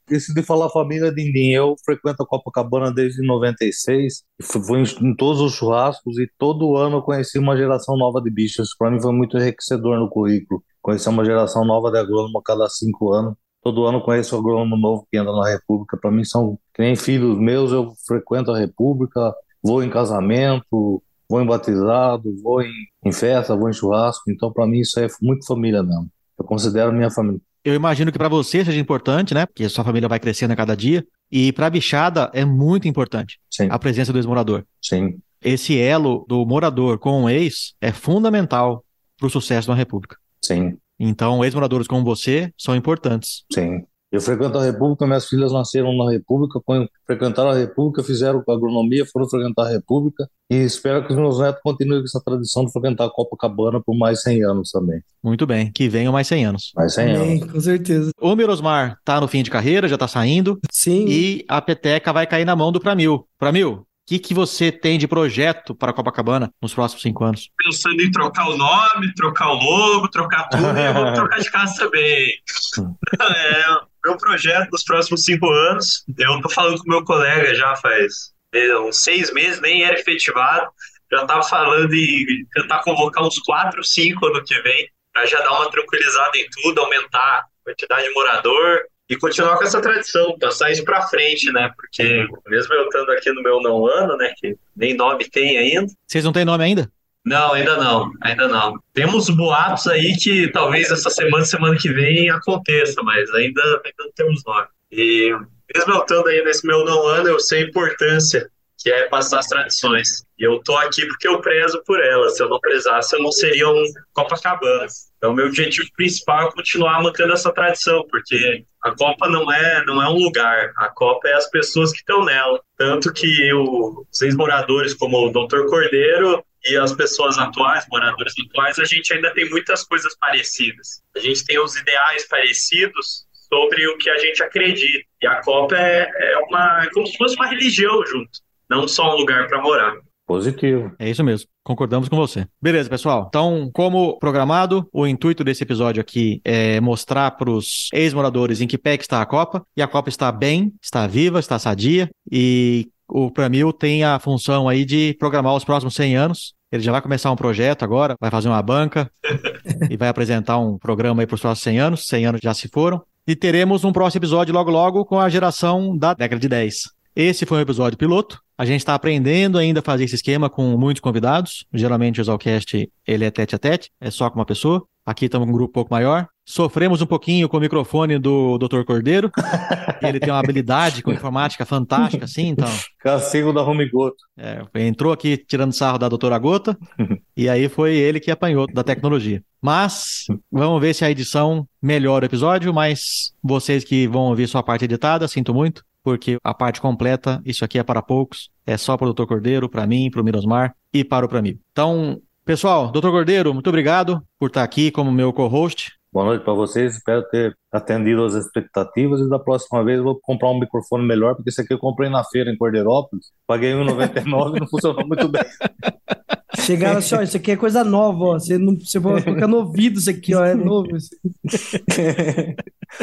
decidi 0.09 0.41
falar 0.41 0.69
família 0.69 1.11
de 1.11 1.23
ninguém. 1.23 1.53
Eu 1.53 1.75
frequento 1.85 2.23
a 2.23 2.25
Copacabana 2.25 2.91
desde 2.91 3.21
96, 3.21 4.23
fui 4.41 4.83
em 5.01 5.15
todos 5.15 5.41
os 5.41 5.53
churrascos 5.53 6.17
e 6.17 6.27
todo 6.39 6.75
ano 6.75 6.97
eu 6.97 7.01
conheci 7.01 7.37
uma 7.37 7.55
geração 7.55 7.95
nova 7.95 8.19
de 8.19 8.31
bichos. 8.31 8.75
Para 8.75 8.89
mim 8.89 8.99
foi 8.99 9.13
muito 9.13 9.37
enriquecedor 9.37 9.99
no 9.99 10.09
currículo. 10.09 10.63
Conhecer 10.85 11.09
uma 11.09 11.25
geração 11.25 11.65
nova 11.65 11.89
de 11.89 11.97
agrônomo 11.97 12.37
a 12.37 12.43
cada 12.43 12.69
cinco 12.69 13.11
anos. 13.11 13.33
Todo 13.63 13.87
ano 13.87 14.03
conheço 14.03 14.35
um 14.35 14.39
agrônomo 14.39 14.77
novo 14.77 15.07
que 15.09 15.17
anda 15.17 15.31
na 15.31 15.49
República. 15.49 15.97
Para 15.97 16.11
mim 16.11 16.23
são 16.23 16.59
que 16.71 16.83
nem 16.83 16.95
filhos 16.95 17.39
meus. 17.39 17.71
Eu 17.71 17.93
frequento 18.05 18.51
a 18.51 18.59
República, 18.59 19.33
vou 19.63 19.83
em 19.83 19.89
casamento, 19.89 21.01
vou 21.27 21.41
em 21.41 21.45
batizado, 21.47 22.31
vou 22.39 22.61
em, 22.61 22.71
em 23.03 23.11
festa, 23.11 23.55
vou 23.55 23.67
em 23.67 23.73
churrasco. 23.73 24.29
Então 24.29 24.53
para 24.53 24.67
mim 24.67 24.77
isso 24.81 24.99
é 24.99 25.07
muito 25.19 25.47
família 25.47 25.81
mesmo. 25.81 26.07
Eu 26.37 26.45
considero 26.45 26.93
minha 26.93 27.09
família. 27.09 27.41
Eu 27.63 27.73
imagino 27.73 28.11
que 28.11 28.19
para 28.19 28.29
você 28.29 28.63
seja 28.63 28.79
importante, 28.79 29.33
né? 29.33 29.47
Porque 29.47 29.63
a 29.63 29.69
sua 29.71 29.83
família 29.83 30.07
vai 30.07 30.19
crescendo 30.19 30.53
a 30.53 30.55
cada 30.55 30.77
dia. 30.77 31.03
E 31.31 31.51
para 31.51 31.65
a 31.65 31.71
bichada 31.71 32.29
é 32.31 32.45
muito 32.45 32.87
importante 32.87 33.39
Sim. 33.49 33.69
a 33.71 33.79
presença 33.79 34.13
do 34.13 34.19
ex-morador. 34.19 34.63
Sim. 34.79 35.17
Esse 35.43 35.79
elo 35.79 36.27
do 36.29 36.45
morador 36.45 36.99
com 36.99 37.23
o 37.23 37.29
ex 37.29 37.73
é 37.81 37.91
fundamental 37.91 38.85
para 39.17 39.25
o 39.25 39.31
sucesso 39.31 39.67
da 39.67 39.73
República. 39.73 40.15
Sim. 40.43 40.77
Então, 40.99 41.43
ex-moradores 41.43 41.87
como 41.87 42.03
você 42.03 42.51
são 42.57 42.75
importantes. 42.75 43.43
Sim. 43.53 43.83
Eu 44.11 44.21
frequento 44.21 44.57
a 44.57 44.63
República, 44.63 45.05
minhas 45.05 45.27
filhas 45.27 45.51
nasceram 45.51 45.93
na 45.97 46.09
República, 46.09 46.61
frequentaram 47.05 47.49
a 47.49 47.55
República, 47.55 48.01
fizeram 48.01 48.41
agronomia, 48.47 49.05
foram 49.05 49.27
frequentar 49.27 49.65
a 49.65 49.69
República 49.69 50.29
e 50.49 50.55
espero 50.55 51.05
que 51.05 51.11
os 51.11 51.19
meus 51.19 51.39
netos 51.39 51.61
continuem 51.61 51.99
com 51.99 52.05
essa 52.05 52.21
tradição 52.23 52.63
de 52.63 52.71
frequentar 52.71 53.05
a 53.05 53.09
Copacabana 53.09 53.81
por 53.83 53.93
mais 53.97 54.21
100 54.21 54.45
anos 54.45 54.71
também. 54.71 55.01
Muito 55.21 55.45
bem, 55.45 55.69
que 55.69 55.89
venham 55.89 56.13
mais 56.13 56.27
100 56.27 56.45
anos. 56.45 56.71
Mais 56.75 56.93
100 56.93 57.15
Amém, 57.15 57.37
anos. 57.41 57.51
Com 57.51 57.59
certeza. 57.59 58.11
O 58.21 58.35
Mirosmar 58.37 58.97
tá 59.03 59.19
no 59.19 59.27
fim 59.27 59.43
de 59.43 59.49
carreira, 59.49 59.87
já 59.87 59.97
tá 59.97 60.07
saindo. 60.07 60.59
Sim. 60.71 61.05
E 61.09 61.43
a 61.49 61.61
peteca 61.61 62.13
vai 62.13 62.25
cair 62.25 62.45
na 62.45 62.55
mão 62.55 62.71
do 62.71 62.79
Pramil. 62.79 63.27
Pramil, 63.37 63.85
que, 64.05 64.19
que 64.19 64.33
você 64.33 64.71
tem 64.71 64.97
de 64.97 65.07
projeto 65.07 65.73
para 65.73 65.91
Copacabana 65.91 66.53
nos 66.61 66.73
próximos 66.73 67.01
cinco 67.01 67.23
anos? 67.23 67.49
Pensando 67.63 68.01
em 68.01 68.11
trocar 68.11 68.47
o 68.49 68.57
nome, 68.57 69.13
trocar 69.15 69.49
o 69.49 69.55
logo, 69.55 70.07
trocar 70.09 70.47
tudo, 70.49 70.77
e 70.77 70.85
eu 70.85 70.93
vou 70.93 71.13
trocar 71.13 71.39
de 71.39 71.51
casa 71.51 71.75
também. 71.77 72.29
é, 73.19 73.63
meu 74.05 74.17
projeto 74.17 74.69
nos 74.71 74.83
próximos 74.83 75.23
cinco 75.23 75.49
anos, 75.49 76.05
eu 76.17 76.41
tô 76.41 76.49
falando 76.49 76.77
com 76.77 76.89
meu 76.89 77.03
colega 77.03 77.55
já 77.55 77.75
faz 77.77 78.33
é, 78.53 78.77
uns 78.77 78.97
seis 78.97 79.33
meses, 79.33 79.59
nem 79.59 79.83
era 79.83 79.99
efetivado, 79.99 80.69
já 81.11 81.25
tava 81.25 81.43
falando 81.43 81.93
em 81.93 82.45
tentar 82.53 82.83
convocar 82.83 83.23
uns 83.23 83.39
quatro, 83.39 83.83
cinco 83.83 84.27
ano 84.27 84.43
que 84.43 84.59
vem, 84.61 84.87
para 85.11 85.25
já 85.25 85.39
dar 85.39 85.51
uma 85.51 85.71
tranquilizada 85.71 86.37
em 86.37 86.47
tudo, 86.61 86.81
aumentar 86.81 87.39
a 87.39 87.45
quantidade 87.63 88.07
de 88.07 88.13
morador, 88.13 88.81
e 89.09 89.15
continuar 89.15 89.57
com 89.57 89.63
essa 89.63 89.81
tradição, 89.81 90.37
passar 90.39 90.71
isso 90.71 90.83
para 90.83 91.07
frente, 91.07 91.51
né? 91.51 91.71
Porque 91.75 92.27
mesmo 92.47 92.73
eu 92.73 92.85
estando 92.85 93.11
aqui 93.11 93.31
no 93.31 93.43
meu 93.43 93.61
não 93.61 93.85
ano, 93.85 94.17
né? 94.17 94.33
Que 94.37 94.57
nem 94.75 94.95
nome 94.95 95.29
tem 95.29 95.57
ainda. 95.57 95.91
Vocês 96.07 96.23
não 96.23 96.33
têm 96.33 96.45
nome 96.45 96.63
ainda? 96.63 96.91
Não, 97.23 97.53
ainda 97.53 97.75
não, 97.77 98.11
ainda 98.21 98.47
não. 98.47 98.79
Temos 98.93 99.29
boatos 99.29 99.87
aí 99.87 100.15
que 100.15 100.47
talvez 100.51 100.91
essa 100.91 101.09
semana, 101.09 101.43
semana 101.43 101.75
que 101.75 101.91
vem 101.91 102.29
aconteça, 102.29 103.01
mas 103.01 103.29
ainda, 103.31 103.61
ainda 103.61 103.97
não 103.99 104.11
temos 104.15 104.43
nome. 104.45 104.67
E 104.91 105.31
mesmo 105.73 105.93
eu 105.93 105.99
estando 106.01 106.27
aí 106.27 106.43
nesse 106.43 106.65
meu 106.65 106.85
não 106.85 107.05
ano, 107.07 107.29
eu 107.29 107.39
sei 107.39 107.63
a 107.63 107.67
importância 107.67 108.49
que 108.77 108.91
é 108.91 109.07
passar 109.07 109.39
as 109.39 109.47
tradições. 109.47 110.23
E 110.37 110.43
eu 110.43 110.61
tô 110.63 110.77
aqui 110.77 111.03
porque 111.07 111.27
eu 111.27 111.41
prezo 111.41 111.81
por 111.87 111.99
elas. 111.99 112.37
Se 112.37 112.43
eu 112.43 112.49
não 112.49 112.59
prezasse, 112.59 113.15
eu 113.15 113.23
não 113.23 113.31
seria 113.31 113.67
um 113.67 113.83
Copacabana. 114.13 114.85
Então, 115.17 115.33
meu 115.33 115.47
objetivo 115.47 115.87
principal 115.95 116.49
é 116.49 116.51
continuar 116.51 117.01
mantendo 117.01 117.33
essa 117.33 117.51
tradição, 117.51 118.05
porque 118.11 118.63
a 118.85 118.95
Copa 118.95 119.27
não 119.27 119.51
é, 119.51 119.83
não 119.85 120.01
é 120.01 120.07
um 120.07 120.17
lugar, 120.17 120.71
a 120.77 120.89
Copa 120.89 121.27
é 121.27 121.33
as 121.33 121.49
pessoas 121.49 121.91
que 121.91 121.97
estão 121.97 122.23
nela. 122.23 122.61
Tanto 122.77 123.11
que 123.11 123.53
os 123.53 124.21
ex-moradores, 124.21 124.93
como 124.93 125.17
o 125.17 125.31
Dr. 125.31 125.65
Cordeiro, 125.67 126.43
e 126.63 126.77
as 126.77 126.93
pessoas 126.93 127.37
atuais, 127.37 127.85
moradores 127.91 128.33
atuais, 128.47 128.79
a 128.79 128.85
gente 128.85 129.13
ainda 129.13 129.33
tem 129.33 129.49
muitas 129.49 129.83
coisas 129.83 130.15
parecidas. 130.17 131.01
A 131.15 131.19
gente 131.19 131.45
tem 131.45 131.59
os 131.59 131.75
ideais 131.75 132.27
parecidos, 132.27 133.25
sobre 133.47 133.87
o 133.87 133.97
que 133.97 134.09
a 134.09 134.17
gente 134.17 134.43
acredita. 134.43 135.05
E 135.21 135.27
a 135.27 135.41
Copa 135.41 135.75
é, 135.75 136.09
é, 136.15 136.37
uma, 136.39 136.83
é 136.83 136.89
como 136.91 137.07
se 137.07 137.17
fosse 137.17 137.35
uma 137.35 137.47
religião 137.47 138.05
junto, 138.05 138.39
não 138.69 138.87
só 138.87 139.13
um 139.13 139.17
lugar 139.17 139.47
para 139.47 139.61
morar. 139.61 139.95
Positivo. 140.25 140.91
É 140.97 141.09
isso 141.09 141.23
mesmo. 141.23 141.47
Concordamos 141.63 142.09
com 142.09 142.15
você. 142.15 142.47
Beleza, 142.59 142.89
pessoal. 142.89 143.25
Então, 143.27 143.69
como 143.71 144.17
programado, 144.17 144.87
o 144.91 145.05
intuito 145.05 145.43
desse 145.43 145.63
episódio 145.63 146.01
aqui 146.01 146.41
é 146.43 146.81
mostrar 146.81 147.31
para 147.31 147.49
os 147.49 147.89
ex-moradores 147.93 148.59
em 148.59 148.67
que 148.67 148.77
pé 148.77 148.97
que 148.97 149.03
está 149.03 149.21
a 149.21 149.25
Copa. 149.25 149.63
E 149.77 149.81
a 149.81 149.87
Copa 149.87 150.09
está 150.09 150.31
bem, 150.31 150.73
está 150.81 151.05
viva, 151.05 151.39
está 151.39 151.59
sadia. 151.59 152.09
E 152.31 152.87
o 153.07 153.29
Pramil 153.29 153.71
tem 153.71 154.03
a 154.03 154.17
função 154.17 154.67
aí 154.67 154.83
de 154.83 155.15
programar 155.19 155.55
os 155.55 155.63
próximos 155.63 155.93
100 155.93 156.15
anos. 156.17 156.55
Ele 156.71 156.81
já 156.81 156.91
vai 156.91 157.01
começar 157.01 157.31
um 157.31 157.35
projeto 157.35 157.83
agora, 157.83 158.15
vai 158.19 158.31
fazer 158.31 158.49
uma 158.49 158.61
banca 158.61 159.09
e 159.89 159.95
vai 159.95 160.09
apresentar 160.09 160.57
um 160.57 160.77
programa 160.77 161.21
aí 161.21 161.27
para 161.27 161.35
os 161.35 161.41
próximos 161.41 161.63
100 161.63 161.79
anos. 161.79 162.07
100 162.07 162.25
anos 162.25 162.41
já 162.43 162.53
se 162.53 162.67
foram. 162.67 163.01
E 163.27 163.35
teremos 163.35 163.83
um 163.83 163.91
próximo 163.91 164.19
episódio 164.19 164.53
logo 164.53 164.71
logo 164.71 165.05
com 165.05 165.19
a 165.19 165.29
geração 165.29 165.95
da 165.95 166.13
década 166.13 166.39
de 166.39 166.49
10. 166.49 166.94
Esse 167.15 167.45
foi 167.45 167.59
um 167.59 167.61
episódio 167.61 167.97
piloto. 167.97 168.41
A 168.57 168.65
gente 168.65 168.81
está 168.81 168.93
aprendendo 168.93 169.57
ainda 169.57 169.79
a 169.79 169.83
fazer 169.83 170.03
esse 170.03 170.15
esquema 170.15 170.49
com 170.49 170.77
muitos 170.77 170.99
convidados. 170.99 171.65
Geralmente 171.73 172.19
o 172.19 172.23
Zalcast 172.23 172.91
ele 173.07 173.23
é 173.23 173.31
tete 173.31 173.55
a 173.55 173.57
tete, 173.57 173.89
é 174.01 174.11
só 174.11 174.29
com 174.29 174.37
uma 174.37 174.45
pessoa. 174.45 174.85
Aqui 175.05 175.25
estamos 175.25 175.45
com 175.45 175.53
um 175.53 175.55
grupo 175.55 175.69
um 175.69 175.73
pouco 175.73 175.93
maior. 175.93 176.27
Sofremos 176.43 177.01
um 177.01 177.05
pouquinho 177.05 177.47
com 177.47 177.55
o 177.55 177.59
microfone 177.61 178.19
do 178.19 178.57
Dr. 178.57 178.83
Cordeiro. 178.83 179.31
ele 180.03 180.19
tem 180.19 180.29
uma 180.29 180.39
habilidade 180.39 181.01
com 181.01 181.13
informática 181.13 181.65
fantástica, 181.65 182.25
assim, 182.25 182.47
então. 182.47 182.69
Castigo 182.99 183.53
da 183.53 183.61
Home 183.61 183.87
Goto. 183.87 184.17
É, 184.37 184.61
entrou 184.85 185.13
aqui 185.13 185.37
tirando 185.37 185.71
sarro 185.71 185.97
da 185.97 186.09
doutora 186.09 186.37
Gota, 186.37 186.77
e 187.37 187.47
aí 187.47 187.69
foi 187.69 187.95
ele 187.95 188.19
que 188.19 188.29
apanhou 188.31 188.67
da 188.67 188.83
tecnologia. 188.83 189.41
Mas 189.61 190.25
vamos 190.51 190.81
ver 190.81 190.93
se 190.93 191.05
a 191.05 191.11
edição 191.11 191.65
melhora 191.81 192.25
o 192.25 192.27
episódio, 192.27 192.73
mas 192.73 193.33
vocês 193.41 193.85
que 193.85 194.05
vão 194.05 194.23
ouvir 194.23 194.47
sua 194.47 194.63
parte 194.63 194.85
editada, 194.85 195.27
sinto 195.27 195.53
muito 195.53 195.83
porque 196.05 196.37
a 196.43 196.53
parte 196.53 196.79
completa, 196.79 197.41
isso 197.43 197.65
aqui 197.65 197.79
é 197.79 197.83
para 197.83 197.99
poucos, 197.99 198.51
é 198.63 198.77
só 198.77 198.95
para 198.95 199.09
o 199.09 199.13
Dr. 199.13 199.25
Cordeiro, 199.25 199.67
para 199.67 199.87
mim, 199.87 200.11
para 200.11 200.21
o 200.21 200.23
Mirosmar 200.23 200.75
e 200.93 201.03
para 201.03 201.25
o 201.25 201.29
Pramil. 201.29 201.57
Então, 201.71 202.21
pessoal, 202.45 202.91
Dr. 202.91 203.09
Cordeiro, 203.09 203.51
muito 203.51 203.67
obrigado 203.67 204.21
por 204.37 204.49
estar 204.49 204.63
aqui 204.63 204.91
como 204.91 205.11
meu 205.11 205.33
co-host. 205.33 205.93
Boa 206.13 206.27
noite 206.27 206.45
para 206.45 206.53
vocês, 206.53 206.93
espero 206.95 207.23
ter 207.29 207.57
atendido 207.71 208.23
as 208.23 208.35
expectativas 208.35 209.19
e 209.19 209.27
da 209.27 209.39
próxima 209.39 209.83
vez 209.83 209.97
eu 209.97 210.03
vou 210.03 210.19
comprar 210.21 210.51
um 210.51 210.59
microfone 210.59 211.05
melhor, 211.05 211.33
porque 211.33 211.49
esse 211.49 211.61
aqui 211.61 211.73
eu 211.73 211.79
comprei 211.79 212.07
na 212.07 212.23
feira 212.23 212.51
em 212.51 212.57
Cordeirópolis, 212.57 213.31
paguei 213.47 213.73
R$1,99 213.73 214.57
e 214.57 214.59
não 214.59 214.67
funcionou 214.67 215.07
muito 215.07 215.27
bem. 215.27 215.41
Chegaram 216.65 216.99
assim, 216.99 217.15
ó, 217.15 217.21
isso 217.21 217.37
aqui 217.37 217.51
é 217.51 217.57
coisa 217.57 217.83
nova, 217.83 218.23
ó. 218.23 218.33
Você, 218.39 218.57
não, 218.57 218.75
você 218.79 218.99
pode 218.99 219.23
colocar 219.23 219.47
no 219.47 219.57
ouvido 219.57 219.99
isso 219.99 220.09
aqui, 220.09 220.33
ó, 220.33 220.43
é 220.45 220.55
novo. 220.55 220.87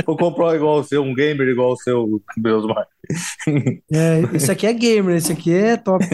Vou 0.06 0.16
comprar 0.16 0.56
igual 0.56 0.78
o 0.78 0.84
seu, 0.84 1.02
um 1.02 1.14
gamer 1.14 1.48
igual 1.48 1.72
o 1.72 1.76
seu, 1.76 2.22
Deus 2.36 2.64
mais. 2.66 2.86
É, 3.92 4.20
isso 4.36 4.50
aqui 4.52 4.66
é 4.66 4.72
gamer, 4.72 5.16
esse 5.16 5.32
aqui 5.32 5.52
é 5.52 5.76
top. 5.76 6.04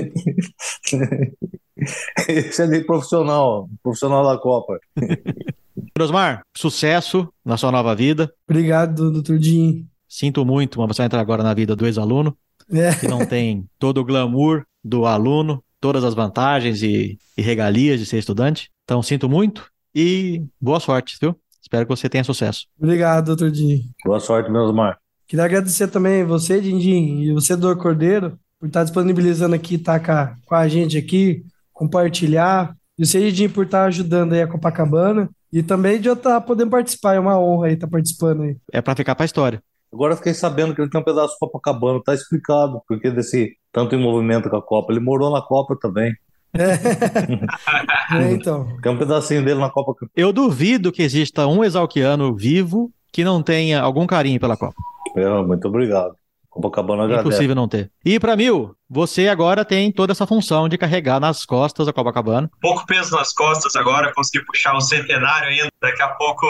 Esse 2.28 2.62
é 2.62 2.66
de 2.66 2.80
profissional, 2.84 3.68
profissional 3.82 4.24
da 4.24 4.36
Copa. 4.40 4.78
Rosmar, 5.96 6.42
sucesso 6.56 7.28
na 7.44 7.56
sua 7.56 7.70
nova 7.70 7.94
vida. 7.94 8.32
Obrigado, 8.48 9.10
doutor 9.10 9.38
Dinho. 9.38 9.86
Sinto 10.08 10.44
muito, 10.44 10.78
mas 10.80 10.88
você 10.88 11.02
vai 11.02 11.06
entrar 11.06 11.20
agora 11.20 11.42
na 11.42 11.54
vida 11.54 11.76
do 11.76 11.86
ex-aluno, 11.86 12.36
É. 12.72 12.94
que 12.94 13.06
não 13.06 13.24
tem 13.26 13.66
todo 13.78 13.98
o 13.98 14.04
glamour 14.04 14.64
do 14.82 15.06
aluno, 15.06 15.62
todas 15.80 16.02
as 16.02 16.14
vantagens 16.14 16.82
e, 16.82 17.18
e 17.36 17.42
regalias 17.42 18.00
de 18.00 18.06
ser 18.06 18.18
estudante. 18.18 18.70
Então, 18.84 19.02
sinto 19.02 19.28
muito 19.28 19.70
e 19.94 20.42
boa 20.60 20.80
sorte, 20.80 21.16
viu? 21.20 21.36
Espero 21.62 21.84
que 21.86 21.94
você 21.94 22.08
tenha 22.08 22.24
sucesso. 22.24 22.66
Obrigado, 22.80 23.26
doutor 23.26 23.50
Dinho. 23.50 23.82
Boa 24.04 24.18
sorte, 24.20 24.50
meus 24.50 24.74
mar. 24.74 24.98
Queria 25.28 25.44
agradecer 25.44 25.88
também 25.88 26.24
você, 26.24 26.58
Dindim, 26.58 27.20
e 27.20 27.32
você, 27.34 27.54
Dor 27.54 27.76
Cordeiro, 27.76 28.38
por 28.58 28.66
estar 28.66 28.82
disponibilizando 28.82 29.54
aqui, 29.54 29.74
estar 29.74 30.00
com 30.00 30.10
a, 30.10 30.34
com 30.46 30.54
a 30.54 30.66
gente 30.66 30.96
aqui, 30.96 31.44
compartilhar. 31.70 32.74
E 32.98 33.04
você, 33.04 33.20
Dindim, 33.20 33.50
por 33.50 33.66
estar 33.66 33.84
ajudando 33.84 34.32
aí 34.32 34.40
a 34.40 34.46
Copacabana. 34.46 35.28
E 35.52 35.62
também 35.62 36.00
de 36.00 36.08
eu 36.08 36.14
estar 36.14 36.40
podendo 36.40 36.70
participar, 36.70 37.14
é 37.14 37.20
uma 37.20 37.38
honra 37.38 37.66
aí 37.66 37.74
estar 37.74 37.86
participando 37.86 38.44
aí. 38.44 38.56
É 38.72 38.80
para 38.80 38.96
ficar 38.96 39.14
para 39.14 39.24
a 39.24 39.26
história. 39.26 39.62
Agora 39.92 40.14
eu 40.14 40.16
fiquei 40.16 40.32
sabendo 40.32 40.74
que 40.74 40.80
ele 40.80 40.90
tem 40.90 41.00
um 41.00 41.04
pedaço 41.04 41.34
de 41.34 41.38
Copacabana, 41.38 42.00
tá 42.02 42.14
explicado 42.14 42.80
porque 42.88 43.10
desse 43.10 43.54
tanto 43.70 43.94
envolvimento 43.94 44.48
com 44.48 44.56
a 44.56 44.62
Copa. 44.62 44.92
Ele 44.92 45.00
morou 45.00 45.30
na 45.30 45.42
Copa 45.42 45.76
também. 45.78 46.14
É, 46.54 48.32
então. 48.32 48.66
Tem 48.82 48.92
um 48.92 48.98
pedacinho 48.98 49.44
dele 49.44 49.60
na 49.60 49.68
Copa. 49.68 49.94
Eu 50.16 50.32
duvido 50.32 50.90
que 50.90 51.02
exista 51.02 51.46
um 51.46 51.62
exalquiano 51.62 52.34
vivo 52.34 52.90
que 53.12 53.24
não 53.24 53.42
tenha 53.42 53.80
algum 53.80 54.06
carinho 54.06 54.40
pela 54.40 54.56
Copa. 54.56 54.74
É, 55.22 55.42
muito 55.42 55.68
obrigado. 55.68 56.14
Copacabana 56.48 57.04
agradece. 57.04 57.28
Impossível 57.28 57.54
não 57.54 57.68
ter. 57.68 57.90
E 58.04 58.18
para 58.18 58.36
Mil, 58.36 58.74
você 58.90 59.28
agora 59.28 59.64
tem 59.64 59.92
toda 59.92 60.12
essa 60.12 60.26
função 60.26 60.68
de 60.68 60.78
carregar 60.78 61.20
nas 61.20 61.44
costas 61.44 61.86
a 61.86 61.92
Copacabana. 61.92 62.50
Pouco 62.60 62.86
peso 62.86 63.14
nas 63.14 63.32
costas 63.32 63.76
agora, 63.76 64.12
consegui 64.14 64.44
puxar 64.46 64.74
o 64.74 64.80
centenário 64.80 65.48
ainda. 65.48 65.68
Daqui 65.80 66.02
a 66.02 66.08
pouco, 66.08 66.46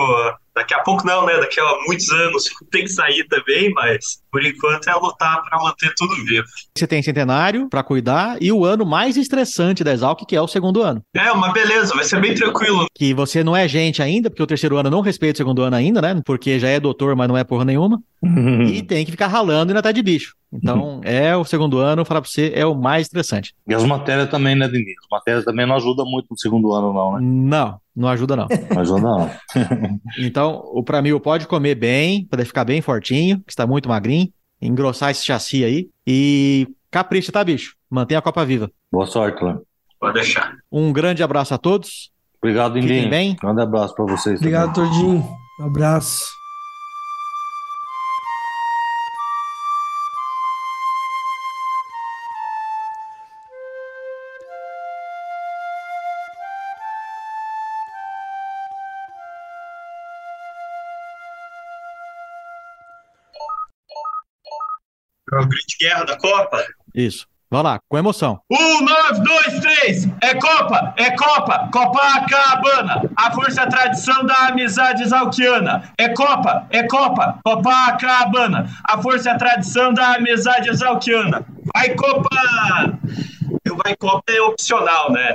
daqui 0.55 0.73
a 0.73 0.79
pouco 0.81 1.07
não, 1.07 1.27
né? 1.27 1.37
Daqui 1.39 1.61
a 1.61 1.65
muitos 1.87 2.09
anos 2.11 2.45
tem 2.71 2.85
que 2.85 2.91
sair 2.91 3.27
também, 3.29 3.71
mas 3.73 4.23
por 4.31 4.45
enquanto 4.45 4.89
é 4.89 4.95
lutar 4.95 5.43
para 5.43 5.59
manter 5.59 5.93
tudo 5.97 6.15
vivo. 6.25 6.47
Você 6.77 6.87
tem 6.87 7.03
centenário 7.03 7.69
para 7.69 7.83
cuidar 7.83 8.39
e 8.41 8.53
o 8.53 8.65
ano 8.65 8.87
mais 8.87 9.17
estressante 9.17 9.83
da 9.83 9.93
Exalc, 9.93 10.25
que 10.27 10.37
é 10.37 10.41
o 10.41 10.49
segundo 10.49 10.81
ano. 10.81 11.03
É, 11.15 11.33
uma 11.33 11.53
beleza, 11.53 11.95
vai 11.95 12.05
ser 12.05 12.21
bem 12.21 12.35
tranquilo. 12.35 12.87
Que 12.95 13.13
você 13.13 13.43
não 13.43 13.57
é 13.57 13.67
gente 13.67 14.01
ainda, 14.01 14.31
porque 14.31 14.43
o 14.43 14.47
terceiro 14.47 14.77
ano 14.77 14.91
não 14.91 15.01
respeita 15.01 15.37
o 15.37 15.39
segundo 15.39 15.63
ano 15.63 15.77
ainda, 15.77 16.01
né? 16.01 16.23
Porque 16.25 16.59
já 16.59 16.69
é 16.69 16.79
doutor, 16.79 17.17
mas 17.17 17.29
não 17.29 17.37
é 17.37 17.45
porra 17.45 17.65
nenhuma. 17.65 18.01
E 18.69 18.83
tem 18.83 19.05
que 19.05 19.11
ficar 19.11 19.29
ralando 19.29 19.71
e 19.71 19.73
ainda 19.73 19.83
tá 19.83 19.93
de 19.93 20.03
bicho. 20.03 20.35
Então, 20.53 21.01
é 21.05 21.37
o 21.37 21.45
segundo 21.45 21.79
ano, 21.79 22.05
falar 22.05 22.21
pra 22.23 22.31
você, 22.31 22.53
é 22.55 22.65
o 22.65 22.75
mais 22.75 23.03
estressante. 23.07 23.55
E 23.67 23.75
as 23.75 23.85
matérias 23.85 24.29
também, 24.31 24.55
né, 24.55 24.67
Denise? 24.69 24.95
As 25.03 25.09
matérias 25.11 25.45
também 25.45 25.67
não 25.67 25.77
ajudam 25.77 26.07
muito 26.07 26.27
no 26.31 26.39
segundo 26.39 26.73
ano, 26.73 26.93
não, 26.93 27.13
né? 27.15 27.19
Não, 27.23 27.81
não 27.95 28.09
ajuda 28.09 28.37
não. 28.37 28.47
Não 28.75 28.81
ajuda, 28.81 29.01
não. 29.01 29.31
Então, 30.19 30.63
o 30.73 30.83
Pramil 30.83 31.19
pode 31.21 31.47
comer 31.47 31.75
bem, 31.75 32.25
para 32.25 32.45
ficar 32.45 32.65
bem 32.65 32.81
fortinho, 32.81 33.39
que 33.47 33.51
está 33.53 33.67
muito 33.67 33.89
magrinho, 33.89 34.29
engrossar 34.61 35.11
esse 35.11 35.25
chassi 35.25 35.65
aí 35.65 35.89
e 36.07 36.67
capricha, 36.91 37.31
tá, 37.33 37.43
bicho? 37.45 37.75
Mantenha 37.91 38.19
a 38.19 38.23
Copa 38.23 38.45
viva. 38.45 38.71
Boa 38.91 39.07
sorte, 39.07 39.43
Lan. 39.43 39.61
Pode 40.01 40.15
deixar. 40.15 40.55
Um 40.71 40.93
grande 40.93 41.23
abraço 41.23 41.53
a 41.55 41.59
todos. 41.59 42.11
Obrigado, 42.41 42.75
Fiquem 42.75 42.99
Indinho. 42.99 43.11
bem. 43.11 43.37
Grande 43.41 43.63
abraço 43.63 43.95
pra 43.95 44.05
vocês. 44.05 44.39
Obrigado, 44.39 44.73
também. 44.75 44.91
doutor 44.91 45.01
Dinho. 45.01 45.29
Um 45.61 45.65
abraço. 45.67 46.38
o 65.41 65.49
grito 65.49 65.77
guerra 65.81 66.05
da 66.05 66.17
Copa. 66.17 66.65
Isso. 66.95 67.27
Vai 67.51 67.63
lá, 67.63 67.81
com 67.89 67.97
emoção. 67.97 68.39
Um, 68.51 68.83
nove, 68.83 69.23
dois, 69.23 69.61
três. 69.61 70.07
É 70.23 70.35
Copa, 70.35 70.93
é 70.99 71.17
Copa, 71.17 71.71
Copacabana. 71.73 73.11
A 73.17 73.33
força, 73.33 73.63
a 73.63 73.67
tradição 73.67 74.27
da 74.27 74.49
amizade 74.49 75.03
exalquiana. 75.03 75.91
É 75.97 76.11
Copa, 76.11 76.67
é 76.69 76.83
Copa, 76.83 77.41
Copacabana. 77.43 78.69
A 78.85 79.01
força, 79.01 79.33
a 79.33 79.39
tradição 79.39 79.95
da 79.95 80.17
amizade 80.17 80.69
exalquiana. 80.69 81.47
Vai 81.75 81.95
Copa! 81.95 82.29
Eu 83.65 83.77
vai 83.83 83.97
Copa 83.97 84.31
é 84.31 84.43
opcional, 84.43 85.11
né? 85.11 85.35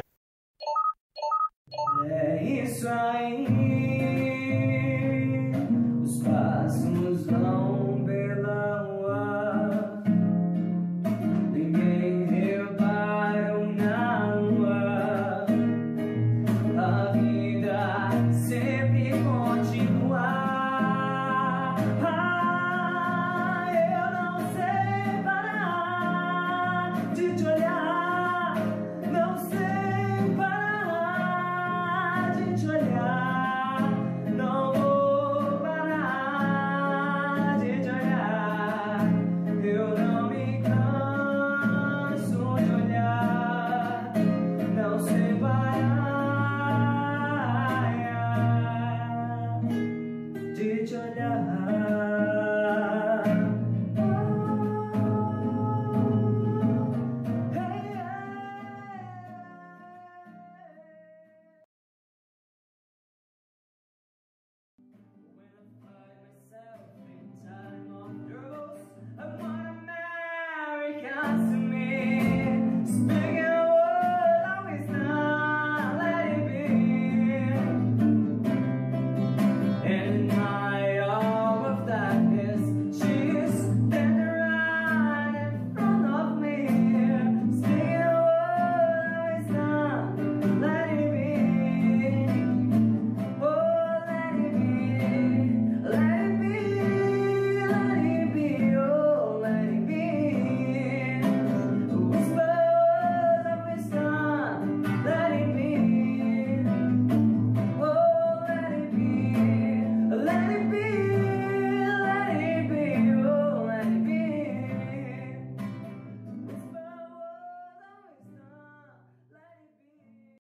É 2.06 2.44
isso 2.44 2.88
aí. 2.88 3.83